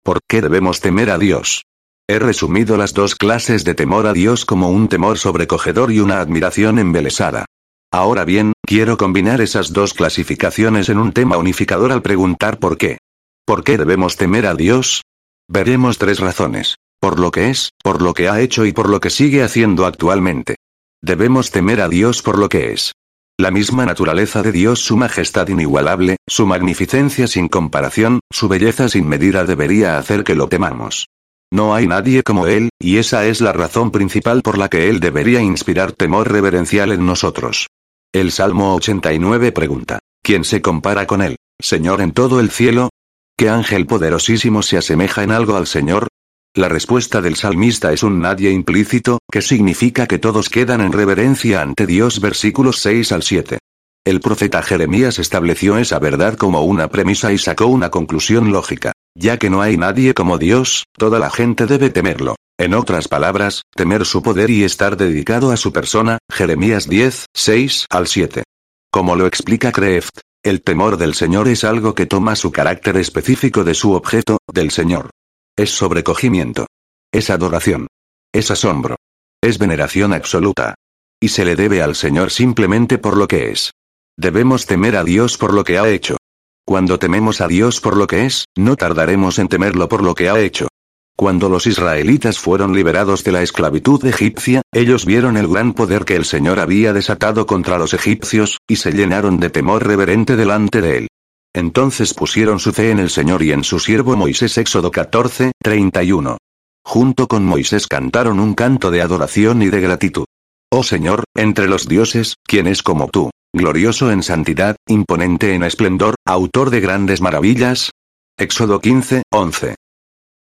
¿Por 0.03 0.19
qué 0.27 0.41
debemos 0.41 0.81
temer 0.81 1.09
a 1.09 1.17
Dios? 1.17 1.63
He 2.11 2.19
resumido 2.19 2.75
las 2.75 2.93
dos 2.93 3.15
clases 3.15 3.63
de 3.63 3.73
temor 3.73 4.05
a 4.05 4.11
Dios 4.11 4.43
como 4.43 4.69
un 4.69 4.89
temor 4.89 5.17
sobrecogedor 5.17 5.93
y 5.93 6.01
una 6.01 6.19
admiración 6.19 6.77
embelesada. 6.77 7.45
Ahora 7.89 8.25
bien, 8.25 8.51
quiero 8.67 8.97
combinar 8.97 9.39
esas 9.39 9.71
dos 9.71 9.93
clasificaciones 9.93 10.89
en 10.89 10.97
un 10.97 11.13
tema 11.13 11.37
unificador 11.37 11.93
al 11.93 12.01
preguntar 12.01 12.59
por 12.59 12.77
qué. 12.77 12.97
¿Por 13.45 13.63
qué 13.63 13.77
debemos 13.77 14.17
temer 14.17 14.45
a 14.45 14.55
Dios? 14.55 15.03
Veremos 15.47 15.99
tres 15.99 16.19
razones. 16.19 16.75
Por 16.99 17.17
lo 17.17 17.31
que 17.31 17.49
es, 17.49 17.69
por 17.81 18.01
lo 18.01 18.13
que 18.13 18.27
ha 18.27 18.41
hecho 18.41 18.65
y 18.65 18.73
por 18.73 18.89
lo 18.89 18.99
que 18.99 19.09
sigue 19.09 19.41
haciendo 19.41 19.85
actualmente. 19.85 20.57
Debemos 21.01 21.49
temer 21.49 21.79
a 21.79 21.87
Dios 21.87 22.21
por 22.21 22.37
lo 22.37 22.49
que 22.49 22.73
es. 22.73 22.91
La 23.39 23.51
misma 23.51 23.85
naturaleza 23.85 24.43
de 24.43 24.51
Dios, 24.51 24.81
su 24.81 24.97
majestad 24.97 25.47
inigualable, 25.47 26.17
su 26.27 26.45
magnificencia 26.45 27.27
sin 27.27 27.47
comparación, 27.47 28.19
su 28.29 28.49
belleza 28.49 28.89
sin 28.89 29.07
medida 29.07 29.45
debería 29.45 29.97
hacer 29.97 30.25
que 30.25 30.35
lo 30.35 30.49
temamos. 30.49 31.07
No 31.53 31.75
hay 31.75 31.85
nadie 31.85 32.23
como 32.23 32.47
Él, 32.47 32.69
y 32.79 32.97
esa 32.97 33.25
es 33.25 33.41
la 33.41 33.51
razón 33.51 33.91
principal 33.91 34.41
por 34.41 34.57
la 34.57 34.69
que 34.69 34.89
Él 34.89 35.01
debería 35.01 35.41
inspirar 35.41 35.91
temor 35.91 36.31
reverencial 36.31 36.93
en 36.93 37.05
nosotros. 37.05 37.67
El 38.13 38.31
Salmo 38.31 38.73
89 38.75 39.51
pregunta, 39.51 39.99
¿quién 40.23 40.45
se 40.45 40.61
compara 40.61 41.05
con 41.05 41.21
Él? 41.21 41.35
Señor 41.59 42.01
en 42.01 42.13
todo 42.13 42.39
el 42.39 42.51
cielo? 42.51 42.89
¿Qué 43.37 43.49
ángel 43.49 43.85
poderosísimo 43.85 44.61
se 44.61 44.77
asemeja 44.77 45.23
en 45.23 45.31
algo 45.31 45.57
al 45.57 45.67
Señor? 45.67 46.07
La 46.55 46.69
respuesta 46.69 47.21
del 47.21 47.35
salmista 47.35 47.91
es 47.91 48.03
un 48.03 48.21
nadie 48.21 48.51
implícito, 48.51 49.19
que 49.29 49.41
significa 49.41 50.07
que 50.07 50.19
todos 50.19 50.49
quedan 50.49 50.79
en 50.81 50.93
reverencia 50.93 51.61
ante 51.61 51.85
Dios 51.85 52.21
versículos 52.21 52.79
6 52.79 53.11
al 53.11 53.23
7. 53.23 53.59
El 54.05 54.19
profeta 54.19 54.61
Jeremías 54.61 55.19
estableció 55.19 55.77
esa 55.77 55.99
verdad 55.99 56.35
como 56.35 56.63
una 56.63 56.87
premisa 56.87 57.31
y 57.33 57.37
sacó 57.37 57.67
una 57.67 57.89
conclusión 57.89 58.51
lógica. 58.51 58.93
Ya 59.15 59.37
que 59.37 59.49
no 59.49 59.61
hay 59.61 59.77
nadie 59.77 60.13
como 60.13 60.37
Dios, 60.37 60.85
toda 60.97 61.19
la 61.19 61.29
gente 61.29 61.65
debe 61.65 61.89
temerlo. 61.89 62.35
En 62.57 62.73
otras 62.73 63.07
palabras, 63.07 63.63
temer 63.75 64.05
su 64.05 64.21
poder 64.21 64.49
y 64.49 64.63
estar 64.63 64.95
dedicado 64.95 65.51
a 65.51 65.57
su 65.57 65.73
persona, 65.73 66.19
Jeremías 66.31 66.87
10, 66.87 67.25
6 67.33 67.87
al 67.89 68.07
7. 68.07 68.43
Como 68.91 69.15
lo 69.15 69.25
explica 69.25 69.71
Kreft, 69.71 70.19
el 70.43 70.61
temor 70.61 70.97
del 70.97 71.13
Señor 71.13 71.47
es 71.47 71.63
algo 71.63 71.93
que 71.93 72.05
toma 72.05 72.35
su 72.35 72.51
carácter 72.51 72.97
específico 72.97 73.63
de 73.63 73.73
su 73.73 73.93
objeto, 73.93 74.37
del 74.51 74.71
Señor. 74.71 75.09
Es 75.57 75.71
sobrecogimiento. 75.71 76.67
Es 77.11 77.29
adoración. 77.29 77.87
Es 78.33 78.51
asombro. 78.51 78.95
Es 79.41 79.57
veneración 79.57 80.13
absoluta. 80.13 80.75
Y 81.19 81.29
se 81.29 81.45
le 81.45 81.55
debe 81.55 81.81
al 81.81 81.95
Señor 81.95 82.31
simplemente 82.31 82.97
por 82.97 83.17
lo 83.17 83.27
que 83.27 83.51
es. 83.51 83.71
Debemos 84.17 84.65
temer 84.65 84.95
a 84.95 85.03
Dios 85.03 85.37
por 85.37 85.53
lo 85.53 85.63
que 85.63 85.77
ha 85.77 85.87
hecho. 85.89 86.17
Cuando 86.65 86.99
tememos 86.99 87.41
a 87.41 87.47
Dios 87.47 87.81
por 87.81 87.97
lo 87.97 88.07
que 88.07 88.25
es, 88.25 88.45
no 88.55 88.75
tardaremos 88.75 89.39
en 89.39 89.47
temerlo 89.47 89.89
por 89.89 90.03
lo 90.03 90.15
que 90.15 90.29
ha 90.29 90.39
hecho. 90.39 90.67
Cuando 91.15 91.49
los 91.49 91.67
israelitas 91.67 92.39
fueron 92.39 92.73
liberados 92.73 93.23
de 93.23 93.31
la 93.31 93.43
esclavitud 93.43 94.03
egipcia, 94.05 94.61
ellos 94.71 95.05
vieron 95.05 95.37
el 95.37 95.47
gran 95.47 95.73
poder 95.73 96.05
que 96.05 96.15
el 96.15 96.25
Señor 96.25 96.59
había 96.59 96.93
desatado 96.93 97.45
contra 97.45 97.77
los 97.77 97.93
egipcios, 97.93 98.57
y 98.67 98.77
se 98.77 98.91
llenaron 98.91 99.39
de 99.39 99.49
temor 99.49 99.85
reverente 99.85 100.35
delante 100.35 100.81
de 100.81 100.97
él. 100.97 101.07
Entonces 101.53 102.13
pusieron 102.13 102.59
su 102.59 102.71
fe 102.71 102.91
en 102.91 102.99
el 102.99 103.09
Señor 103.09 103.43
y 103.43 103.51
en 103.51 103.63
su 103.63 103.79
siervo 103.79 104.15
Moisés 104.15 104.57
Éxodo 104.57 104.89
14, 104.89 105.51
31. 105.61 106.37
Junto 106.83 107.27
con 107.27 107.45
Moisés 107.45 107.87
cantaron 107.87 108.39
un 108.39 108.53
canto 108.53 108.89
de 108.89 109.01
adoración 109.01 109.61
y 109.61 109.69
de 109.69 109.81
gratitud. 109.81 110.25
Oh 110.71 110.83
Señor, 110.83 111.25
entre 111.35 111.67
los 111.67 111.87
dioses, 111.87 112.35
¿quién 112.47 112.67
es 112.67 112.81
como 112.81 113.09
tú? 113.09 113.29
Glorioso 113.53 114.11
en 114.11 114.23
santidad, 114.23 114.77
imponente 114.87 115.53
en 115.53 115.63
esplendor, 115.63 116.15
autor 116.25 116.69
de 116.69 116.79
grandes 116.79 117.19
maravillas. 117.19 117.91
Éxodo 118.37 118.79
15, 118.79 119.23
11. 119.29 119.75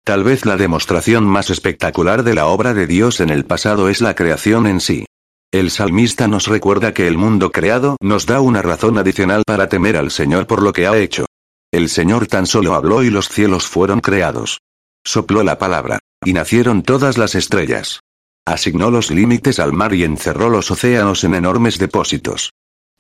Tal 0.06 0.24
vez 0.24 0.46
la 0.46 0.58
demostración 0.58 1.26
más 1.26 1.50
espectacular 1.50 2.22
de 2.22 2.36
la 2.36 2.46
obra 2.46 2.76
de 2.76 2.86
Dios 2.86 3.20
en 3.20 3.32
el 3.32 3.46
pasado 3.46 3.90
es 3.90 4.02
la 4.02 4.16
creación 4.16 4.68
en 4.68 4.80
sí. 4.80 5.06
El 5.52 5.72
salmista 5.72 6.28
nos 6.28 6.46
recuerda 6.46 6.94
que 6.94 7.08
el 7.08 7.18
mundo 7.18 7.52
creado 7.52 7.98
nos 8.00 8.28
da 8.28 8.42
una 8.42 8.62
razón 8.62 9.00
adicional 9.00 9.42
para 9.44 9.68
temer 9.70 9.98
al 9.98 10.12
Señor 10.12 10.46
por 10.46 10.62
lo 10.62 10.72
que 10.72 10.86
ha 10.86 10.96
hecho. 10.96 11.26
El 11.72 11.90
Señor 11.90 12.28
tan 12.28 12.46
solo 12.46 12.76
habló 12.76 13.02
y 13.02 13.10
los 13.10 13.28
cielos 13.28 13.66
fueron 13.66 14.02
creados. 14.02 14.60
Sopló 15.04 15.42
la 15.42 15.58
palabra, 15.58 15.98
y 16.24 16.34
nacieron 16.34 16.84
todas 16.84 17.18
las 17.18 17.34
estrellas. 17.34 18.02
Asignó 18.46 18.92
los 18.92 19.10
límites 19.10 19.60
al 19.60 19.74
mar 19.74 19.96
y 19.96 20.04
encerró 20.04 20.50
los 20.50 20.70
océanos 20.70 21.24
en 21.24 21.34
enormes 21.34 21.80
depósitos. 21.80 22.52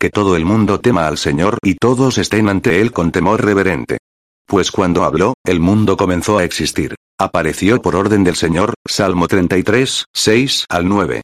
Que 0.01 0.09
todo 0.09 0.37
el 0.37 0.45
mundo 0.45 0.79
tema 0.79 1.07
al 1.07 1.17
Señor 1.17 1.57
y 1.61 1.75
todos 1.75 2.17
estén 2.17 2.47
ante 2.47 2.79
Él 2.79 2.93
con 2.93 3.11
temor 3.11 3.43
reverente. 3.43 3.97
Pues 4.47 4.71
cuando 4.71 5.03
habló, 5.03 5.33
el 5.45 5.59
mundo 5.59 5.97
comenzó 5.97 6.37
a 6.37 6.45
existir. 6.45 6.95
Apareció 7.19 7.81
por 7.81 7.97
orden 7.97 8.23
del 8.23 8.37
Señor, 8.37 8.75
Salmo 8.87 9.27
33, 9.27 10.05
6 10.13 10.65
al 10.69 10.87
9. 10.87 11.21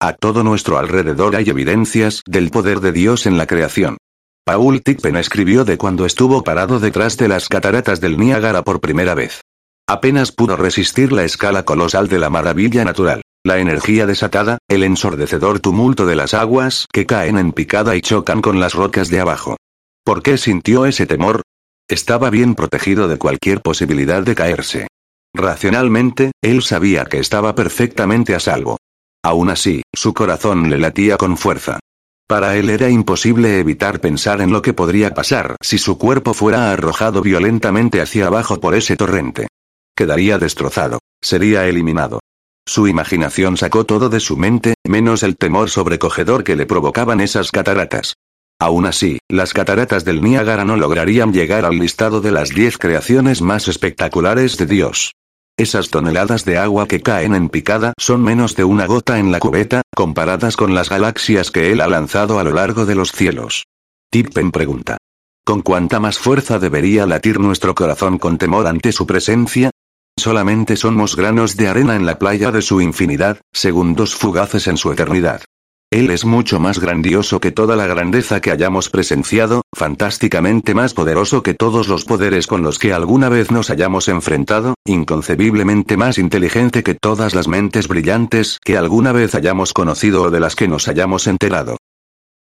A 0.00 0.14
todo 0.14 0.42
nuestro 0.42 0.78
alrededor 0.78 1.36
hay 1.36 1.50
evidencias 1.50 2.22
del 2.26 2.50
poder 2.50 2.80
de 2.80 2.92
Dios 2.92 3.26
en 3.26 3.36
la 3.36 3.46
creación. 3.46 3.98
Paul 4.42 4.80
Tippen 4.82 5.16
escribió 5.16 5.66
de 5.66 5.76
cuando 5.76 6.06
estuvo 6.06 6.42
parado 6.42 6.80
detrás 6.80 7.18
de 7.18 7.28
las 7.28 7.50
cataratas 7.50 8.00
del 8.00 8.16
Niágara 8.16 8.62
por 8.62 8.80
primera 8.80 9.14
vez. 9.14 9.42
Apenas 9.86 10.32
pudo 10.32 10.56
resistir 10.56 11.12
la 11.12 11.24
escala 11.24 11.64
colosal 11.64 12.08
de 12.08 12.18
la 12.18 12.30
maravilla 12.30 12.86
natural, 12.86 13.20
la 13.48 13.58
energía 13.58 14.06
desatada, 14.06 14.58
el 14.68 14.84
ensordecedor 14.84 15.58
tumulto 15.58 16.06
de 16.06 16.14
las 16.14 16.34
aguas 16.34 16.86
que 16.92 17.06
caen 17.06 17.38
en 17.38 17.52
picada 17.52 17.96
y 17.96 18.02
chocan 18.02 18.42
con 18.42 18.60
las 18.60 18.74
rocas 18.74 19.08
de 19.08 19.20
abajo. 19.20 19.56
¿Por 20.04 20.22
qué 20.22 20.36
sintió 20.38 20.86
ese 20.86 21.06
temor? 21.06 21.42
Estaba 21.88 22.28
bien 22.28 22.54
protegido 22.54 23.08
de 23.08 23.16
cualquier 23.16 23.62
posibilidad 23.62 24.22
de 24.22 24.34
caerse. 24.34 24.86
Racionalmente, 25.34 26.32
él 26.42 26.62
sabía 26.62 27.06
que 27.06 27.18
estaba 27.18 27.54
perfectamente 27.54 28.34
a 28.34 28.40
salvo. 28.40 28.76
Aún 29.24 29.48
así, 29.48 29.82
su 29.94 30.12
corazón 30.12 30.68
le 30.68 30.78
latía 30.78 31.16
con 31.16 31.38
fuerza. 31.38 31.80
Para 32.28 32.56
él 32.56 32.68
era 32.68 32.90
imposible 32.90 33.58
evitar 33.58 34.00
pensar 34.00 34.42
en 34.42 34.52
lo 34.52 34.60
que 34.60 34.74
podría 34.74 35.14
pasar 35.14 35.56
si 35.62 35.78
su 35.78 35.96
cuerpo 35.96 36.34
fuera 36.34 36.70
arrojado 36.70 37.22
violentamente 37.22 38.02
hacia 38.02 38.26
abajo 38.26 38.60
por 38.60 38.74
ese 38.74 38.96
torrente. 38.96 39.48
Quedaría 39.96 40.38
destrozado. 40.38 40.98
Sería 41.22 41.66
eliminado. 41.66 42.20
Su 42.68 42.86
imaginación 42.86 43.56
sacó 43.56 43.84
todo 43.84 44.10
de 44.10 44.20
su 44.20 44.36
mente, 44.36 44.74
menos 44.86 45.22
el 45.22 45.38
temor 45.38 45.70
sobrecogedor 45.70 46.44
que 46.44 46.54
le 46.54 46.66
provocaban 46.66 47.18
esas 47.18 47.50
cataratas. 47.50 48.12
Aún 48.60 48.84
así, 48.84 49.20
las 49.26 49.54
cataratas 49.54 50.04
del 50.04 50.20
Niágara 50.20 50.66
no 50.66 50.76
lograrían 50.76 51.32
llegar 51.32 51.64
al 51.64 51.78
listado 51.78 52.20
de 52.20 52.30
las 52.30 52.50
diez 52.50 52.76
creaciones 52.76 53.40
más 53.40 53.68
espectaculares 53.68 54.58
de 54.58 54.66
Dios. 54.66 55.12
Esas 55.56 55.88
toneladas 55.88 56.44
de 56.44 56.58
agua 56.58 56.86
que 56.86 57.00
caen 57.00 57.34
en 57.34 57.48
picada 57.48 57.94
son 57.96 58.22
menos 58.22 58.54
de 58.54 58.64
una 58.64 58.84
gota 58.84 59.18
en 59.18 59.32
la 59.32 59.40
cubeta, 59.40 59.80
comparadas 59.96 60.54
con 60.58 60.74
las 60.74 60.90
galaxias 60.90 61.50
que 61.50 61.72
él 61.72 61.80
ha 61.80 61.86
lanzado 61.86 62.38
a 62.38 62.44
lo 62.44 62.50
largo 62.52 62.84
de 62.84 62.96
los 62.96 63.12
cielos. 63.12 63.64
Tippen 64.10 64.50
pregunta. 64.50 64.98
¿Con 65.42 65.62
cuánta 65.62 66.00
más 66.00 66.18
fuerza 66.18 66.58
debería 66.58 67.06
latir 67.06 67.40
nuestro 67.40 67.74
corazón 67.74 68.18
con 68.18 68.36
temor 68.36 68.66
ante 68.66 68.92
su 68.92 69.06
presencia? 69.06 69.70
Solamente 70.18 70.76
somos 70.76 71.14
granos 71.14 71.56
de 71.56 71.68
arena 71.68 71.94
en 71.94 72.04
la 72.04 72.18
playa 72.18 72.50
de 72.50 72.60
su 72.60 72.80
infinidad, 72.80 73.40
segundos 73.52 74.16
fugaces 74.16 74.66
en 74.66 74.76
su 74.76 74.90
eternidad. 74.90 75.42
Él 75.90 76.10
es 76.10 76.24
mucho 76.24 76.60
más 76.60 76.80
grandioso 76.80 77.40
que 77.40 77.52
toda 77.52 77.76
la 77.76 77.86
grandeza 77.86 78.40
que 78.40 78.50
hayamos 78.50 78.90
presenciado, 78.90 79.62
fantásticamente 79.74 80.74
más 80.74 80.92
poderoso 80.92 81.42
que 81.42 81.54
todos 81.54 81.88
los 81.88 82.04
poderes 82.04 82.46
con 82.46 82.62
los 82.62 82.78
que 82.78 82.92
alguna 82.92 83.28
vez 83.28 83.50
nos 83.50 83.70
hayamos 83.70 84.08
enfrentado, 84.08 84.74
inconcebiblemente 84.84 85.96
más 85.96 86.18
inteligente 86.18 86.82
que 86.82 86.94
todas 86.94 87.34
las 87.34 87.48
mentes 87.48 87.88
brillantes 87.88 88.58
que 88.62 88.76
alguna 88.76 89.12
vez 89.12 89.34
hayamos 89.34 89.72
conocido 89.72 90.24
o 90.24 90.30
de 90.30 90.40
las 90.40 90.56
que 90.56 90.68
nos 90.68 90.88
hayamos 90.88 91.26
enterado. 91.26 91.78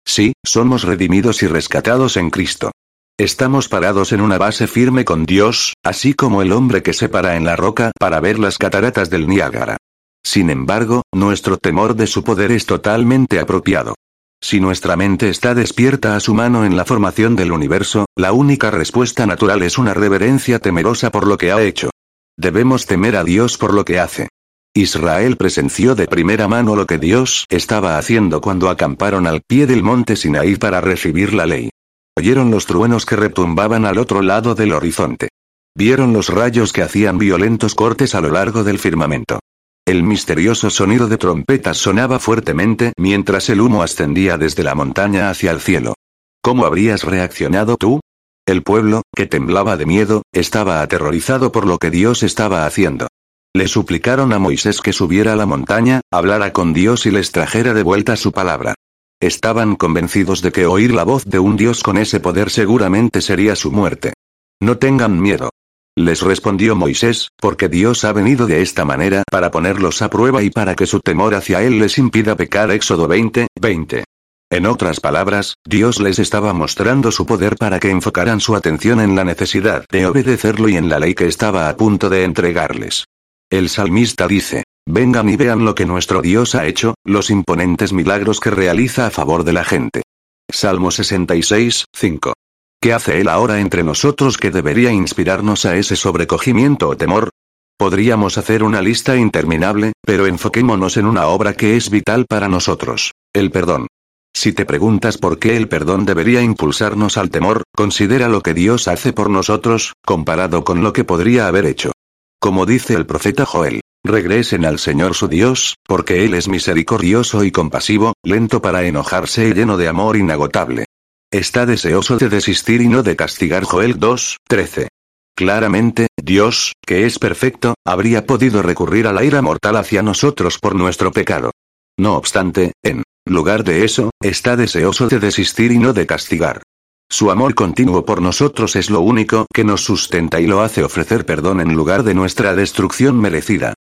Sí, 0.04 0.32
somos 0.44 0.82
redimidos 0.82 1.42
y 1.42 1.46
rescatados 1.46 2.16
en 2.16 2.30
Cristo. 2.30 2.72
Estamos 3.18 3.70
parados 3.70 4.12
en 4.12 4.20
una 4.20 4.36
base 4.36 4.66
firme 4.66 5.06
con 5.06 5.24
Dios, 5.24 5.72
así 5.82 6.12
como 6.12 6.42
el 6.42 6.52
hombre 6.52 6.82
que 6.82 6.92
se 6.92 7.08
para 7.08 7.36
en 7.36 7.46
la 7.46 7.56
roca 7.56 7.92
para 7.98 8.20
ver 8.20 8.38
las 8.38 8.58
cataratas 8.58 9.08
del 9.08 9.26
Niágara. 9.26 9.78
Sin 10.22 10.50
embargo, 10.50 11.00
nuestro 11.14 11.56
temor 11.56 11.96
de 11.96 12.06
su 12.08 12.22
poder 12.22 12.52
es 12.52 12.66
totalmente 12.66 13.40
apropiado. 13.40 13.94
Si 14.42 14.60
nuestra 14.60 14.96
mente 14.96 15.30
está 15.30 15.54
despierta 15.54 16.14
a 16.14 16.20
su 16.20 16.34
mano 16.34 16.66
en 16.66 16.76
la 16.76 16.84
formación 16.84 17.36
del 17.36 17.52
universo, 17.52 18.04
la 18.16 18.32
única 18.32 18.70
respuesta 18.70 19.24
natural 19.24 19.62
es 19.62 19.78
una 19.78 19.94
reverencia 19.94 20.58
temerosa 20.58 21.10
por 21.10 21.26
lo 21.26 21.38
que 21.38 21.52
ha 21.52 21.62
hecho. 21.62 21.88
Debemos 22.36 22.84
temer 22.84 23.16
a 23.16 23.24
Dios 23.24 23.56
por 23.56 23.72
lo 23.72 23.86
que 23.86 23.98
hace. 23.98 24.28
Israel 24.74 25.38
presenció 25.38 25.94
de 25.94 26.06
primera 26.06 26.48
mano 26.48 26.76
lo 26.76 26.86
que 26.86 26.98
Dios 26.98 27.46
estaba 27.48 27.96
haciendo 27.96 28.42
cuando 28.42 28.68
acamparon 28.68 29.26
al 29.26 29.40
pie 29.40 29.66
del 29.66 29.82
monte 29.82 30.16
Sinaí 30.16 30.56
para 30.56 30.82
recibir 30.82 31.32
la 31.32 31.46
ley. 31.46 31.70
Oyeron 32.18 32.50
los 32.50 32.64
truenos 32.64 33.04
que 33.04 33.14
retumbaban 33.14 33.84
al 33.84 33.98
otro 33.98 34.22
lado 34.22 34.54
del 34.54 34.72
horizonte. 34.72 35.28
Vieron 35.76 36.14
los 36.14 36.30
rayos 36.30 36.72
que 36.72 36.82
hacían 36.82 37.18
violentos 37.18 37.74
cortes 37.74 38.14
a 38.14 38.22
lo 38.22 38.30
largo 38.30 38.64
del 38.64 38.78
firmamento. 38.78 39.40
El 39.86 40.02
misterioso 40.02 40.70
sonido 40.70 41.08
de 41.08 41.18
trompetas 41.18 41.76
sonaba 41.76 42.18
fuertemente 42.18 42.94
mientras 42.96 43.50
el 43.50 43.60
humo 43.60 43.82
ascendía 43.82 44.38
desde 44.38 44.64
la 44.64 44.74
montaña 44.74 45.28
hacia 45.28 45.50
el 45.50 45.60
cielo. 45.60 45.94
¿Cómo 46.42 46.64
habrías 46.64 47.04
reaccionado 47.04 47.76
tú? 47.76 48.00
El 48.46 48.62
pueblo, 48.62 49.02
que 49.14 49.26
temblaba 49.26 49.76
de 49.76 49.84
miedo, 49.84 50.22
estaba 50.32 50.80
aterrorizado 50.80 51.52
por 51.52 51.66
lo 51.66 51.76
que 51.78 51.90
Dios 51.90 52.22
estaba 52.22 52.64
haciendo. 52.64 53.08
Le 53.54 53.68
suplicaron 53.68 54.32
a 54.32 54.38
Moisés 54.38 54.80
que 54.80 54.92
subiera 54.92 55.34
a 55.34 55.36
la 55.36 55.46
montaña, 55.46 56.00
hablara 56.10 56.52
con 56.52 56.72
Dios 56.72 57.04
y 57.04 57.10
les 57.10 57.30
trajera 57.30 57.74
de 57.74 57.82
vuelta 57.82 58.16
su 58.16 58.32
palabra. 58.32 58.74
Estaban 59.20 59.76
convencidos 59.76 60.42
de 60.42 60.52
que 60.52 60.66
oír 60.66 60.92
la 60.92 61.04
voz 61.04 61.24
de 61.24 61.38
un 61.38 61.56
Dios 61.56 61.82
con 61.82 61.96
ese 61.96 62.20
poder 62.20 62.50
seguramente 62.50 63.22
sería 63.22 63.56
su 63.56 63.72
muerte. 63.72 64.12
No 64.60 64.76
tengan 64.76 65.20
miedo. 65.20 65.50
Les 65.96 66.20
respondió 66.20 66.76
Moisés, 66.76 67.30
porque 67.38 67.70
Dios 67.70 68.04
ha 68.04 68.12
venido 68.12 68.46
de 68.46 68.60
esta 68.60 68.84
manera 68.84 69.22
para 69.30 69.50
ponerlos 69.50 70.02
a 70.02 70.10
prueba 70.10 70.42
y 70.42 70.50
para 70.50 70.74
que 70.74 70.86
su 70.86 71.00
temor 71.00 71.34
hacia 71.34 71.62
Él 71.62 71.78
les 71.78 71.96
impida 71.96 72.36
pecar. 72.36 72.70
Éxodo 72.70 73.08
20, 73.08 73.46
20. 73.58 74.04
En 74.50 74.66
otras 74.66 75.00
palabras, 75.00 75.54
Dios 75.64 75.98
les 75.98 76.18
estaba 76.18 76.52
mostrando 76.52 77.10
su 77.10 77.24
poder 77.24 77.56
para 77.56 77.80
que 77.80 77.90
enfocaran 77.90 78.40
su 78.40 78.54
atención 78.54 79.00
en 79.00 79.16
la 79.16 79.24
necesidad 79.24 79.86
de 79.90 80.06
obedecerlo 80.06 80.68
y 80.68 80.76
en 80.76 80.90
la 80.90 80.98
ley 80.98 81.14
que 81.14 81.26
estaba 81.26 81.70
a 81.70 81.76
punto 81.76 82.10
de 82.10 82.24
entregarles. 82.24 83.06
El 83.50 83.70
salmista 83.70 84.28
dice, 84.28 84.64
Vengan 84.88 85.28
y 85.28 85.36
vean 85.36 85.64
lo 85.64 85.74
que 85.74 85.84
nuestro 85.84 86.22
Dios 86.22 86.54
ha 86.54 86.64
hecho, 86.64 86.94
los 87.04 87.30
imponentes 87.30 87.92
milagros 87.92 88.38
que 88.38 88.50
realiza 88.50 89.06
a 89.06 89.10
favor 89.10 89.42
de 89.42 89.52
la 89.52 89.64
gente. 89.64 90.02
Salmo 90.48 90.92
66, 90.92 91.86
5. 91.92 92.32
¿Qué 92.80 92.92
hace 92.92 93.20
Él 93.20 93.28
ahora 93.28 93.58
entre 93.58 93.82
nosotros 93.82 94.38
que 94.38 94.52
debería 94.52 94.92
inspirarnos 94.92 95.66
a 95.66 95.76
ese 95.76 95.96
sobrecogimiento 95.96 96.88
o 96.88 96.96
temor? 96.96 97.30
Podríamos 97.76 98.38
hacer 98.38 98.62
una 98.62 98.80
lista 98.80 99.16
interminable, 99.16 99.92
pero 100.02 100.26
enfoquémonos 100.26 100.96
en 100.96 101.06
una 101.06 101.26
obra 101.26 101.54
que 101.54 101.76
es 101.76 101.90
vital 101.90 102.24
para 102.28 102.48
nosotros, 102.48 103.12
el 103.34 103.50
perdón. 103.50 103.88
Si 104.34 104.52
te 104.52 104.66
preguntas 104.66 105.18
por 105.18 105.40
qué 105.40 105.56
el 105.56 105.68
perdón 105.68 106.06
debería 106.06 106.42
impulsarnos 106.42 107.16
al 107.16 107.30
temor, 107.30 107.64
considera 107.74 108.28
lo 108.28 108.40
que 108.40 108.54
Dios 108.54 108.86
hace 108.86 109.12
por 109.12 109.30
nosotros, 109.30 109.94
comparado 110.04 110.62
con 110.62 110.82
lo 110.84 110.92
que 110.92 111.04
podría 111.04 111.48
haber 111.48 111.66
hecho. 111.66 111.90
Como 112.38 112.66
dice 112.66 112.94
el 112.94 113.06
profeta 113.06 113.44
Joel, 113.44 113.80
regresen 114.04 114.64
al 114.64 114.78
Señor 114.78 115.14
su 115.14 115.28
Dios, 115.28 115.76
porque 115.84 116.24
Él 116.24 116.34
es 116.34 116.48
misericordioso 116.48 117.44
y 117.44 117.50
compasivo, 117.50 118.14
lento 118.22 118.62
para 118.62 118.84
enojarse 118.84 119.48
y 119.48 119.54
lleno 119.54 119.76
de 119.76 119.88
amor 119.88 120.16
inagotable. 120.16 120.86
Está 121.30 121.66
deseoso 121.66 122.16
de 122.18 122.28
desistir 122.28 122.80
y 122.80 122.88
no 122.88 123.02
de 123.02 123.16
castigar 123.16 123.64
Joel 123.64 123.98
2, 123.98 124.38
13. 124.48 124.88
Claramente, 125.36 126.06
Dios, 126.16 126.72
que 126.86 127.04
es 127.04 127.18
perfecto, 127.18 127.74
habría 127.84 128.26
podido 128.26 128.62
recurrir 128.62 129.06
a 129.06 129.12
la 129.12 129.24
ira 129.24 129.42
mortal 129.42 129.76
hacia 129.76 130.02
nosotros 130.02 130.58
por 130.58 130.74
nuestro 130.74 131.12
pecado. 131.12 131.50
No 131.98 132.16
obstante, 132.16 132.72
en 132.82 133.02
lugar 133.26 133.64
de 133.64 133.84
eso, 133.84 134.10
está 134.22 134.56
deseoso 134.56 135.08
de 135.08 135.18
desistir 135.18 135.72
y 135.72 135.78
no 135.78 135.92
de 135.92 136.06
castigar. 136.06 136.62
Su 137.08 137.30
amor 137.30 137.54
continuo 137.54 138.04
por 138.04 138.20
nosotros 138.20 138.76
es 138.76 138.90
lo 138.90 139.00
único 139.00 139.46
que 139.52 139.64
nos 139.64 139.84
sustenta 139.84 140.40
y 140.40 140.46
lo 140.46 140.62
hace 140.62 140.82
ofrecer 140.82 141.24
perdón 141.24 141.60
en 141.60 141.74
lugar 141.74 142.02
de 142.02 142.14
nuestra 142.14 142.54
destrucción 142.54 143.20
merecida. 143.20 143.74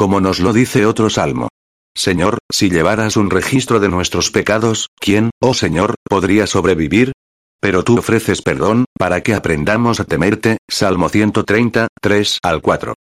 Como 0.00 0.18
nos 0.22 0.40
lo 0.40 0.54
dice 0.54 0.86
otro 0.86 1.10
salmo. 1.10 1.48
Señor, 1.94 2.38
si 2.50 2.70
llevaras 2.70 3.18
un 3.18 3.28
registro 3.28 3.80
de 3.80 3.90
nuestros 3.90 4.30
pecados, 4.30 4.88
¿quién, 4.98 5.28
oh 5.42 5.52
Señor, 5.52 5.94
podría 6.08 6.46
sobrevivir? 6.46 7.12
Pero 7.60 7.84
tú 7.84 7.98
ofreces 7.98 8.40
perdón, 8.40 8.86
para 8.98 9.22
que 9.22 9.34
aprendamos 9.34 10.00
a 10.00 10.06
temerte, 10.06 10.56
Salmo 10.70 11.10
130, 11.10 11.88
3 12.00 12.38
al 12.42 12.62
4. 12.62 12.94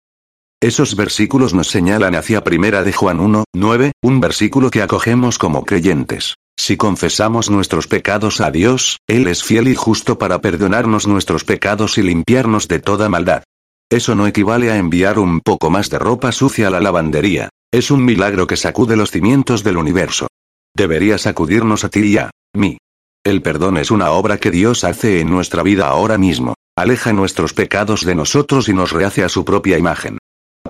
Esos 0.60 0.95
versículos 0.95 1.53
nos 1.53 1.67
señalan 1.67 2.15
hacia 2.15 2.43
Primera 2.43 2.81
de 2.81 2.93
Juan 2.93 3.19
1, 3.19 3.43
9, 3.53 3.91
un 4.01 4.19
versículo 4.19 4.71
que 4.71 4.81
acogemos 4.81 5.38
como 5.38 5.65
creyentes. 5.65 6.33
Si 6.60 6.77
confesamos 6.77 7.51
nuestros 7.51 7.86
pecados 7.86 8.41
a 8.41 8.49
Dios, 8.49 8.97
Él 9.05 9.27
es 9.27 9.43
fiel 9.43 9.67
y 9.67 9.75
justo 9.75 10.17
para 10.17 10.41
perdonarnos 10.41 11.05
nuestros 11.05 11.43
pecados 11.43 11.99
y 11.99 12.01
limpiarnos 12.01 12.67
de 12.67 12.79
toda 12.79 13.07
maldad. 13.07 13.43
Eso 13.89 14.15
no 14.15 14.28
equivale 14.28 14.69
a 14.69 14.78
enviar 14.78 15.17
un 15.17 15.39
poco 15.39 15.69
más 15.69 15.89
de 15.89 15.97
ropa 15.97 16.34
sucia 16.34 16.67
a 16.67 16.69
la 16.69 16.82
lavandería. 16.82 17.50
Es 17.71 17.89
un 17.89 18.04
milagro 18.04 18.45
que 18.45 18.58
sacude 18.58 18.97
los 18.97 19.12
cimientos 19.12 19.63
del 19.63 19.78
universo. 19.78 20.28
Debería 20.76 21.17
sacudirnos 21.17 21.86
a 21.86 21.89
ti 21.89 22.02
y 22.02 22.17
a 22.17 22.30
mí. 22.54 22.78
El 23.26 23.41
perdón 23.41 23.78
es 23.78 23.89
una 23.89 24.12
obra 24.12 24.38
que 24.38 24.52
Dios 24.52 24.84
hace 24.84 25.21
en 25.21 25.30
nuestra 25.30 25.63
vida 25.63 25.88
ahora 25.88 26.17
mismo. 26.17 26.54
Aleja 26.78 27.13
nuestros 27.13 27.54
pecados 27.54 28.06
de 28.06 28.13
nosotros 28.13 28.67
y 28.67 28.73
nos 28.73 28.91
rehace 28.91 29.23
a 29.23 29.30
su 29.30 29.45
propia 29.45 29.78
imagen. 29.78 30.17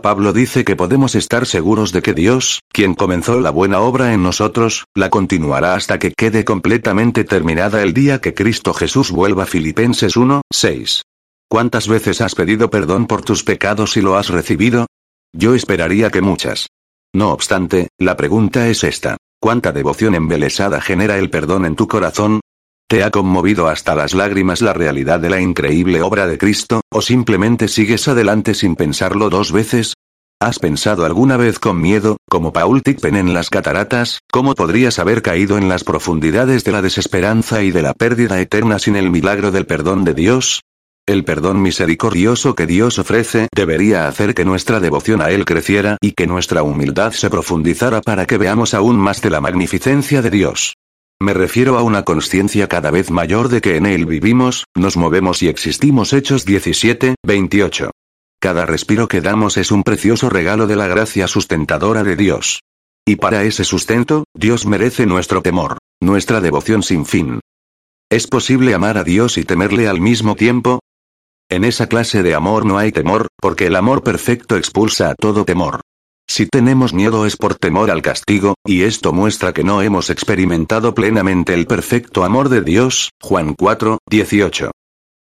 Pablo 0.01 0.31
dice 0.31 0.63
que 0.63 0.75
podemos 0.75 1.15
estar 1.15 1.47
seguros 1.47 1.91
de 1.91 2.03
que 2.03 2.13
Dios, 2.13 2.61
quien 2.71 2.93
comenzó 2.93 3.39
la 3.39 3.49
buena 3.49 3.79
obra 3.79 4.13
en 4.13 4.21
nosotros, 4.21 4.85
la 4.95 5.09
continuará 5.09 5.73
hasta 5.73 5.97
que 5.97 6.13
quede 6.15 6.45
completamente 6.45 7.23
terminada 7.23 7.81
el 7.81 7.93
día 7.93 8.21
que 8.21 8.35
Cristo 8.35 8.73
Jesús 8.73 9.11
vuelva. 9.11 9.47
Filipenses 9.47 10.15
1, 10.15 10.43
6. 10.51 11.01
¿Cuántas 11.49 11.87
veces 11.87 12.19
has 12.19 12.35
pedido 12.35 12.69
perdón 12.69 13.07
por 13.07 13.21
tus 13.21 13.43
pecados 13.43 13.95
y 13.95 14.01
lo 14.01 14.17
has 14.17 14.27
recibido? 14.27 14.85
Yo 15.33 15.55
esperaría 15.55 16.09
que 16.09 16.21
muchas. 16.21 16.67
No 17.13 17.31
obstante, 17.31 17.87
la 17.97 18.17
pregunta 18.17 18.67
es 18.67 18.83
esta. 18.83 19.15
¿Cuánta 19.39 19.71
devoción 19.71 20.13
embelesada 20.13 20.81
genera 20.81 21.17
el 21.17 21.29
perdón 21.29 21.65
en 21.65 21.77
tu 21.77 21.87
corazón? 21.87 22.41
¿Te 22.89 23.03
ha 23.03 23.11
conmovido 23.11 23.67
hasta 23.67 23.95
las 23.95 24.13
lágrimas 24.13 24.61
la 24.61 24.73
realidad 24.73 25.21
de 25.21 25.29
la 25.29 25.39
increíble 25.39 26.01
obra 26.01 26.27
de 26.27 26.37
Cristo, 26.37 26.81
o 26.91 27.01
simplemente 27.01 27.69
sigues 27.69 28.07
adelante 28.09 28.53
sin 28.53 28.75
pensarlo 28.75 29.29
dos 29.29 29.53
veces? 29.53 29.93
¿Has 30.41 30.59
pensado 30.59 31.05
alguna 31.05 31.37
vez 31.37 31.59
con 31.59 31.81
miedo, 31.81 32.17
como 32.29 32.51
Paul 32.51 32.83
Tippen 32.83 33.15
en 33.15 33.33
las 33.33 33.49
cataratas, 33.49 34.19
cómo 34.31 34.53
podrías 34.53 34.99
haber 34.99 35.21
caído 35.21 35.57
en 35.57 35.69
las 35.69 35.83
profundidades 35.83 36.63
de 36.65 36.73
la 36.73 36.81
desesperanza 36.81 37.63
y 37.63 37.71
de 37.71 37.81
la 37.81 37.93
pérdida 37.93 38.39
eterna 38.41 38.79
sin 38.79 38.97
el 38.97 39.09
milagro 39.09 39.51
del 39.51 39.65
perdón 39.65 40.03
de 40.03 40.13
Dios? 40.13 40.61
El 41.07 41.23
perdón 41.23 41.61
misericordioso 41.61 42.53
que 42.53 42.65
Dios 42.65 42.99
ofrece 42.99 43.47
debería 43.55 44.09
hacer 44.09 44.35
que 44.35 44.43
nuestra 44.43 44.81
devoción 44.81 45.21
a 45.21 45.29
Él 45.29 45.45
creciera 45.45 45.97
y 46.01 46.11
que 46.11 46.27
nuestra 46.27 46.63
humildad 46.63 47.13
se 47.13 47.29
profundizara 47.29 48.01
para 48.01 48.25
que 48.25 48.37
veamos 48.37 48.73
aún 48.73 48.97
más 48.97 49.21
de 49.21 49.29
la 49.29 49.39
magnificencia 49.39 50.21
de 50.21 50.29
Dios. 50.29 50.75
Me 51.17 51.33
refiero 51.33 51.77
a 51.77 51.81
una 51.81 52.03
conciencia 52.03 52.67
cada 52.67 52.91
vez 52.91 53.09
mayor 53.09 53.47
de 53.47 53.61
que 53.61 53.77
en 53.77 53.85
él 53.85 54.05
vivimos, 54.05 54.65
nos 54.75 54.97
movemos 54.97 55.41
y 55.41 55.47
existimos. 55.47 56.11
Hechos 56.11 56.45
17, 56.45 57.15
28. 57.25 57.89
Cada 58.39 58.65
respiro 58.65 59.07
que 59.07 59.21
damos 59.21 59.55
es 59.55 59.71
un 59.71 59.83
precioso 59.83 60.29
regalo 60.29 60.67
de 60.67 60.75
la 60.75 60.87
gracia 60.87 61.27
sustentadora 61.27 62.03
de 62.03 62.17
Dios. 62.17 62.59
Y 63.05 63.15
para 63.15 63.43
ese 63.43 63.63
sustento, 63.63 64.25
Dios 64.35 64.65
merece 64.65 65.05
nuestro 65.05 65.41
temor, 65.41 65.77
nuestra 66.01 66.41
devoción 66.41 66.83
sin 66.83 67.05
fin. 67.05 67.39
¿Es 68.11 68.27
posible 68.27 68.73
amar 68.73 68.97
a 68.97 69.03
Dios 69.03 69.37
y 69.37 69.45
temerle 69.45 69.87
al 69.87 70.01
mismo 70.01 70.35
tiempo? 70.35 70.81
En 71.49 71.63
esa 71.63 71.87
clase 71.87 72.23
de 72.23 72.35
amor 72.35 72.65
no 72.65 72.77
hay 72.77 72.91
temor, 72.91 73.27
porque 73.41 73.67
el 73.67 73.77
amor 73.77 74.03
perfecto 74.03 74.57
expulsa 74.57 75.09
a 75.09 75.15
todo 75.15 75.45
temor. 75.45 75.81
Si 76.29 76.45
tenemos 76.45 76.93
miedo 76.93 77.25
es 77.25 77.37
por 77.37 77.55
temor 77.55 77.89
al 77.89 78.01
castigo, 78.01 78.55
y 78.65 78.83
esto 78.83 79.13
muestra 79.13 79.53
que 79.53 79.63
no 79.63 79.81
hemos 79.81 80.09
experimentado 80.09 80.93
plenamente 80.93 81.53
el 81.53 81.65
perfecto 81.65 82.25
amor 82.25 82.49
de 82.49 82.61
Dios. 82.61 83.11
Juan 83.21 83.53
4, 83.53 83.99
18. 84.09 84.71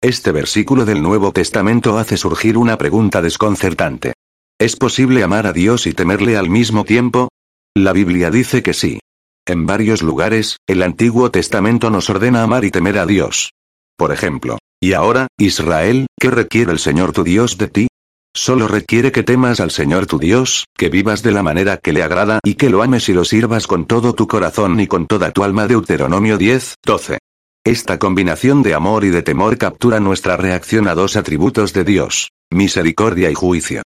Este 0.01 0.31
versículo 0.31 0.85
del 0.85 1.01
Nuevo 1.01 1.33
Testamento 1.33 1.97
hace 1.97 2.15
surgir 2.15 2.57
una 2.57 2.77
pregunta 2.77 3.21
desconcertante. 3.21 4.13
¿Es 4.57 4.77
posible 4.77 5.23
amar 5.23 5.45
a 5.45 5.51
Dios 5.51 5.87
y 5.87 5.93
temerle 5.93 6.37
al 6.37 6.49
mismo 6.49 6.85
tiempo? 6.85 7.27
La 7.75 7.91
Biblia 7.91 8.31
dice 8.31 8.63
que 8.63 8.73
sí. 8.73 8.99
En 9.45 9.65
varios 9.65 10.01
lugares, 10.01 10.57
el 10.67 10.83
Antiguo 10.83 11.31
Testamento 11.31 11.89
nos 11.89 12.09
ordena 12.09 12.43
amar 12.43 12.63
y 12.63 12.71
temer 12.71 12.97
a 12.97 13.05
Dios. 13.05 13.51
Por 13.97 14.13
ejemplo, 14.13 14.57
y 14.79 14.93
ahora, 14.93 15.27
Israel, 15.39 16.07
¿qué 16.19 16.29
requiere 16.29 16.71
el 16.71 16.79
Señor 16.79 17.11
tu 17.11 17.23
Dios 17.23 17.57
de 17.57 17.67
ti? 17.67 17.87
Solo 18.35 18.67
requiere 18.67 19.11
que 19.11 19.23
temas 19.23 19.59
al 19.59 19.71
Señor 19.71 20.05
tu 20.05 20.19
Dios, 20.19 20.65
que 20.77 20.89
vivas 20.89 21.23
de 21.23 21.31
la 21.31 21.41
manera 21.41 21.77
que 21.77 21.91
le 21.91 22.03
agrada 22.03 22.39
y 22.43 22.53
que 22.53 22.69
lo 22.69 22.83
ames 22.83 23.09
y 23.09 23.13
lo 23.13 23.25
sirvas 23.25 23.65
con 23.65 23.87
todo 23.87 24.13
tu 24.13 24.27
corazón 24.27 24.79
y 24.79 24.85
con 24.85 25.07
toda 25.07 25.31
tu 25.31 25.43
alma. 25.43 25.65
Deuteronomio 25.65 26.37
10, 26.37 26.75
12. 26.85 27.17
Esta 27.65 27.97
combinación 27.97 28.61
de 28.61 28.75
amor 28.75 29.03
y 29.03 29.09
de 29.09 29.23
temor 29.23 29.57
captura 29.57 29.99
nuestra 29.99 30.37
reacción 30.37 30.87
a 30.87 30.93
dos 30.93 31.15
atributos 31.15 31.73
de 31.73 31.83
Dios, 31.83 32.29
misericordia 32.51 33.31
y 33.31 33.33
juicio. 33.33 33.81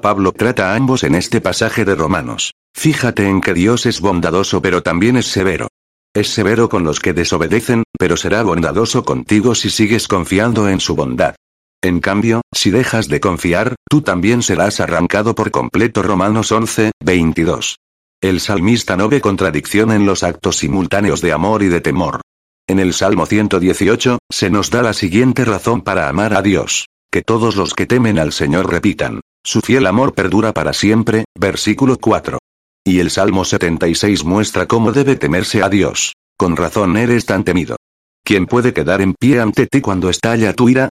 Pablo 0.00 0.32
trata 0.32 0.72
a 0.72 0.74
ambos 0.74 1.04
en 1.04 1.14
este 1.14 1.40
pasaje 1.40 1.84
de 1.84 1.94
Romanos. 1.94 2.52
Fíjate 2.74 3.28
en 3.28 3.40
que 3.40 3.54
Dios 3.54 3.86
es 3.86 4.00
bondadoso 4.00 4.60
pero 4.60 4.82
también 4.82 5.16
es 5.16 5.26
severo. 5.26 5.68
Es 6.14 6.28
severo 6.28 6.68
con 6.68 6.84
los 6.84 7.00
que 7.00 7.14
desobedecen, 7.14 7.84
pero 7.98 8.18
será 8.18 8.42
bondadoso 8.42 9.02
contigo 9.02 9.54
si 9.54 9.70
sigues 9.70 10.08
confiando 10.08 10.68
en 10.68 10.78
su 10.78 10.94
bondad. 10.94 11.36
En 11.82 12.00
cambio, 12.00 12.42
si 12.52 12.70
dejas 12.70 13.08
de 13.08 13.18
confiar, 13.18 13.76
tú 13.88 14.02
también 14.02 14.42
serás 14.42 14.80
arrancado 14.80 15.34
por 15.34 15.50
completo. 15.50 16.02
Romanos 16.02 16.52
11, 16.52 16.92
22. 17.02 17.76
El 18.20 18.40
salmista 18.40 18.96
no 18.96 19.08
ve 19.08 19.20
contradicción 19.20 19.90
en 19.90 20.06
los 20.06 20.22
actos 20.22 20.58
simultáneos 20.58 21.22
de 21.22 21.32
amor 21.32 21.62
y 21.62 21.68
de 21.68 21.80
temor. 21.80 22.20
En 22.68 22.78
el 22.78 22.92
Salmo 22.92 23.26
118, 23.26 24.18
se 24.30 24.50
nos 24.50 24.70
da 24.70 24.82
la 24.82 24.92
siguiente 24.92 25.44
razón 25.44 25.80
para 25.80 26.08
amar 26.08 26.34
a 26.34 26.42
Dios. 26.42 26.86
Que 27.10 27.22
todos 27.22 27.56
los 27.56 27.74
que 27.74 27.86
temen 27.86 28.18
al 28.18 28.32
Señor 28.32 28.70
repitan. 28.70 29.20
Su 29.44 29.60
fiel 29.60 29.86
amor 29.86 30.14
perdura 30.14 30.52
para 30.52 30.72
siempre, 30.72 31.24
versículo 31.34 31.98
4. 31.98 32.38
Y 32.84 32.98
el 32.98 33.10
Salmo 33.10 33.44
76 33.44 34.24
muestra 34.24 34.66
cómo 34.66 34.92
debe 34.92 35.14
temerse 35.14 35.62
a 35.62 35.68
Dios. 35.68 36.14
Con 36.36 36.56
razón 36.56 36.96
eres 36.96 37.26
tan 37.26 37.44
temido. 37.44 37.76
¿Quién 38.24 38.46
puede 38.46 38.72
quedar 38.72 39.00
en 39.00 39.14
pie 39.14 39.40
ante 39.40 39.66
ti 39.66 39.80
cuando 39.80 40.10
estalla 40.10 40.52
tu 40.52 40.68
ira? 40.68 40.88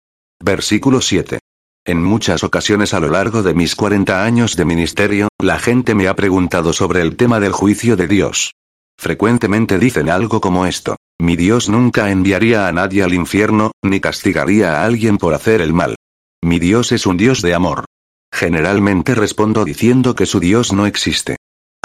Versículo 0.43 1.01
7. 1.01 1.39
En 1.85 2.03
muchas 2.03 2.43
ocasiones 2.43 2.93
a 2.95 2.99
lo 2.99 3.09
largo 3.09 3.45
de 3.45 3.55
mis 3.55 3.77
40 3.77 4.25
años 4.25 4.57
de 4.57 4.65
ministerio, 4.65 5.29
la 5.41 5.61
gente 5.61 5.95
me 5.95 6.09
ha 6.09 6.17
preguntado 6.17 6.73
sobre 6.73 7.01
el 7.03 7.17
tema 7.17 7.39
del 7.39 7.53
juicio 7.53 7.95
de 7.97 8.09
Dios. 8.09 8.53
Frecuentemente 8.99 9.79
dicen 9.79 10.11
algo 10.11 10.41
como 10.41 10.67
esto. 10.67 10.97
Mi 11.21 11.37
Dios 11.37 11.69
nunca 11.69 12.11
enviaría 12.11 12.67
a 12.67 12.73
nadie 12.73 13.05
al 13.05 13.15
infierno, 13.15 13.71
ni 13.83 14.01
castigaría 14.01 14.81
a 14.81 14.85
alguien 14.85 15.19
por 15.19 15.35
hacer 15.35 15.61
el 15.61 15.73
mal. 15.73 15.95
Mi 16.43 16.59
Dios 16.59 16.91
es 16.91 17.07
un 17.07 17.17
Dios 17.17 17.43
de 17.43 17.55
amor. 17.55 17.85
Generalmente 18.33 19.15
respondo 19.15 19.65
diciendo 19.65 20.17
que 20.17 20.27
su 20.27 20.41
Dios 20.41 20.73
no 20.73 20.87
existe. 20.87 21.36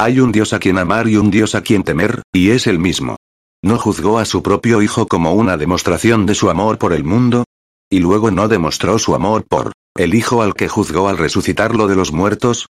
Hay 0.04 0.20
un 0.20 0.32
Dios 0.32 0.52
a 0.54 0.58
quien 0.58 0.80
amar 0.80 1.08
y 1.08 1.16
un 1.16 1.30
Dios 1.30 1.54
a 1.54 1.62
quien 1.62 1.84
temer, 1.84 2.24
y 2.34 2.50
es 2.50 2.66
el 2.66 2.80
mismo. 2.80 3.18
¿No 3.64 3.78
juzgó 3.78 4.18
a 4.18 4.26
su 4.26 4.42
propio 4.42 4.82
Hijo 4.82 5.06
como 5.06 5.34
una 5.34 5.58
demostración 5.58 6.26
de 6.26 6.34
su 6.34 6.50
amor 6.50 6.80
por 6.80 6.92
el 6.92 7.04
mundo? 7.04 7.44
¿Y 7.88 8.00
luego 8.00 8.32
no 8.32 8.48
demostró 8.48 8.98
su 8.98 9.14
amor 9.14 9.46
por 9.48 9.74
el 9.96 10.16
Hijo 10.16 10.42
al 10.42 10.56
que 10.56 10.68
juzgó 10.68 11.08
al 11.08 11.20
resucitarlo 11.20 11.88
de 11.88 11.96
los 11.96 12.12
muertos? 12.12 12.66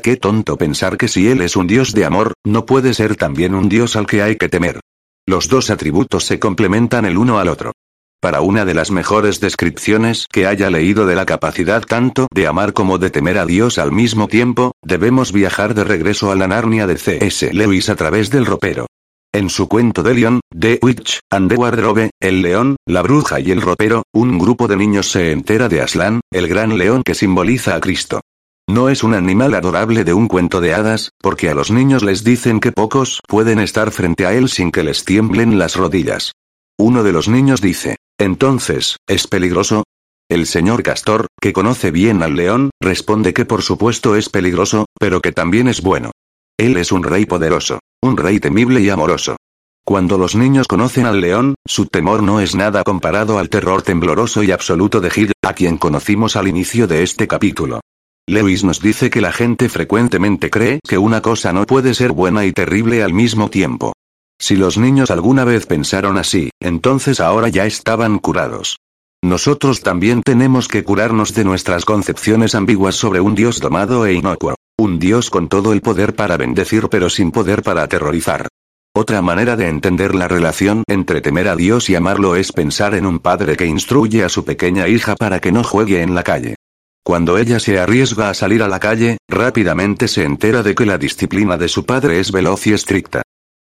Qué 0.00 0.16
tonto 0.16 0.56
pensar 0.56 0.96
que 0.96 1.08
si 1.08 1.26
Él 1.26 1.40
es 1.40 1.56
un 1.56 1.66
Dios 1.66 1.92
de 1.92 2.04
amor, 2.04 2.34
no 2.44 2.66
puede 2.66 2.94
ser 2.94 3.16
también 3.16 3.56
un 3.56 3.68
Dios 3.68 3.96
al 3.96 4.06
que 4.06 4.22
hay 4.22 4.36
que 4.36 4.48
temer. 4.48 4.78
Los 5.26 5.48
dos 5.48 5.70
atributos 5.70 6.24
se 6.24 6.38
complementan 6.38 7.04
el 7.04 7.18
uno 7.18 7.40
al 7.40 7.48
otro. 7.48 7.72
Para 8.20 8.40
una 8.40 8.64
de 8.64 8.74
las 8.74 8.90
mejores 8.90 9.40
descripciones 9.40 10.26
que 10.32 10.46
haya 10.46 10.70
leído 10.70 11.06
de 11.06 11.14
la 11.14 11.26
capacidad 11.26 11.82
tanto 11.82 12.26
de 12.32 12.46
amar 12.46 12.72
como 12.72 12.98
de 12.98 13.10
temer 13.10 13.38
a 13.38 13.46
Dios 13.46 13.78
al 13.78 13.92
mismo 13.92 14.26
tiempo, 14.26 14.72
debemos 14.82 15.32
viajar 15.32 15.74
de 15.74 15.84
regreso 15.84 16.30
a 16.32 16.34
la 16.34 16.48
Narnia 16.48 16.86
de 16.86 16.96
C.S. 16.96 17.52
Lewis 17.52 17.88
a 17.88 17.96
través 17.96 18.30
del 18.30 18.46
ropero. 18.46 18.86
En 19.34 19.50
su 19.50 19.68
cuento 19.68 20.02
de 20.02 20.14
Leon, 20.14 20.40
The 20.58 20.78
Witch 20.80 21.20
and 21.30 21.50
the 21.50 21.56
Wardrobe, 21.56 22.10
el 22.20 22.40
león, 22.40 22.76
la 22.86 23.02
bruja 23.02 23.38
y 23.38 23.50
el 23.50 23.60
ropero, 23.60 24.02
un 24.14 24.38
grupo 24.38 24.66
de 24.66 24.76
niños 24.76 25.10
se 25.10 25.30
entera 25.30 25.68
de 25.68 25.82
Aslan, 25.82 26.20
el 26.32 26.48
gran 26.48 26.78
león 26.78 27.02
que 27.04 27.14
simboliza 27.14 27.74
a 27.74 27.80
Cristo. 27.80 28.22
No 28.66 28.88
es 28.88 29.04
un 29.04 29.12
animal 29.12 29.54
adorable 29.54 30.04
de 30.04 30.14
un 30.14 30.26
cuento 30.26 30.62
de 30.62 30.72
hadas, 30.72 31.10
porque 31.20 31.50
a 31.50 31.54
los 31.54 31.70
niños 31.70 32.02
les 32.02 32.24
dicen 32.24 32.60
que 32.60 32.72
pocos 32.72 33.20
pueden 33.28 33.60
estar 33.60 33.90
frente 33.90 34.24
a 34.24 34.32
él 34.32 34.48
sin 34.48 34.72
que 34.72 34.82
les 34.82 35.04
tiemblen 35.04 35.58
las 35.58 35.76
rodillas. 35.76 36.32
Uno 36.78 37.02
de 37.02 37.12
los 37.12 37.28
niños 37.28 37.60
dice, 37.60 37.96
entonces, 38.18 38.96
¿es 39.06 39.26
peligroso? 39.26 39.84
El 40.28 40.46
señor 40.46 40.82
Castor, 40.82 41.26
que 41.40 41.52
conoce 41.52 41.90
bien 41.90 42.22
al 42.22 42.34
león, 42.34 42.70
responde 42.80 43.32
que 43.32 43.44
por 43.44 43.62
supuesto 43.62 44.16
es 44.16 44.28
peligroso, 44.28 44.86
pero 44.98 45.20
que 45.20 45.32
también 45.32 45.68
es 45.68 45.82
bueno. 45.82 46.10
Él 46.58 46.76
es 46.78 46.90
un 46.90 47.02
rey 47.02 47.26
poderoso, 47.26 47.80
un 48.02 48.16
rey 48.16 48.40
temible 48.40 48.80
y 48.80 48.90
amoroso. 48.90 49.36
Cuando 49.84 50.18
los 50.18 50.34
niños 50.34 50.66
conocen 50.66 51.06
al 51.06 51.20
león, 51.20 51.54
su 51.64 51.86
temor 51.86 52.22
no 52.22 52.40
es 52.40 52.56
nada 52.56 52.82
comparado 52.82 53.38
al 53.38 53.48
terror 53.48 53.82
tembloroso 53.82 54.42
y 54.42 54.50
absoluto 54.50 55.00
de 55.00 55.10
Gil, 55.10 55.32
a 55.42 55.52
quien 55.52 55.78
conocimos 55.78 56.34
al 56.34 56.48
inicio 56.48 56.88
de 56.88 57.04
este 57.04 57.28
capítulo. 57.28 57.80
Lewis 58.26 58.64
nos 58.64 58.80
dice 58.80 59.10
que 59.10 59.20
la 59.20 59.30
gente 59.30 59.68
frecuentemente 59.68 60.50
cree 60.50 60.80
que 60.82 60.98
una 60.98 61.20
cosa 61.22 61.52
no 61.52 61.64
puede 61.66 61.94
ser 61.94 62.10
buena 62.10 62.44
y 62.44 62.52
terrible 62.52 63.04
al 63.04 63.12
mismo 63.12 63.48
tiempo. 63.48 63.92
Si 64.38 64.56
los 64.56 64.78
niños 64.78 65.10
alguna 65.10 65.44
vez 65.44 65.66
pensaron 65.66 66.18
así, 66.18 66.50
entonces 66.60 67.20
ahora 67.20 67.48
ya 67.48 67.66
estaban 67.66 68.18
curados. 68.18 68.78
Nosotros 69.24 69.82
también 69.82 70.22
tenemos 70.22 70.68
que 70.68 70.84
curarnos 70.84 71.34
de 71.34 71.44
nuestras 71.44 71.84
concepciones 71.84 72.54
ambiguas 72.54 72.94
sobre 72.94 73.20
un 73.20 73.34
Dios 73.34 73.60
domado 73.60 74.06
e 74.06 74.14
inocuo. 74.14 74.54
Un 74.78 74.98
Dios 74.98 75.30
con 75.30 75.48
todo 75.48 75.72
el 75.72 75.80
poder 75.80 76.14
para 76.14 76.36
bendecir 76.36 76.88
pero 76.90 77.08
sin 77.08 77.32
poder 77.32 77.62
para 77.62 77.82
aterrorizar. 77.82 78.46
Otra 78.94 79.22
manera 79.22 79.56
de 79.56 79.68
entender 79.68 80.14
la 80.14 80.28
relación 80.28 80.82
entre 80.86 81.20
temer 81.20 81.48
a 81.48 81.56
Dios 81.56 81.90
y 81.90 81.94
amarlo 81.94 82.36
es 82.36 82.52
pensar 82.52 82.94
en 82.94 83.04
un 83.04 83.18
padre 83.18 83.56
que 83.56 83.66
instruye 83.66 84.22
a 84.22 84.28
su 84.28 84.44
pequeña 84.44 84.86
hija 84.86 85.16
para 85.16 85.40
que 85.40 85.52
no 85.52 85.64
juegue 85.64 86.02
en 86.02 86.14
la 86.14 86.22
calle. 86.22 86.56
Cuando 87.02 87.38
ella 87.38 87.58
se 87.58 87.78
arriesga 87.78 88.30
a 88.30 88.34
salir 88.34 88.62
a 88.62 88.68
la 88.68 88.80
calle, 88.80 89.18
rápidamente 89.28 90.08
se 90.08 90.24
entera 90.24 90.62
de 90.62 90.74
que 90.74 90.86
la 90.86 90.98
disciplina 90.98 91.56
de 91.56 91.68
su 91.68 91.84
padre 91.84 92.20
es 92.20 92.32
veloz 92.32 92.66
y 92.66 92.72
estricta. 92.72 93.22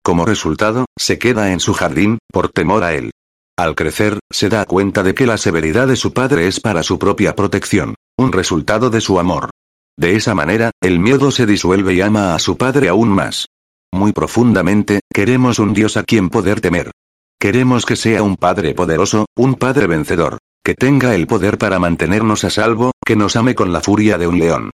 Como 0.09 0.25
resultado, 0.25 0.87
se 0.99 1.19
queda 1.19 1.53
en 1.53 1.61
su 1.61 1.75
jardín, 1.75 2.17
por 2.33 2.49
temor 2.49 2.83
a 2.83 2.95
él. 2.95 3.11
Al 3.59 3.75
crecer, 3.75 4.19
se 4.31 4.49
da 4.49 4.65
cuenta 4.65 5.03
de 5.03 5.13
que 5.13 5.27
la 5.27 5.37
severidad 5.37 5.87
de 5.87 5.97
su 5.97 6.15
padre 6.15 6.47
es 6.47 6.61
para 6.61 6.83
su 6.83 6.99
propia 6.99 7.37
protección, 7.37 7.95
un 8.17 8.33
resultado 8.33 8.89
de 8.89 9.03
su 9.03 9.21
amor. 9.21 9.51
De 9.99 10.17
esa 10.17 10.35
manera, 10.35 10.71
el 10.81 10.99
miedo 10.99 11.31
se 11.31 11.45
disuelve 11.45 11.93
y 11.93 12.01
ama 12.01 12.35
a 12.35 12.39
su 12.39 12.57
Padre 12.57 12.89
aún 12.89 13.11
más. 13.11 13.49
Muy 13.93 14.13
profundamente, 14.15 15.01
queremos 15.13 15.59
un 15.59 15.75
Dios 15.75 15.99
a 15.99 16.05
quien 16.05 16.31
poder 16.31 16.63
temer. 16.63 16.91
Queremos 17.39 17.85
que 17.85 17.97
sea 17.97 18.23
un 18.23 18.37
Padre 18.37 18.75
poderoso, 18.75 19.27
un 19.37 19.57
Padre 19.57 19.89
vencedor, 19.89 20.39
que 20.65 20.73
tenga 20.75 21.15
el 21.15 21.27
poder 21.27 21.59
para 21.59 21.79
mantenernos 21.79 22.45
a 22.45 22.49
salvo, 22.49 22.93
que 23.05 23.15
nos 23.15 23.37
ame 23.37 23.55
con 23.55 23.75
la 23.75 23.83
furia 23.83 24.17
de 24.17 24.27
un 24.27 24.39
león. 24.39 24.71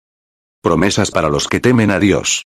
Promesas 0.63 1.11
para 1.11 1.29
los 1.29 1.49
que 1.49 1.61
temen 1.61 1.91
a 1.91 1.99
Dios. 1.99 2.45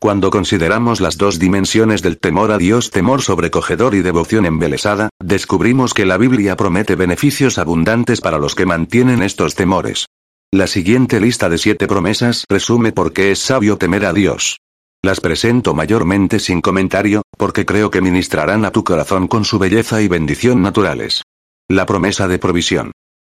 Cuando 0.00 0.30
consideramos 0.30 1.00
las 1.00 1.16
dos 1.16 1.38
dimensiones 1.38 2.02
del 2.02 2.18
temor 2.18 2.52
a 2.52 2.58
Dios, 2.58 2.90
temor 2.90 3.22
sobrecogedor 3.22 3.94
y 3.94 4.02
devoción 4.02 4.44
embelesada, 4.44 5.08
descubrimos 5.18 5.94
que 5.94 6.04
la 6.04 6.18
Biblia 6.18 6.56
promete 6.56 6.94
beneficios 6.94 7.58
abundantes 7.58 8.20
para 8.20 8.38
los 8.38 8.54
que 8.54 8.66
mantienen 8.66 9.22
estos 9.22 9.54
temores. 9.54 10.06
La 10.52 10.66
siguiente 10.66 11.20
lista 11.20 11.48
de 11.48 11.58
siete 11.58 11.86
promesas 11.86 12.44
resume 12.48 12.92
por 12.92 13.12
qué 13.12 13.32
es 13.32 13.38
sabio 13.38 13.76
temer 13.78 14.04
a 14.04 14.12
Dios. 14.12 14.58
Las 15.02 15.20
presento 15.20 15.74
mayormente 15.74 16.38
sin 16.38 16.60
comentario, 16.60 17.22
porque 17.36 17.66
creo 17.66 17.90
que 17.90 18.00
ministrarán 18.00 18.64
a 18.64 18.70
tu 18.70 18.84
corazón 18.84 19.26
con 19.26 19.44
su 19.44 19.58
belleza 19.58 20.00
y 20.00 20.08
bendición 20.08 20.62
naturales. 20.62 21.22
La 21.68 21.86
promesa 21.86 22.28
de 22.28 22.38
provisión. 22.38 22.92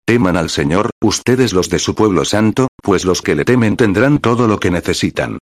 Teman 0.07 0.37
al 0.37 0.49
Señor, 0.49 0.91
ustedes 1.03 1.53
los 1.53 1.69
de 1.69 1.79
su 1.79 1.95
pueblo 1.95 2.25
santo, 2.25 2.69
pues 2.83 3.05
los 3.05 3.21
que 3.21 3.35
le 3.35 3.45
temen 3.45 3.77
tendrán 3.77 4.19
todo 4.19 4.47
lo 4.47 4.59
que 4.59 4.71
necesitan. 4.71 5.39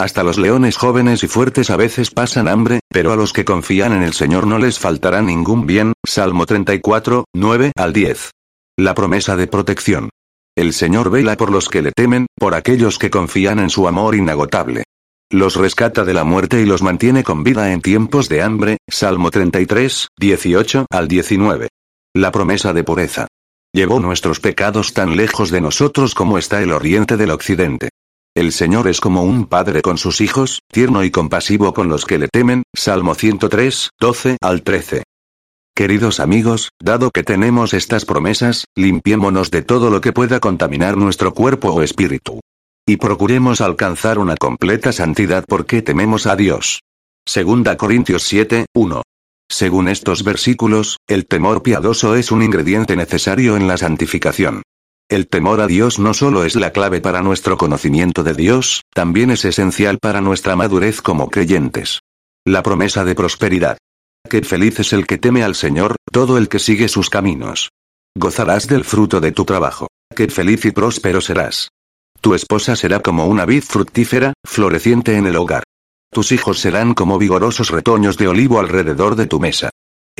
Hasta 0.00 0.22
los 0.22 0.38
leones 0.38 0.78
jóvenes 0.78 1.22
y 1.24 1.28
fuertes 1.28 1.68
a 1.68 1.76
veces 1.76 2.10
pasan 2.10 2.48
hambre, 2.48 2.80
pero 2.88 3.12
a 3.12 3.16
los 3.16 3.34
que 3.34 3.44
confían 3.44 3.92
en 3.92 4.02
el 4.02 4.14
Señor 4.14 4.46
no 4.46 4.56
les 4.56 4.78
faltará 4.78 5.20
ningún 5.20 5.66
bien. 5.66 5.92
Salmo 6.06 6.46
34, 6.46 7.26
9 7.34 7.72
al 7.76 7.92
10. 7.92 8.30
La 8.78 8.94
promesa 8.94 9.36
de 9.36 9.46
protección. 9.46 10.08
El 10.56 10.72
Señor 10.72 11.10
vela 11.10 11.36
por 11.36 11.52
los 11.52 11.68
que 11.68 11.82
le 11.82 11.92
temen, 11.92 12.28
por 12.34 12.54
aquellos 12.54 12.98
que 12.98 13.10
confían 13.10 13.58
en 13.58 13.68
su 13.68 13.86
amor 13.86 14.14
inagotable. 14.14 14.84
Los 15.30 15.56
rescata 15.56 16.02
de 16.06 16.14
la 16.14 16.24
muerte 16.24 16.62
y 16.62 16.64
los 16.64 16.80
mantiene 16.80 17.22
con 17.22 17.44
vida 17.44 17.70
en 17.70 17.82
tiempos 17.82 18.30
de 18.30 18.40
hambre. 18.40 18.78
Salmo 18.88 19.30
33, 19.30 20.08
18 20.18 20.86
al 20.90 21.08
19. 21.08 21.68
La 22.14 22.32
promesa 22.32 22.72
de 22.72 22.84
pureza. 22.84 23.26
Llevó 23.74 24.00
nuestros 24.00 24.40
pecados 24.40 24.94
tan 24.94 25.18
lejos 25.18 25.50
de 25.50 25.60
nosotros 25.60 26.14
como 26.14 26.38
está 26.38 26.62
el 26.62 26.72
oriente 26.72 27.18
del 27.18 27.32
occidente. 27.32 27.90
El 28.36 28.52
Señor 28.52 28.86
es 28.86 29.00
como 29.00 29.24
un 29.24 29.46
padre 29.46 29.82
con 29.82 29.98
sus 29.98 30.20
hijos, 30.20 30.60
tierno 30.72 31.02
y 31.02 31.10
compasivo 31.10 31.74
con 31.74 31.88
los 31.88 32.04
que 32.04 32.16
le 32.16 32.28
temen. 32.28 32.62
Salmo 32.72 33.16
103, 33.16 33.90
12 33.98 34.36
al 34.40 34.62
13. 34.62 35.02
Queridos 35.74 36.20
amigos, 36.20 36.68
dado 36.80 37.10
que 37.10 37.24
tenemos 37.24 37.74
estas 37.74 38.04
promesas, 38.04 38.66
limpiémonos 38.76 39.50
de 39.50 39.62
todo 39.62 39.90
lo 39.90 40.00
que 40.00 40.12
pueda 40.12 40.38
contaminar 40.38 40.96
nuestro 40.96 41.34
cuerpo 41.34 41.70
o 41.70 41.82
espíritu. 41.82 42.38
Y 42.86 42.98
procuremos 42.98 43.60
alcanzar 43.60 44.20
una 44.20 44.36
completa 44.36 44.92
santidad 44.92 45.44
porque 45.48 45.82
tememos 45.82 46.26
a 46.26 46.36
Dios. 46.36 46.82
Segunda 47.26 47.76
Corintios 47.76 48.22
7, 48.22 48.66
1. 48.74 49.02
Según 49.50 49.88
estos 49.88 50.22
versículos, 50.22 50.98
el 51.08 51.26
temor 51.26 51.64
piadoso 51.64 52.14
es 52.14 52.30
un 52.30 52.44
ingrediente 52.44 52.94
necesario 52.94 53.56
en 53.56 53.66
la 53.66 53.76
santificación. 53.76 54.62
El 55.10 55.26
temor 55.26 55.60
a 55.60 55.66
Dios 55.66 55.98
no 55.98 56.14
solo 56.14 56.44
es 56.44 56.54
la 56.54 56.70
clave 56.70 57.00
para 57.00 57.20
nuestro 57.20 57.58
conocimiento 57.58 58.22
de 58.22 58.32
Dios, 58.32 58.82
también 58.94 59.32
es 59.32 59.44
esencial 59.44 59.98
para 59.98 60.20
nuestra 60.20 60.54
madurez 60.54 61.02
como 61.02 61.30
creyentes. 61.30 61.98
La 62.46 62.62
promesa 62.62 63.04
de 63.04 63.16
prosperidad. 63.16 63.76
Qué 64.28 64.40
feliz 64.42 64.78
es 64.78 64.92
el 64.92 65.08
que 65.08 65.18
teme 65.18 65.42
al 65.42 65.56
Señor, 65.56 65.96
todo 66.12 66.38
el 66.38 66.48
que 66.48 66.60
sigue 66.60 66.86
sus 66.86 67.10
caminos. 67.10 67.70
Gozarás 68.16 68.68
del 68.68 68.84
fruto 68.84 69.20
de 69.20 69.32
tu 69.32 69.44
trabajo. 69.44 69.88
Qué 70.14 70.28
feliz 70.28 70.64
y 70.64 70.70
próspero 70.70 71.20
serás. 71.20 71.70
Tu 72.20 72.34
esposa 72.34 72.76
será 72.76 73.00
como 73.00 73.26
una 73.26 73.46
vid 73.46 73.64
fructífera, 73.64 74.34
floreciente 74.46 75.16
en 75.16 75.26
el 75.26 75.34
hogar. 75.34 75.64
Tus 76.12 76.30
hijos 76.30 76.60
serán 76.60 76.94
como 76.94 77.18
vigorosos 77.18 77.70
retoños 77.70 78.16
de 78.16 78.28
olivo 78.28 78.60
alrededor 78.60 79.16
de 79.16 79.26
tu 79.26 79.40
mesa. 79.40 79.70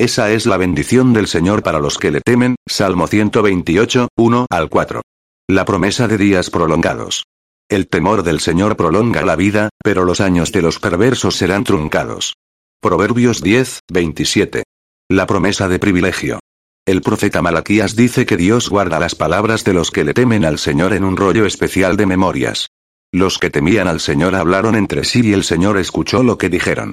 Esa 0.01 0.31
es 0.31 0.47
la 0.47 0.57
bendición 0.57 1.13
del 1.13 1.27
Señor 1.27 1.61
para 1.61 1.77
los 1.77 1.99
que 1.99 2.09
le 2.09 2.21
temen, 2.21 2.55
Salmo 2.67 3.05
128, 3.05 4.07
1 4.17 4.47
al 4.49 4.67
4. 4.67 5.01
La 5.47 5.63
promesa 5.63 6.07
de 6.07 6.17
días 6.17 6.49
prolongados. 6.49 7.25
El 7.69 7.87
temor 7.87 8.23
del 8.23 8.39
Señor 8.39 8.75
prolonga 8.75 9.21
la 9.21 9.35
vida, 9.35 9.69
pero 9.83 10.03
los 10.03 10.19
años 10.19 10.51
de 10.51 10.63
los 10.63 10.79
perversos 10.79 11.35
serán 11.35 11.65
truncados. 11.65 12.33
Proverbios 12.81 13.43
10, 13.43 13.81
27. 13.91 14.63
La 15.07 15.27
promesa 15.27 15.67
de 15.67 15.77
privilegio. 15.77 16.39
El 16.87 17.03
profeta 17.03 17.43
Malaquías 17.43 17.95
dice 17.95 18.25
que 18.25 18.37
Dios 18.37 18.69
guarda 18.71 18.99
las 18.99 19.13
palabras 19.13 19.63
de 19.65 19.73
los 19.73 19.91
que 19.91 20.03
le 20.03 20.15
temen 20.15 20.45
al 20.45 20.57
Señor 20.57 20.93
en 20.93 21.03
un 21.03 21.15
rollo 21.15 21.45
especial 21.45 21.95
de 21.95 22.07
memorias. 22.07 22.69
Los 23.13 23.37
que 23.37 23.51
temían 23.51 23.87
al 23.87 23.99
Señor 23.99 24.33
hablaron 24.33 24.73
entre 24.73 25.03
sí 25.03 25.21
y 25.23 25.33
el 25.33 25.43
Señor 25.43 25.77
escuchó 25.77 26.23
lo 26.23 26.39
que 26.39 26.49
dijeron. 26.49 26.91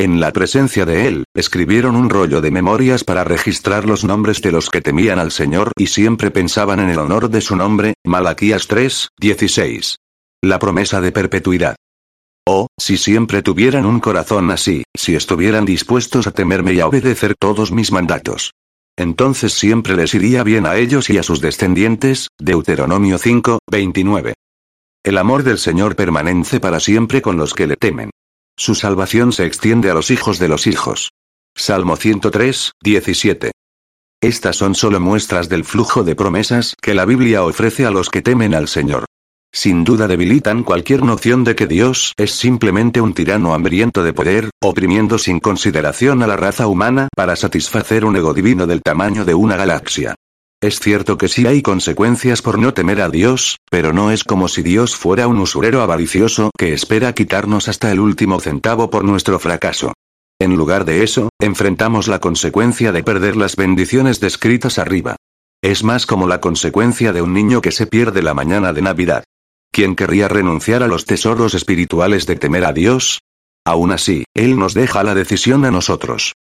En 0.00 0.18
la 0.18 0.32
presencia 0.32 0.86
de 0.86 1.08
él, 1.08 1.24
escribieron 1.34 1.94
un 1.94 2.08
rollo 2.08 2.40
de 2.40 2.50
memorias 2.50 3.04
para 3.04 3.22
registrar 3.22 3.84
los 3.84 4.02
nombres 4.02 4.40
de 4.40 4.50
los 4.50 4.70
que 4.70 4.80
temían 4.80 5.18
al 5.18 5.30
Señor 5.30 5.72
y 5.76 5.88
siempre 5.88 6.30
pensaban 6.30 6.80
en 6.80 6.88
el 6.88 6.98
honor 6.98 7.28
de 7.28 7.42
su 7.42 7.54
nombre. 7.54 7.92
Malaquías 8.06 8.66
3, 8.66 9.10
16. 9.20 9.98
La 10.40 10.58
promesa 10.58 11.02
de 11.02 11.12
perpetuidad. 11.12 11.76
Oh, 12.46 12.68
si 12.78 12.96
siempre 12.96 13.42
tuvieran 13.42 13.84
un 13.84 14.00
corazón 14.00 14.50
así, 14.50 14.84
si 14.96 15.14
estuvieran 15.14 15.66
dispuestos 15.66 16.26
a 16.26 16.30
temerme 16.30 16.72
y 16.72 16.80
a 16.80 16.86
obedecer 16.86 17.34
todos 17.38 17.70
mis 17.70 17.92
mandatos. 17.92 18.52
Entonces 18.96 19.52
siempre 19.52 19.96
les 19.96 20.14
iría 20.14 20.42
bien 20.44 20.64
a 20.64 20.76
ellos 20.76 21.10
y 21.10 21.18
a 21.18 21.22
sus 21.22 21.42
descendientes. 21.42 22.28
Deuteronomio 22.38 23.18
5, 23.18 23.58
29. 23.70 24.32
El 25.04 25.18
amor 25.18 25.42
del 25.42 25.58
Señor 25.58 25.94
permanece 25.94 26.58
para 26.58 26.80
siempre 26.80 27.20
con 27.20 27.36
los 27.36 27.52
que 27.52 27.66
le 27.66 27.76
temen. 27.76 28.10
Su 28.60 28.74
salvación 28.74 29.32
se 29.32 29.46
extiende 29.46 29.90
a 29.90 29.94
los 29.94 30.10
hijos 30.10 30.38
de 30.38 30.46
los 30.46 30.66
hijos. 30.66 31.12
Salmo 31.56 31.96
103, 31.96 32.72
17. 32.82 33.52
Estas 34.20 34.56
son 34.56 34.74
solo 34.74 35.00
muestras 35.00 35.48
del 35.48 35.64
flujo 35.64 36.04
de 36.04 36.14
promesas 36.14 36.74
que 36.82 36.92
la 36.92 37.06
Biblia 37.06 37.42
ofrece 37.42 37.86
a 37.86 37.90
los 37.90 38.10
que 38.10 38.20
temen 38.20 38.54
al 38.54 38.68
Señor. 38.68 39.06
Sin 39.50 39.82
duda 39.82 40.06
debilitan 40.08 40.62
cualquier 40.62 41.02
noción 41.02 41.42
de 41.42 41.56
que 41.56 41.66
Dios 41.66 42.12
es 42.18 42.32
simplemente 42.32 43.00
un 43.00 43.14
tirano 43.14 43.54
hambriento 43.54 44.04
de 44.04 44.12
poder, 44.12 44.50
oprimiendo 44.60 45.16
sin 45.16 45.40
consideración 45.40 46.22
a 46.22 46.26
la 46.26 46.36
raza 46.36 46.66
humana 46.66 47.08
para 47.16 47.36
satisfacer 47.36 48.04
un 48.04 48.16
ego 48.16 48.34
divino 48.34 48.66
del 48.66 48.82
tamaño 48.82 49.24
de 49.24 49.32
una 49.32 49.56
galaxia. 49.56 50.16
Es 50.62 50.78
cierto 50.78 51.16
que 51.16 51.28
sí 51.28 51.46
hay 51.46 51.62
consecuencias 51.62 52.42
por 52.42 52.58
no 52.58 52.74
temer 52.74 53.00
a 53.00 53.08
Dios, 53.08 53.56
pero 53.70 53.94
no 53.94 54.10
es 54.10 54.24
como 54.24 54.46
si 54.46 54.62
Dios 54.62 54.94
fuera 54.94 55.26
un 55.26 55.38
usurero 55.38 55.80
avaricioso 55.80 56.50
que 56.58 56.74
espera 56.74 57.14
quitarnos 57.14 57.68
hasta 57.68 57.90
el 57.90 57.98
último 57.98 58.40
centavo 58.40 58.90
por 58.90 59.02
nuestro 59.02 59.38
fracaso. 59.38 59.94
En 60.38 60.56
lugar 60.56 60.84
de 60.84 61.02
eso, 61.02 61.30
enfrentamos 61.40 62.08
la 62.08 62.18
consecuencia 62.18 62.92
de 62.92 63.02
perder 63.02 63.36
las 63.36 63.56
bendiciones 63.56 64.20
descritas 64.20 64.78
arriba. 64.78 65.16
Es 65.62 65.82
más 65.82 66.04
como 66.04 66.28
la 66.28 66.42
consecuencia 66.42 67.14
de 67.14 67.22
un 67.22 67.32
niño 67.32 67.62
que 67.62 67.72
se 67.72 67.86
pierde 67.86 68.22
la 68.22 68.34
mañana 68.34 68.74
de 68.74 68.82
Navidad. 68.82 69.24
¿Quién 69.72 69.96
querría 69.96 70.28
renunciar 70.28 70.82
a 70.82 70.88
los 70.88 71.06
tesoros 71.06 71.54
espirituales 71.54 72.26
de 72.26 72.36
temer 72.36 72.66
a 72.66 72.74
Dios? 72.74 73.20
Aún 73.64 73.92
así, 73.92 74.24
Él 74.34 74.58
nos 74.58 74.74
deja 74.74 75.04
la 75.04 75.14
decisión 75.14 75.64
a 75.64 75.70
nosotros. 75.70 76.34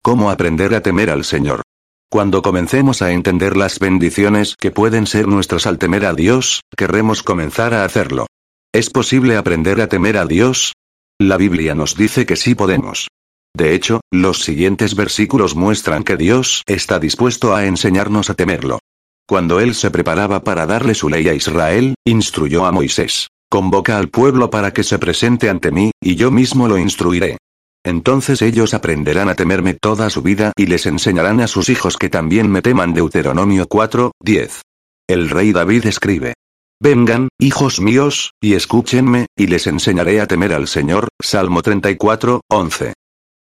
¿Cómo 0.00 0.30
aprender 0.30 0.74
a 0.76 0.80
temer 0.80 1.10
al 1.10 1.24
Señor? 1.24 1.62
Cuando 2.10 2.40
comencemos 2.40 3.02
a 3.02 3.12
entender 3.12 3.54
las 3.54 3.78
bendiciones 3.78 4.56
que 4.58 4.70
pueden 4.70 5.06
ser 5.06 5.28
nuestras 5.28 5.66
al 5.66 5.76
temer 5.76 6.06
a 6.06 6.14
Dios, 6.14 6.62
querremos 6.74 7.22
comenzar 7.22 7.74
a 7.74 7.84
hacerlo. 7.84 8.26
¿Es 8.72 8.88
posible 8.88 9.36
aprender 9.36 9.78
a 9.82 9.88
temer 9.88 10.16
a 10.16 10.24
Dios? 10.24 10.72
La 11.20 11.36
Biblia 11.36 11.74
nos 11.74 11.96
dice 11.96 12.24
que 12.24 12.36
sí 12.36 12.54
podemos. 12.54 13.08
De 13.54 13.74
hecho, 13.74 14.00
los 14.10 14.40
siguientes 14.40 14.94
versículos 14.94 15.54
muestran 15.54 16.02
que 16.02 16.16
Dios 16.16 16.62
está 16.66 16.98
dispuesto 16.98 17.54
a 17.54 17.66
enseñarnos 17.66 18.30
a 18.30 18.34
temerlo. 18.34 18.78
Cuando 19.26 19.60
él 19.60 19.74
se 19.74 19.90
preparaba 19.90 20.42
para 20.42 20.64
darle 20.64 20.94
su 20.94 21.10
ley 21.10 21.28
a 21.28 21.34
Israel, 21.34 21.94
instruyó 22.06 22.64
a 22.64 22.72
Moisés. 22.72 23.28
Convoca 23.50 23.98
al 23.98 24.08
pueblo 24.08 24.48
para 24.48 24.72
que 24.72 24.82
se 24.82 24.98
presente 24.98 25.50
ante 25.50 25.70
mí, 25.70 25.90
y 26.00 26.14
yo 26.14 26.30
mismo 26.30 26.68
lo 26.68 26.78
instruiré. 26.78 27.36
Entonces 27.84 28.42
ellos 28.42 28.74
aprenderán 28.74 29.28
a 29.28 29.34
temerme 29.34 29.74
toda 29.74 30.10
su 30.10 30.22
vida 30.22 30.52
y 30.56 30.66
les 30.66 30.86
enseñarán 30.86 31.40
a 31.40 31.46
sus 31.46 31.68
hijos 31.68 31.96
que 31.96 32.08
también 32.08 32.50
me 32.50 32.62
teman. 32.62 32.94
Deuteronomio 32.94 33.66
4, 33.66 34.12
10. 34.20 34.62
El 35.08 35.30
rey 35.30 35.52
David 35.52 35.86
escribe. 35.86 36.34
Vengan, 36.80 37.28
hijos 37.40 37.80
míos, 37.80 38.32
y 38.40 38.54
escúchenme, 38.54 39.26
y 39.36 39.48
les 39.48 39.66
enseñaré 39.66 40.20
a 40.20 40.26
temer 40.26 40.52
al 40.52 40.68
Señor. 40.68 41.08
Salmo 41.20 41.62
34, 41.62 42.42
11. 42.48 42.92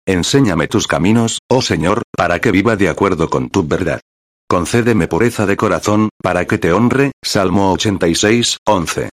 Enséñame 0.08 0.68
tus 0.68 0.88
caminos, 0.88 1.40
oh 1.48 1.62
Señor, 1.62 2.02
para 2.18 2.40
que 2.40 2.52
viva 2.52 2.76
de 2.76 2.90
acuerdo 2.90 3.30
con 3.30 3.50
tu 3.50 3.68
verdad. 3.68 4.02
Concédeme 4.50 5.08
pureza 5.08 5.46
de 5.46 5.56
corazón, 5.56 6.10
para 6.22 6.46
que 6.46 6.58
te 6.58 6.74
honre. 6.74 7.12
Salmo 7.24 7.72
86, 7.74 8.58
11. 8.68 9.10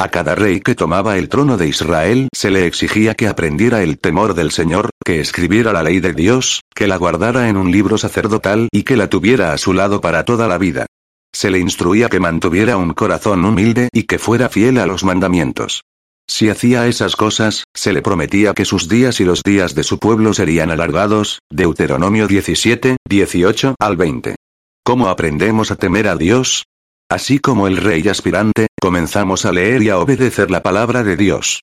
A 0.00 0.08
cada 0.08 0.34
rey 0.34 0.60
que 0.60 0.74
tomaba 0.74 1.18
el 1.18 1.28
trono 1.28 1.58
de 1.58 1.68
Israel 1.68 2.30
se 2.32 2.50
le 2.50 2.64
exigía 2.64 3.14
que 3.14 3.28
aprendiera 3.28 3.82
el 3.82 3.98
temor 3.98 4.32
del 4.32 4.50
Señor, 4.50 4.88
que 5.04 5.20
escribiera 5.20 5.74
la 5.74 5.82
ley 5.82 6.00
de 6.00 6.14
Dios, 6.14 6.62
que 6.74 6.86
la 6.86 6.96
guardara 6.96 7.50
en 7.50 7.58
un 7.58 7.70
libro 7.70 7.98
sacerdotal 7.98 8.70
y 8.72 8.84
que 8.84 8.96
la 8.96 9.10
tuviera 9.10 9.52
a 9.52 9.58
su 9.58 9.74
lado 9.74 10.00
para 10.00 10.24
toda 10.24 10.48
la 10.48 10.56
vida. 10.56 10.86
Se 11.34 11.50
le 11.50 11.58
instruía 11.58 12.08
que 12.08 12.18
mantuviera 12.18 12.78
un 12.78 12.94
corazón 12.94 13.44
humilde 13.44 13.90
y 13.92 14.04
que 14.04 14.18
fuera 14.18 14.48
fiel 14.48 14.78
a 14.78 14.86
los 14.86 15.04
mandamientos. 15.04 15.82
Si 16.26 16.48
hacía 16.48 16.86
esas 16.86 17.14
cosas, 17.14 17.64
se 17.74 17.92
le 17.92 18.00
prometía 18.00 18.54
que 18.54 18.64
sus 18.64 18.88
días 18.88 19.20
y 19.20 19.26
los 19.26 19.42
días 19.42 19.74
de 19.74 19.82
su 19.82 19.98
pueblo 19.98 20.32
serían 20.32 20.70
alargados, 20.70 21.40
Deuteronomio 21.50 22.26
17, 22.26 22.96
18 23.06 23.74
al 23.78 23.98
20. 23.98 24.36
¿Cómo 24.82 25.08
aprendemos 25.08 25.70
a 25.70 25.76
temer 25.76 26.08
a 26.08 26.16
Dios? 26.16 26.64
Así 27.10 27.40
como 27.40 27.66
el 27.66 27.76
rey 27.76 28.06
aspirante, 28.06 28.68
comenzamos 28.80 29.44
a 29.44 29.50
leer 29.50 29.82
y 29.82 29.88
a 29.88 29.98
obedecer 29.98 30.48
la 30.48 30.62
palabra 30.62 31.02
de 31.02 31.16
Dios. 31.16 31.62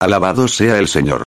Alabado 0.00 0.48
sea 0.48 0.78
el 0.78 0.88
Señor. 0.88 1.24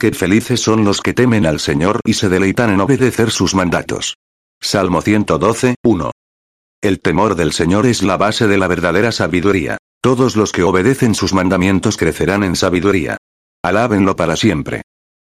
Qué 0.00 0.10
felices 0.12 0.60
son 0.60 0.86
los 0.86 1.02
que 1.02 1.12
temen 1.12 1.44
al 1.44 1.60
Señor 1.60 2.00
y 2.06 2.14
se 2.14 2.30
deleitan 2.30 2.70
en 2.70 2.80
obedecer 2.80 3.30
sus 3.30 3.54
mandatos. 3.54 4.16
Salmo 4.58 5.02
112, 5.02 5.74
1. 5.84 6.10
El 6.82 7.00
temor 7.00 7.34
del 7.34 7.52
Señor 7.52 7.84
es 7.84 8.02
la 8.02 8.16
base 8.16 8.46
de 8.48 8.56
la 8.56 8.68
verdadera 8.68 9.12
sabiduría. 9.12 9.76
Todos 10.02 10.34
los 10.34 10.50
que 10.50 10.62
obedecen 10.62 11.14
sus 11.14 11.34
mandamientos 11.34 11.98
crecerán 11.98 12.42
en 12.42 12.56
sabiduría. 12.56 13.18
Alábenlo 13.62 14.16
para 14.16 14.34
siempre. 14.34 14.80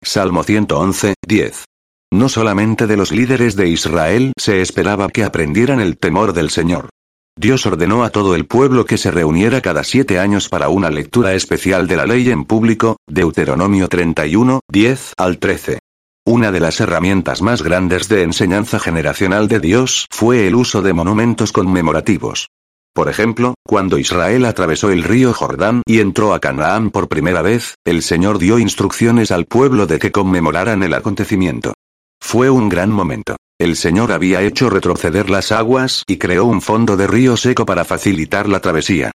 Salmo 0.03 0.43
111, 0.43 1.13
10. 1.28 1.65
No 2.11 2.28
solamente 2.28 2.88
de 2.88 2.97
los 2.97 3.11
líderes 3.11 3.55
de 3.55 3.67
Israel 3.67 4.34
se 4.36 4.61
esperaba 4.61 5.09
que 5.09 5.23
aprendieran 5.23 5.80
el 5.80 5.99
temor 5.99 6.34
del 6.34 6.49
Señor. 6.49 6.89
Dios 7.38 7.68
ordenó 7.68 8.04
a 8.04 8.10
todo 8.10 8.34
el 8.34 8.48
pueblo 8.48 8.86
que 8.86 8.98
se 8.98 9.12
reuniera 9.12 9.62
cada 9.62 9.84
siete 9.84 10.18
años 10.18 10.50
para 10.50 10.70
una 10.70 10.90
lectura 10.90 11.36
especial 11.36 11.88
de 11.88 11.96
la 11.96 12.08
ley 12.08 12.32
en 12.32 12.46
público, 12.46 12.98
Deuteronomio 13.08 13.88
31, 13.88 14.62
10 14.68 15.14
al 15.18 15.38
13. 15.38 15.78
Una 16.26 16.52
de 16.52 16.60
las 16.60 16.82
herramientas 16.82 17.44
más 17.44 17.62
grandes 17.62 18.10
de 18.10 18.24
enseñanza 18.24 18.80
generacional 18.80 19.48
de 19.48 19.60
Dios 19.60 20.08
fue 20.10 20.48
el 20.48 20.56
uso 20.56 20.82
de 20.82 20.94
monumentos 20.94 21.52
conmemorativos. 21.52 22.48
Por 22.92 23.08
ejemplo, 23.08 23.54
cuando 23.64 24.00
Israel 24.00 24.44
atravesó 24.46 24.90
el 24.90 25.04
río 25.04 25.32
Jordán 25.32 25.84
y 25.86 26.00
entró 26.00 26.34
a 26.34 26.40
Canaán 26.40 26.90
por 26.90 27.08
primera 27.08 27.44
vez, 27.44 27.76
el 27.86 28.02
Señor 28.02 28.40
dio 28.40 28.58
instrucciones 28.58 29.30
al 29.30 29.46
pueblo 29.46 29.86
de 29.86 30.00
que 30.00 30.12
conmemoraran 30.12 30.82
el 30.82 30.96
acontecimiento. 30.96 31.76
Fue 32.20 32.50
un 32.50 32.68
gran 32.68 32.90
momento. 32.90 33.36
El 33.60 33.76
Señor 33.76 34.12
había 34.12 34.43
hecho 34.43 34.70
retroceder 34.70 35.32
las 35.32 35.51
aguas 35.51 36.03
y 36.05 36.18
creó 36.18 36.45
un 36.45 36.62
fondo 36.62 36.95
de 36.95 37.08
río 37.08 37.36
seco 37.38 37.66
para 37.66 37.86
facilitar 37.86 38.47
la 38.47 38.60
travesía. 38.60 39.10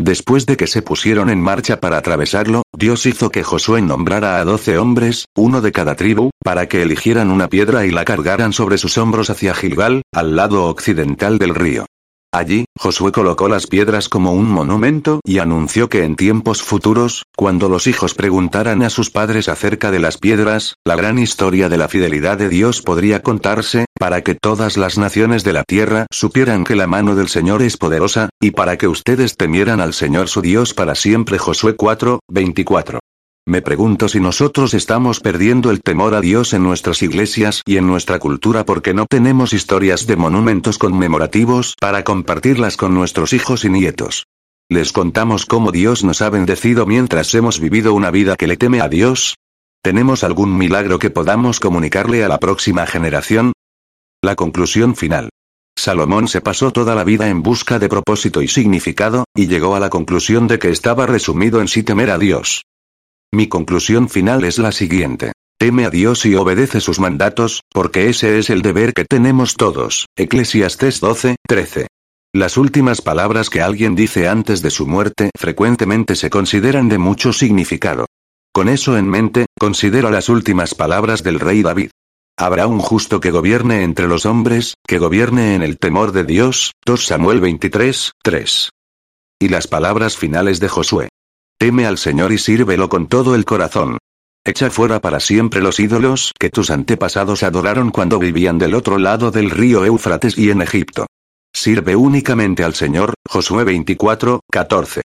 Después 0.00 0.46
de 0.46 0.56
que 0.56 0.68
se 0.68 0.82
pusieron 0.82 1.30
en 1.30 1.40
marcha 1.40 1.80
para 1.80 1.96
atravesarlo, 1.96 2.62
Dios 2.72 3.06
hizo 3.06 3.30
que 3.30 3.42
Josué 3.42 3.82
nombrara 3.82 4.38
a 4.38 4.44
doce 4.44 4.78
hombres, 4.78 5.24
uno 5.36 5.60
de 5.60 5.72
cada 5.72 5.96
tribu, 5.96 6.30
para 6.44 6.68
que 6.68 6.82
eligieran 6.82 7.32
una 7.32 7.48
piedra 7.48 7.86
y 7.86 7.90
la 7.90 8.04
cargaran 8.04 8.52
sobre 8.52 8.78
sus 8.78 8.96
hombros 8.98 9.30
hacia 9.30 9.52
Gilgal, 9.52 10.02
al 10.14 10.36
lado 10.36 10.66
occidental 10.66 11.38
del 11.38 11.56
río. 11.56 11.86
Allí, 12.30 12.66
Josué 12.78 13.10
colocó 13.10 13.48
las 13.48 13.66
piedras 13.66 14.10
como 14.10 14.32
un 14.32 14.50
monumento 14.50 15.20
y 15.24 15.38
anunció 15.38 15.88
que 15.88 16.04
en 16.04 16.14
tiempos 16.14 16.62
futuros, 16.62 17.22
cuando 17.34 17.70
los 17.70 17.86
hijos 17.86 18.12
preguntaran 18.12 18.82
a 18.82 18.90
sus 18.90 19.10
padres 19.10 19.48
acerca 19.48 19.90
de 19.90 19.98
las 19.98 20.18
piedras, 20.18 20.74
la 20.84 20.94
gran 20.94 21.18
historia 21.18 21.70
de 21.70 21.78
la 21.78 21.88
fidelidad 21.88 22.36
de 22.36 22.50
Dios 22.50 22.82
podría 22.82 23.22
contarse, 23.22 23.86
para 23.98 24.20
que 24.20 24.34
todas 24.34 24.76
las 24.76 24.98
naciones 24.98 25.42
de 25.42 25.54
la 25.54 25.64
tierra 25.64 26.06
supieran 26.10 26.64
que 26.64 26.76
la 26.76 26.86
mano 26.86 27.14
del 27.14 27.28
Señor 27.28 27.62
es 27.62 27.78
poderosa, 27.78 28.28
y 28.42 28.50
para 28.50 28.76
que 28.76 28.88
ustedes 28.88 29.36
temieran 29.38 29.80
al 29.80 29.94
Señor 29.94 30.28
su 30.28 30.42
Dios 30.42 30.74
para 30.74 30.94
siempre. 30.94 31.38
Josué 31.38 31.76
4, 31.76 32.20
24. 32.28 32.98
Me 33.48 33.62
pregunto 33.62 34.10
si 34.10 34.20
nosotros 34.20 34.74
estamos 34.74 35.20
perdiendo 35.20 35.70
el 35.70 35.80
temor 35.80 36.14
a 36.14 36.20
Dios 36.20 36.52
en 36.52 36.62
nuestras 36.62 37.00
iglesias 37.00 37.62
y 37.64 37.78
en 37.78 37.86
nuestra 37.86 38.18
cultura 38.18 38.66
porque 38.66 38.92
no 38.92 39.06
tenemos 39.06 39.54
historias 39.54 40.06
de 40.06 40.16
monumentos 40.16 40.76
conmemorativos 40.76 41.74
para 41.80 42.04
compartirlas 42.04 42.76
con 42.76 42.92
nuestros 42.92 43.32
hijos 43.32 43.64
y 43.64 43.70
nietos. 43.70 44.26
¿Les 44.68 44.92
contamos 44.92 45.46
cómo 45.46 45.72
Dios 45.72 46.04
nos 46.04 46.20
ha 46.20 46.28
bendecido 46.28 46.84
mientras 46.84 47.34
hemos 47.34 47.58
vivido 47.58 47.94
una 47.94 48.10
vida 48.10 48.36
que 48.36 48.46
le 48.46 48.58
teme 48.58 48.82
a 48.82 48.88
Dios? 48.90 49.36
¿Tenemos 49.82 50.24
algún 50.24 50.58
milagro 50.58 50.98
que 50.98 51.08
podamos 51.08 51.58
comunicarle 51.58 52.24
a 52.24 52.28
la 52.28 52.36
próxima 52.36 52.84
generación? 52.84 53.54
La 54.20 54.36
conclusión 54.36 54.94
final. 54.94 55.30
Salomón 55.74 56.28
se 56.28 56.42
pasó 56.42 56.70
toda 56.70 56.94
la 56.94 57.04
vida 57.04 57.30
en 57.30 57.42
busca 57.42 57.78
de 57.78 57.88
propósito 57.88 58.42
y 58.42 58.48
significado, 58.48 59.24
y 59.34 59.46
llegó 59.46 59.74
a 59.74 59.80
la 59.80 59.88
conclusión 59.88 60.48
de 60.48 60.58
que 60.58 60.68
estaba 60.68 61.06
resumido 61.06 61.62
en 61.62 61.68
sí 61.68 61.82
temer 61.82 62.10
a 62.10 62.18
Dios. 62.18 62.67
Mi 63.32 63.46
conclusión 63.46 64.08
final 64.08 64.44
es 64.44 64.58
la 64.58 64.72
siguiente. 64.72 65.32
Teme 65.58 65.84
a 65.84 65.90
Dios 65.90 66.24
y 66.24 66.34
obedece 66.34 66.80
sus 66.80 66.98
mandatos, 66.98 67.62
porque 67.70 68.08
ese 68.08 68.38
es 68.38 68.48
el 68.48 68.62
deber 68.62 68.94
que 68.94 69.04
tenemos 69.04 69.54
todos. 69.54 70.06
Eclesiastes 70.16 71.00
12, 71.00 71.36
13. 71.46 71.88
Las 72.32 72.56
últimas 72.56 73.02
palabras 73.02 73.50
que 73.50 73.60
alguien 73.60 73.94
dice 73.94 74.28
antes 74.28 74.62
de 74.62 74.70
su 74.70 74.86
muerte 74.86 75.30
frecuentemente 75.36 76.14
se 76.14 76.30
consideran 76.30 76.88
de 76.88 76.98
mucho 76.98 77.32
significado. 77.32 78.06
Con 78.52 78.68
eso 78.68 78.96
en 78.96 79.08
mente, 79.08 79.46
considera 79.58 80.10
las 80.10 80.30
últimas 80.30 80.74
palabras 80.74 81.22
del 81.22 81.38
rey 81.38 81.62
David. 81.62 81.90
Habrá 82.38 82.66
un 82.66 82.78
justo 82.78 83.20
que 83.20 83.30
gobierne 83.30 83.82
entre 83.82 84.08
los 84.08 84.24
hombres, 84.24 84.74
que 84.86 84.98
gobierne 84.98 85.54
en 85.54 85.62
el 85.62 85.78
temor 85.78 86.12
de 86.12 86.24
Dios. 86.24 86.72
2 86.86 87.04
Samuel 87.04 87.40
23, 87.40 88.12
3. 88.22 88.70
Y 89.40 89.48
las 89.48 89.66
palabras 89.66 90.16
finales 90.16 90.60
de 90.60 90.68
Josué. 90.68 91.08
Teme 91.58 91.86
al 91.86 91.98
Señor 91.98 92.30
y 92.30 92.38
sírvelo 92.38 92.88
con 92.88 93.08
todo 93.08 93.34
el 93.34 93.44
corazón. 93.44 93.98
Echa 94.44 94.70
fuera 94.70 95.00
para 95.00 95.18
siempre 95.18 95.60
los 95.60 95.80
ídolos 95.80 96.32
que 96.38 96.50
tus 96.50 96.70
antepasados 96.70 97.42
adoraron 97.42 97.90
cuando 97.90 98.20
vivían 98.20 98.58
del 98.58 98.74
otro 98.74 98.96
lado 98.96 99.32
del 99.32 99.50
río 99.50 99.84
Éufrates 99.84 100.38
y 100.38 100.50
en 100.50 100.62
Egipto. 100.62 101.06
Sirve 101.52 101.96
únicamente 101.96 102.62
al 102.62 102.74
Señor, 102.74 103.14
Josué 103.28 103.64
24, 103.64 104.40
14. 104.48 105.02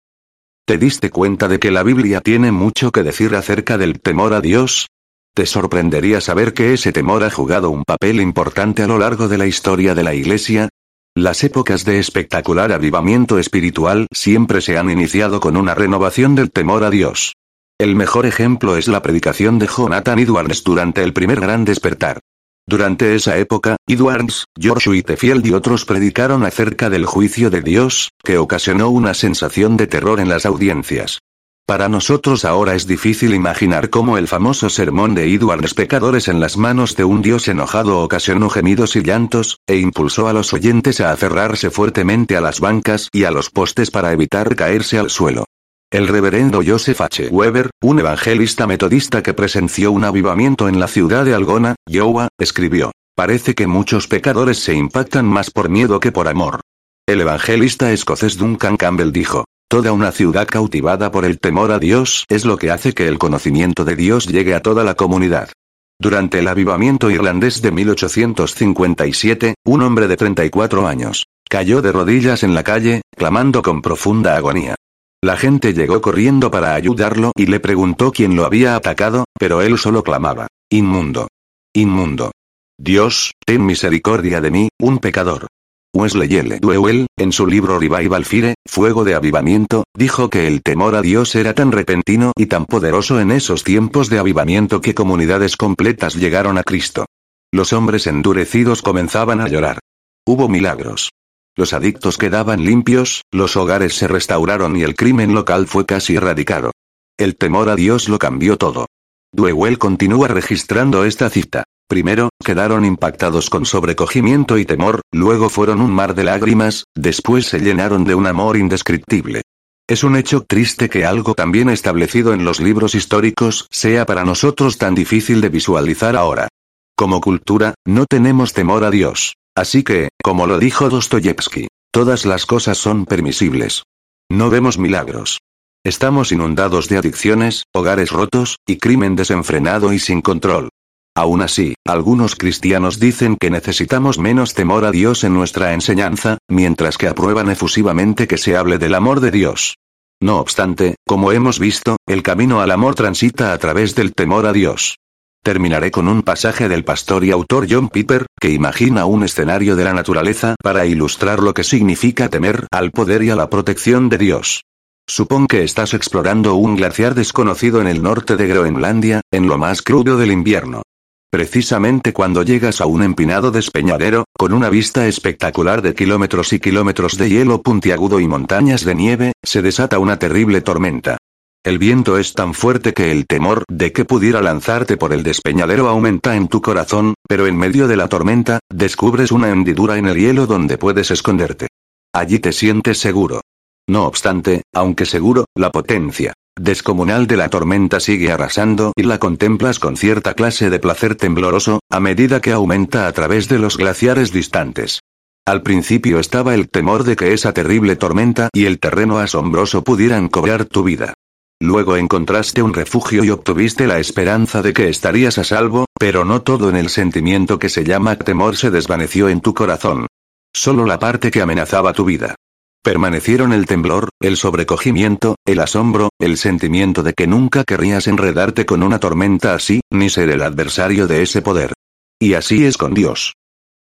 ¿Te 0.66 0.78
diste 0.78 1.10
cuenta 1.10 1.48
de 1.48 1.58
que 1.58 1.72
la 1.72 1.84
Biblia 1.84 2.20
tiene 2.20 2.52
mucho 2.52 2.92
que 2.92 3.04
decir 3.04 3.34
acerca 3.34 3.78
del 3.78 4.02
temor 4.02 4.34
a 4.34 4.42
Dios? 4.42 4.88
Te 5.34 5.46
sorprendería 5.46 6.20
saber 6.20 6.54
que 6.54 6.74
ese 6.74 6.92
temor 6.92 7.24
ha 7.24 7.32
jugado 7.32 7.70
un 7.70 7.86
papel 7.86 8.20
importante 8.20 8.84
a 8.84 8.88
lo 8.88 9.00
largo 9.00 9.30
de 9.30 9.38
la 9.38 9.48
historia 9.48 9.96
de 9.96 10.04
la 10.04 10.14
Iglesia. 10.14 10.68
Las 11.16 11.44
épocas 11.44 11.84
de 11.84 12.00
espectacular 12.00 12.72
avivamiento 12.72 13.38
espiritual 13.38 14.08
siempre 14.14 14.62
se 14.62 14.78
han 14.78 14.90
iniciado 14.90 15.42
con 15.42 15.58
una 15.58 15.76
renovación 15.76 16.36
del 16.36 16.52
temor 16.52 16.86
a 16.86 16.90
Dios. 16.90 17.34
El 17.78 17.98
mejor 17.98 18.26
ejemplo 18.26 18.78
es 18.78 18.88
la 18.88 19.02
predicación 19.02 19.60
de 19.60 19.68
Jonathan 19.68 20.20
Edwards 20.20 20.64
durante 20.64 21.04
el 21.04 21.12
primer 21.12 21.42
gran 21.42 21.66
despertar. 21.66 22.22
Durante 22.66 23.14
esa 23.14 23.38
época, 23.38 23.76
Edwards, 23.88 24.46
George 24.58 24.90
Whitefield 24.90 25.46
y 25.46 25.52
otros 25.52 25.84
predicaron 25.84 26.46
acerca 26.46 26.90
del 26.90 27.06
juicio 27.06 27.50
de 27.50 27.62
Dios, 27.62 28.12
que 28.24 28.38
ocasionó 28.38 28.90
una 28.90 29.14
sensación 29.14 29.76
de 29.76 29.88
terror 29.88 30.22
en 30.22 30.30
las 30.30 30.46
audiencias. 30.46 31.20
Para 31.66 31.88
nosotros 31.88 32.44
ahora 32.44 32.76
es 32.76 32.86
difícil 32.86 33.34
imaginar 33.34 33.90
cómo 33.90 34.18
el 34.18 34.28
famoso 34.28 34.70
sermón 34.70 35.16
de 35.16 35.34
Edwards 35.34 35.74
Pecadores 35.74 36.28
en 36.28 36.40
las 36.40 36.58
manos 36.58 36.96
de 36.96 37.06
un 37.06 37.22
Dios 37.22 37.48
enojado 37.48 38.00
ocasionó 38.00 38.50
gemidos 38.50 38.96
y 38.96 39.04
llantos, 39.04 39.60
e 39.68 39.78
impulsó 39.78 40.28
a 40.28 40.34
los 40.34 40.54
oyentes 40.54 41.00
a 41.00 41.12
aferrarse 41.12 41.70
fuertemente 41.70 42.36
a 42.36 42.42
las 42.42 42.60
bancas 42.60 43.10
y 43.14 43.24
a 43.24 43.32
los 43.32 43.50
postes 43.50 43.90
para 43.90 44.12
evitar 44.12 44.56
caerse 44.56 45.00
al 45.00 45.10
suelo. 45.10 45.46
El 45.92 46.08
reverendo 46.08 46.62
Joseph 46.66 47.02
H. 47.02 47.28
Weber, 47.30 47.70
un 47.82 48.00
evangelista 48.00 48.66
metodista 48.66 49.22
que 49.22 49.34
presenció 49.34 49.92
un 49.92 50.06
avivamiento 50.06 50.70
en 50.70 50.80
la 50.80 50.88
ciudad 50.88 51.26
de 51.26 51.34
Algona, 51.34 51.76
Iowa, 51.86 52.30
escribió, 52.38 52.92
Parece 53.16 53.56
que 53.56 53.68
muchos 53.68 54.08
pecadores 54.08 54.60
se 54.60 54.74
impactan 54.74 55.26
más 55.26 55.52
por 55.52 55.70
miedo 55.70 56.00
que 56.00 56.12
por 56.12 56.28
amor. 56.28 56.62
El 57.06 57.20
evangelista 57.20 57.92
escocés 57.92 58.38
Duncan 58.38 58.78
Campbell 58.78 59.12
dijo, 59.12 59.44
Toda 59.72 59.94
una 59.94 60.12
ciudad 60.12 60.50
cautivada 60.50 61.14
por 61.14 61.24
el 61.24 61.40
temor 61.40 61.72
a 61.72 61.80
Dios 61.80 62.26
es 62.28 62.44
lo 62.44 62.58
que 62.58 62.72
hace 62.72 62.94
que 62.94 63.08
el 63.08 63.18
conocimiento 63.18 63.86
de 63.86 63.96
Dios 63.96 64.28
llegue 64.28 64.54
a 64.54 64.62
toda 64.62 64.84
la 64.84 64.96
comunidad. 64.96 65.50
Durante 65.98 66.40
el 66.40 66.50
avivamiento 66.50 67.10
irlandés 67.10 67.62
de 67.62 67.72
1857, 67.72 69.56
un 69.64 69.82
hombre 69.82 70.10
de 70.10 70.18
34 70.18 70.86
años, 70.86 71.26
cayó 71.50 71.82
de 71.82 71.94
rodillas 71.94 72.44
en 72.44 72.54
la 72.54 72.64
calle, 72.64 73.02
clamando 73.16 73.62
con 73.62 73.82
profunda 73.82 74.36
agonía. 74.36 74.76
La 75.24 75.38
gente 75.38 75.74
llegó 75.74 76.02
corriendo 76.02 76.52
para 76.52 76.76
ayudarlo 76.76 77.32
y 77.38 77.46
le 77.46 77.62
preguntó 77.62 78.12
quién 78.12 78.36
lo 78.36 78.46
había 78.46 78.76
atacado, 78.76 79.24
pero 79.40 79.62
él 79.62 79.78
solo 79.78 80.04
clamaba, 80.04 80.48
Inmundo. 80.70 81.30
Inmundo. 81.74 82.34
Dios, 82.78 83.32
ten 83.46 83.66
misericordia 83.66 84.42
de 84.42 84.52
mí, 84.52 84.70
un 84.82 85.00
pecador. 85.00 85.48
Wesley 85.94 86.34
L. 86.36 86.60
Duewell, 86.60 87.08
en 87.18 87.32
su 87.34 87.46
libro 87.46 87.78
Revival 87.78 88.24
Fire, 88.24 88.56
Fuego 88.66 89.04
de 89.04 89.14
Avivamiento, 89.14 89.84
dijo 89.94 90.30
que 90.30 90.48
el 90.48 90.62
temor 90.62 90.96
a 90.96 91.02
Dios 91.02 91.36
era 91.36 91.54
tan 91.54 91.74
repentino 91.74 92.32
y 92.38 92.46
tan 92.46 92.66
poderoso 92.66 93.20
en 93.20 93.30
esos 93.30 93.66
tiempos 93.66 94.10
de 94.10 94.18
avivamiento 94.18 94.80
que 94.80 94.96
comunidades 94.96 95.58
completas 95.58 96.16
llegaron 96.16 96.58
a 96.58 96.64
Cristo. 96.64 97.06
Los 97.52 97.74
hombres 97.74 98.08
endurecidos 98.08 98.82
comenzaban 98.82 99.42
a 99.42 99.50
llorar. 99.50 99.80
Hubo 100.26 100.48
milagros. 100.48 101.10
Los 101.58 101.74
adictos 101.74 102.18
quedaban 102.18 102.64
limpios, 102.64 103.24
los 103.30 103.58
hogares 103.58 103.94
se 103.96 104.08
restauraron 104.08 104.78
y 104.78 104.84
el 104.84 104.96
crimen 104.96 105.34
local 105.34 105.68
fue 105.68 105.86
casi 105.86 106.16
erradicado. 106.16 106.72
El 107.18 107.36
temor 107.36 107.68
a 107.68 107.76
Dios 107.76 108.08
lo 108.08 108.18
cambió 108.18 108.58
todo. 108.58 108.86
Duewell 109.34 109.78
continúa 109.78 110.30
registrando 110.30 111.04
esta 111.04 111.30
cita. 111.30 111.66
Primero, 111.92 112.30
quedaron 112.42 112.86
impactados 112.86 113.50
con 113.50 113.66
sobrecogimiento 113.66 114.58
y 114.58 114.64
temor, 114.64 115.02
luego 115.12 115.50
fueron 115.50 115.82
un 115.82 115.92
mar 115.92 116.16
de 116.16 116.24
lágrimas, 116.24 116.86
después 116.96 117.48
se 117.48 117.60
llenaron 117.60 118.06
de 118.06 118.16
un 118.16 118.28
amor 118.28 118.56
indescriptible. 118.56 119.42
Es 119.90 120.06
un 120.06 120.16
hecho 120.16 120.46
triste 120.48 120.90
que 120.90 121.04
algo 121.04 121.34
tan 121.34 121.52
bien 121.52 121.70
establecido 121.70 122.32
en 122.32 122.46
los 122.46 122.62
libros 122.62 122.96
históricos 122.96 123.68
sea 123.72 124.06
para 124.06 124.24
nosotros 124.24 124.78
tan 124.78 124.96
difícil 124.96 125.42
de 125.42 125.50
visualizar 125.50 126.16
ahora. 126.16 126.48
Como 126.96 127.20
cultura, 127.20 127.74
no 127.86 128.06
tenemos 128.06 128.54
temor 128.54 128.86
a 128.86 128.90
Dios. 128.90 129.36
Así 129.54 129.84
que, 129.84 130.08
como 130.24 130.48
lo 130.48 130.60
dijo 130.60 130.88
Dostoyevsky, 130.88 131.68
todas 131.92 132.26
las 132.26 132.46
cosas 132.46 132.78
son 132.78 133.06
permisibles. 133.06 133.84
No 134.30 134.50
vemos 134.50 134.78
milagros. 134.78 135.40
Estamos 135.84 136.32
inundados 136.32 136.88
de 136.88 137.00
adicciones, 137.00 137.66
hogares 137.74 138.12
rotos, 138.12 138.60
y 138.66 138.78
crimen 138.78 139.18
desenfrenado 139.18 139.92
y 139.92 140.00
sin 140.00 140.22
control. 140.22 140.70
Aún 141.16 141.42
así, 141.42 141.76
algunos 141.86 142.36
cristianos 142.36 143.00
dicen 143.00 143.36
que 143.36 143.50
necesitamos 143.50 144.18
menos 144.18 144.54
temor 144.54 144.86
a 144.86 144.92
Dios 144.92 145.26
en 145.26 145.34
nuestra 145.34 145.74
enseñanza, 145.74 146.38
mientras 146.48 146.98
que 146.98 147.08
aprueban 147.08 147.50
efusivamente 147.50 148.28
que 148.28 148.38
se 148.38 148.56
hable 148.56 148.78
del 148.78 148.96
amor 148.96 149.20
de 149.20 149.32
Dios. 149.32 149.76
No 150.22 150.40
obstante, 150.40 150.96
como 151.06 151.32
hemos 151.32 151.60
visto, 151.60 151.98
el 152.08 152.24
camino 152.24 152.62
al 152.62 152.72
amor 152.72 152.96
transita 152.96 153.52
a 153.52 153.58
través 153.58 153.96
del 153.96 154.14
temor 154.14 154.46
a 154.46 154.54
Dios. 154.54 154.98
Terminaré 155.44 155.90
con 155.90 156.08
un 156.08 156.22
pasaje 156.22 156.70
del 156.70 156.86
pastor 156.86 157.26
y 157.26 157.32
autor 157.32 157.66
John 157.68 157.90
Piper, 157.90 158.28
que 158.40 158.52
imagina 158.52 159.06
un 159.06 159.24
escenario 159.24 159.76
de 159.76 159.84
la 159.84 159.94
naturaleza 159.94 160.56
para 160.62 160.86
ilustrar 160.86 161.40
lo 161.40 161.54
que 161.54 161.64
significa 161.64 162.30
temer 162.30 162.68
al 162.72 162.92
poder 162.92 163.24
y 163.24 163.32
a 163.32 163.36
la 163.36 163.50
protección 163.50 164.08
de 164.08 164.20
Dios. 164.20 164.62
Supón 165.08 165.48
que 165.48 165.64
estás 165.64 165.96
explorando 165.96 166.56
un 166.56 166.76
glaciar 166.76 167.16
desconocido 167.16 167.82
en 167.82 167.88
el 167.88 168.04
norte 168.04 168.38
de 168.38 168.48
Groenlandia, 168.48 169.22
en 169.32 169.48
lo 169.48 169.58
más 169.58 169.82
crudo 169.82 170.16
del 170.16 170.32
invierno. 170.32 170.84
Precisamente 171.32 172.12
cuando 172.12 172.44
llegas 172.44 172.82
a 172.82 172.86
un 172.88 173.04
empinado 173.04 173.52
despeñadero, 173.52 174.26
con 174.38 174.52
una 174.52 174.70
vista 174.70 175.08
espectacular 175.08 175.82
de 175.82 175.96
kilómetros 175.96 176.52
y 176.52 176.60
kilómetros 176.60 177.18
de 177.18 177.30
hielo 177.30 177.62
puntiagudo 177.62 178.20
y 178.20 178.28
montañas 178.28 178.84
de 178.84 178.96
nieve, 178.96 179.32
se 179.42 179.62
desata 179.62 179.98
una 179.98 180.20
terrible 180.20 180.60
tormenta. 180.60 181.16
El 181.64 181.80
viento 181.80 182.18
es 182.18 182.34
tan 182.34 182.54
fuerte 182.54 182.94
que 182.94 183.14
el 183.14 183.28
temor 183.28 183.64
de 183.70 183.94
que 183.94 184.04
pudiera 184.04 184.42
lanzarte 184.42 184.98
por 184.98 185.14
el 185.14 185.24
despeñadero 185.24 185.88
aumenta 185.88 186.36
en 186.36 186.50
tu 186.50 186.62
corazón, 186.62 187.14
pero 187.30 187.48
en 187.48 187.56
medio 187.56 187.88
de 187.88 187.96
la 187.96 188.10
tormenta, 188.10 188.60
descubres 188.70 189.32
una 189.32 189.52
hendidura 189.52 189.98
en 189.98 190.08
el 190.08 190.18
hielo 190.18 190.48
donde 190.48 190.78
puedes 190.78 191.12
esconderte. 191.12 191.68
Allí 192.14 192.40
te 192.40 192.52
sientes 192.52 192.98
seguro. 192.98 193.40
No 193.88 194.06
obstante, 194.06 194.64
aunque 194.74 195.06
seguro, 195.06 195.46
la 195.56 195.72
potencia 195.72 196.34
descomunal 196.58 197.28
de 197.28 197.38
la 197.38 197.50
tormenta 197.50 198.00
sigue 198.00 198.32
arrasando 198.32 198.94
y 198.96 199.04
la 199.04 199.20
contemplas 199.20 199.80
con 199.80 199.98
cierta 199.98 200.34
clase 200.34 200.70
de 200.70 200.80
placer 200.80 201.16
tembloroso, 201.16 201.80
a 201.90 202.00
medida 202.00 202.42
que 202.42 202.52
aumenta 202.52 203.08
a 203.08 203.12
través 203.12 203.48
de 203.48 203.60
los 203.60 203.78
glaciares 203.78 204.32
distantes. 204.32 205.00
Al 205.46 205.64
principio 205.64 206.20
estaba 206.20 206.54
el 206.54 206.70
temor 206.70 207.04
de 207.04 207.16
que 207.16 207.34
esa 207.34 207.52
terrible 207.52 207.96
tormenta 207.96 208.50
y 208.54 208.66
el 208.66 208.80
terreno 208.80 209.18
asombroso 209.18 209.84
pudieran 209.84 210.30
cobrar 210.30 210.66
tu 210.66 210.84
vida. 210.84 211.14
Luego 211.60 211.96
encontraste 211.96 212.62
un 212.62 212.74
refugio 212.74 213.24
y 213.24 213.30
obtuviste 213.30 213.88
la 213.88 214.00
esperanza 214.00 214.62
de 214.62 214.74
que 214.74 214.90
estarías 214.90 215.38
a 215.38 215.44
salvo, 215.44 215.86
pero 216.00 216.26
no 216.26 216.42
todo 216.42 216.70
en 216.70 216.76
el 216.76 216.90
sentimiento 216.90 217.60
que 217.60 217.70
se 217.70 217.84
llama 217.84 218.16
temor 218.16 218.56
se 218.56 218.72
desvaneció 218.72 219.30
en 219.30 219.42
tu 219.42 219.54
corazón. 219.54 220.08
Solo 220.54 220.86
la 220.86 221.00
parte 221.00 221.32
que 221.32 221.42
amenazaba 221.42 221.94
tu 221.94 222.04
vida. 222.04 222.36
Permanecieron 222.84 223.54
el 223.54 223.68
temblor, 223.68 224.10
el 224.20 224.38
sobrecogimiento, 224.38 225.36
el 225.46 225.60
asombro, 225.60 226.10
el 226.20 226.38
sentimiento 226.38 227.04
de 227.04 227.14
que 227.14 227.28
nunca 227.28 227.64
querrías 227.64 228.08
enredarte 228.08 228.66
con 228.66 228.82
una 228.82 228.98
tormenta 228.98 229.54
así, 229.54 229.82
ni 229.92 230.10
ser 230.10 230.30
el 230.30 230.42
adversario 230.42 231.06
de 231.06 231.22
ese 231.22 231.44
poder. 231.44 231.74
Y 232.20 232.34
así 232.34 232.66
es 232.66 232.78
con 232.78 232.96
Dios. 232.96 233.34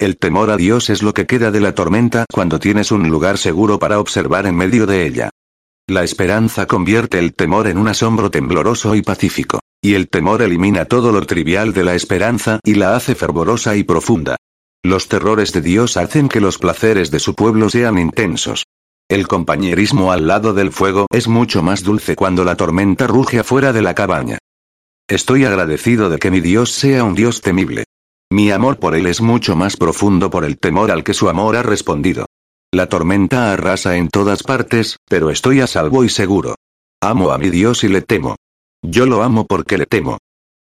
El 0.01 0.17
temor 0.17 0.51
a 0.51 0.57
Dios 0.57 0.91
es 0.91 1.05
lo 1.05 1.15
que 1.15 1.27
queda 1.27 1.53
de 1.53 1.61
la 1.61 1.73
tormenta 1.73 2.25
cuando 2.33 2.59
tienes 2.59 2.91
un 2.91 3.09
lugar 3.09 3.39
seguro 3.39 3.79
para 3.79 4.01
observar 4.01 4.47
en 4.47 4.57
medio 4.57 4.87
de 4.87 5.07
ella. 5.07 5.31
La 5.89 6.03
esperanza 6.03 6.67
convierte 6.67 7.21
el 7.21 7.35
temor 7.35 7.69
en 7.69 7.79
un 7.79 7.87
asombro 7.87 8.29
tembloroso 8.31 8.97
y 8.97 9.03
pacífico. 9.03 9.61
Y 9.81 9.95
el 9.95 10.09
temor 10.09 10.43
elimina 10.43 10.85
todo 10.85 11.13
lo 11.13 11.25
trivial 11.27 11.73
de 11.73 11.85
la 11.85 11.95
esperanza 11.95 12.59
y 12.65 12.75
la 12.75 12.97
hace 12.97 13.15
fervorosa 13.15 13.77
y 13.77 13.85
profunda. 13.85 14.37
Los 14.83 15.07
terrores 15.07 15.53
de 15.53 15.61
Dios 15.61 15.97
hacen 15.97 16.29
que 16.29 16.41
los 16.41 16.59
placeres 16.59 17.11
de 17.11 17.21
su 17.21 17.35
pueblo 17.35 17.71
sean 17.71 17.99
intensos. 17.99 18.65
El 19.11 19.27
compañerismo 19.27 20.13
al 20.13 20.29
lado 20.29 20.55
del 20.55 20.71
fuego 20.71 21.09
es 21.11 21.27
mucho 21.27 21.65
más 21.65 21.83
dulce 21.83 22.15
cuando 22.15 22.45
la 22.45 22.55
tormenta 22.55 23.09
ruge 23.09 23.41
afuera 23.41 23.73
de 23.73 23.83
la 23.83 23.93
cabaña. 23.93 24.39
Estoy 25.09 25.45
agradecido 25.45 26.11
de 26.11 26.21
que 26.21 26.31
mi 26.31 26.41
Dios 26.41 26.71
sea 26.71 27.03
un 27.03 27.17
Dios 27.17 27.41
temible. 27.41 27.87
Mi 28.31 28.53
amor 28.53 28.79
por 28.79 28.95
Él 28.95 29.07
es 29.07 29.21
mucho 29.21 29.57
más 29.57 29.77
profundo 29.77 30.31
por 30.31 30.45
el 30.45 30.59
temor 30.59 30.93
al 30.93 31.03
que 31.03 31.13
su 31.13 31.29
amor 31.29 31.57
ha 31.57 31.65
respondido. 31.65 32.27
La 32.73 32.89
tormenta 32.89 33.53
arrasa 33.53 33.97
en 33.97 34.11
todas 34.11 34.45
partes, 34.45 34.99
pero 35.09 35.31
estoy 35.31 35.61
a 35.61 35.67
salvo 35.67 36.05
y 36.05 36.09
seguro. 36.09 36.55
Amo 37.03 37.33
a 37.33 37.39
mi 37.39 37.51
Dios 37.51 37.83
y 37.83 37.89
le 37.89 38.03
temo. 38.03 38.37
Yo 38.81 39.07
lo 39.07 39.25
amo 39.25 39.45
porque 39.45 39.77
le 39.77 39.87
temo. 39.87 40.19